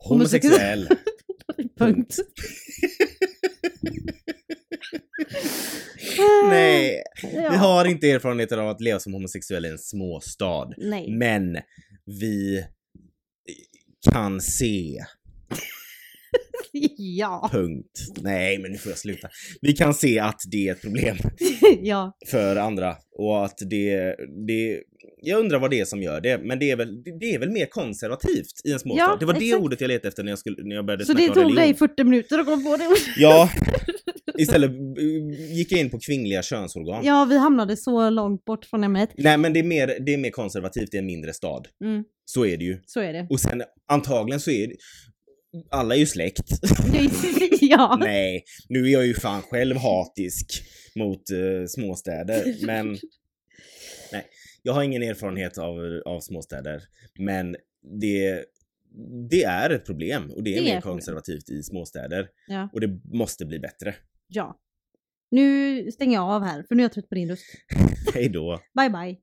homosexuell. 0.10 0.88
Punkt. 1.80 2.16
Nej, 6.50 7.04
Ja. 7.24 7.50
vi 7.52 7.58
har 7.58 7.86
inte 7.86 8.12
erfarenheten 8.12 8.60
av 8.60 8.70
att 8.70 8.82
leva 8.82 9.00
som 9.00 9.14
homosexuell 9.14 9.66
i 9.66 9.70
en 9.70 9.78
småstad. 9.78 10.70
Nej. 10.78 11.12
Men 11.12 11.58
vi 12.22 12.66
kan 14.12 14.42
se 14.42 14.98
Ja. 16.98 17.50
Punkt. 17.52 18.00
Nej, 18.22 18.58
men 18.58 18.72
nu 18.72 18.78
får 18.78 18.92
jag 18.92 19.00
sluta. 19.00 19.30
Vi 19.62 19.74
kan 19.74 19.94
se 19.94 20.20
att 20.20 20.42
det 20.52 20.68
är 20.68 20.72
ett 20.72 20.82
problem 20.82 21.18
ja. 21.82 22.18
för 22.28 22.56
andra 22.56 22.96
och 23.18 23.46
att 23.46 23.58
det, 23.70 24.16
det 24.48 24.84
jag 25.22 25.40
undrar 25.40 25.60
vad 25.60 25.72
det 25.72 25.80
är 25.80 25.86
som 25.86 26.04
gör 26.04 26.22
det, 26.22 26.38
men 26.38 26.60
det 26.60 26.72
är 26.72 26.76
väl, 26.76 27.04
det 27.20 27.36
är 27.36 27.40
väl 27.40 27.50
mer 27.50 27.66
konservativt 27.66 28.62
i 28.64 28.72
en 28.72 28.80
småstad. 28.80 29.04
Ja, 29.04 29.18
det 29.20 29.26
var 29.26 29.34
det 29.34 29.46
exakt. 29.46 29.64
ordet 29.64 29.82
jag 29.82 29.88
letade 29.88 30.08
efter 30.08 30.24
när 30.24 30.32
jag, 30.32 30.40
skulle, 30.40 30.64
när 30.64 30.76
jag 30.76 30.86
började 30.86 31.06
Så 31.06 31.14
det 31.14 31.28
tog 31.28 31.56
dig 31.56 31.74
40 31.74 32.04
minuter 32.04 32.40
att 32.40 32.46
komma 32.46 32.64
på 32.64 32.78
det? 32.78 32.84
Ja, 33.18 33.50
istället 34.38 34.72
gick 35.56 35.72
jag 35.72 35.80
in 35.80 35.90
på 35.90 36.00
kvinnliga 36.00 36.44
könsorgan. 36.44 37.06
Ja, 37.06 37.26
vi 37.30 37.38
hamnade 37.38 37.78
så 37.78 38.10
långt 38.10 38.46
bort 38.46 38.66
från 38.66 38.84
ämnet. 38.84 39.10
Nej, 39.18 39.38
men 39.38 39.54
det 39.54 39.60
är, 39.60 39.64
mer, 39.64 39.98
det 40.06 40.14
är 40.14 40.18
mer 40.18 40.32
konservativt 40.32 40.94
i 40.94 40.98
en 40.98 41.06
mindre 41.06 41.34
stad. 41.34 41.68
Mm, 41.84 42.04
Så 42.26 42.46
är 42.46 42.58
det 42.58 42.64
ju. 42.66 42.82
så 42.86 43.00
är 43.00 43.14
det. 43.14 43.28
Och 43.30 43.40
sen 43.40 43.64
antagligen 43.88 44.40
så 44.40 44.52
är 44.52 44.68
det, 44.68 44.76
alla 45.70 45.95
är 45.95 45.99
ju 45.99 46.05
släkt. 46.05 46.49
ja. 47.62 47.97
Nej, 47.99 48.43
nu 48.70 48.88
är 48.88 48.91
jag 48.93 49.05
ju 49.08 49.14
fan 49.14 49.41
själv 49.41 49.78
hatisk 49.78 50.64
mot 50.95 51.30
eh, 51.32 51.66
småstäder, 51.68 52.66
men 52.66 52.88
nej, 54.12 54.26
jag 54.64 54.74
har 54.74 54.84
ingen 54.84 55.03
erfarenhet 55.03 55.58
av, 55.58 56.01
av 56.05 56.20
småstäder, 56.20 56.84
men 57.20 57.55
det, 57.99 58.45
det 59.30 59.43
är 59.43 59.70
ett 59.70 59.86
problem 59.86 60.32
och 60.32 60.43
det 60.43 60.49
är 60.49 60.53
Det 60.53 60.60
är 60.60 60.64
mer 60.64 60.78
ett 60.78 60.84
problem. 60.84 60.95
konservativt 60.97 61.49
i 61.49 61.64
småstäder 61.64 62.28
Ja. 62.47 62.70
och 62.74 62.82
det 62.82 62.99
måste 63.18 63.45
bli 63.45 63.60
bättre. 63.60 63.95
ja. 64.28 64.60
Nu 65.32 65.91
stänger 65.91 66.14
jag 66.18 66.24
av 66.30 66.43
här 66.43 66.64
för 66.68 66.76
nu 66.76 66.82
är 66.82 66.86
jag 66.86 66.93
trött 66.93 67.10
på 67.10 67.16
din 67.16 67.30
röst. 67.30 67.45
Hej 68.14 68.30
då. 68.30 68.62
Bye 68.80 68.89
bye. 68.89 69.18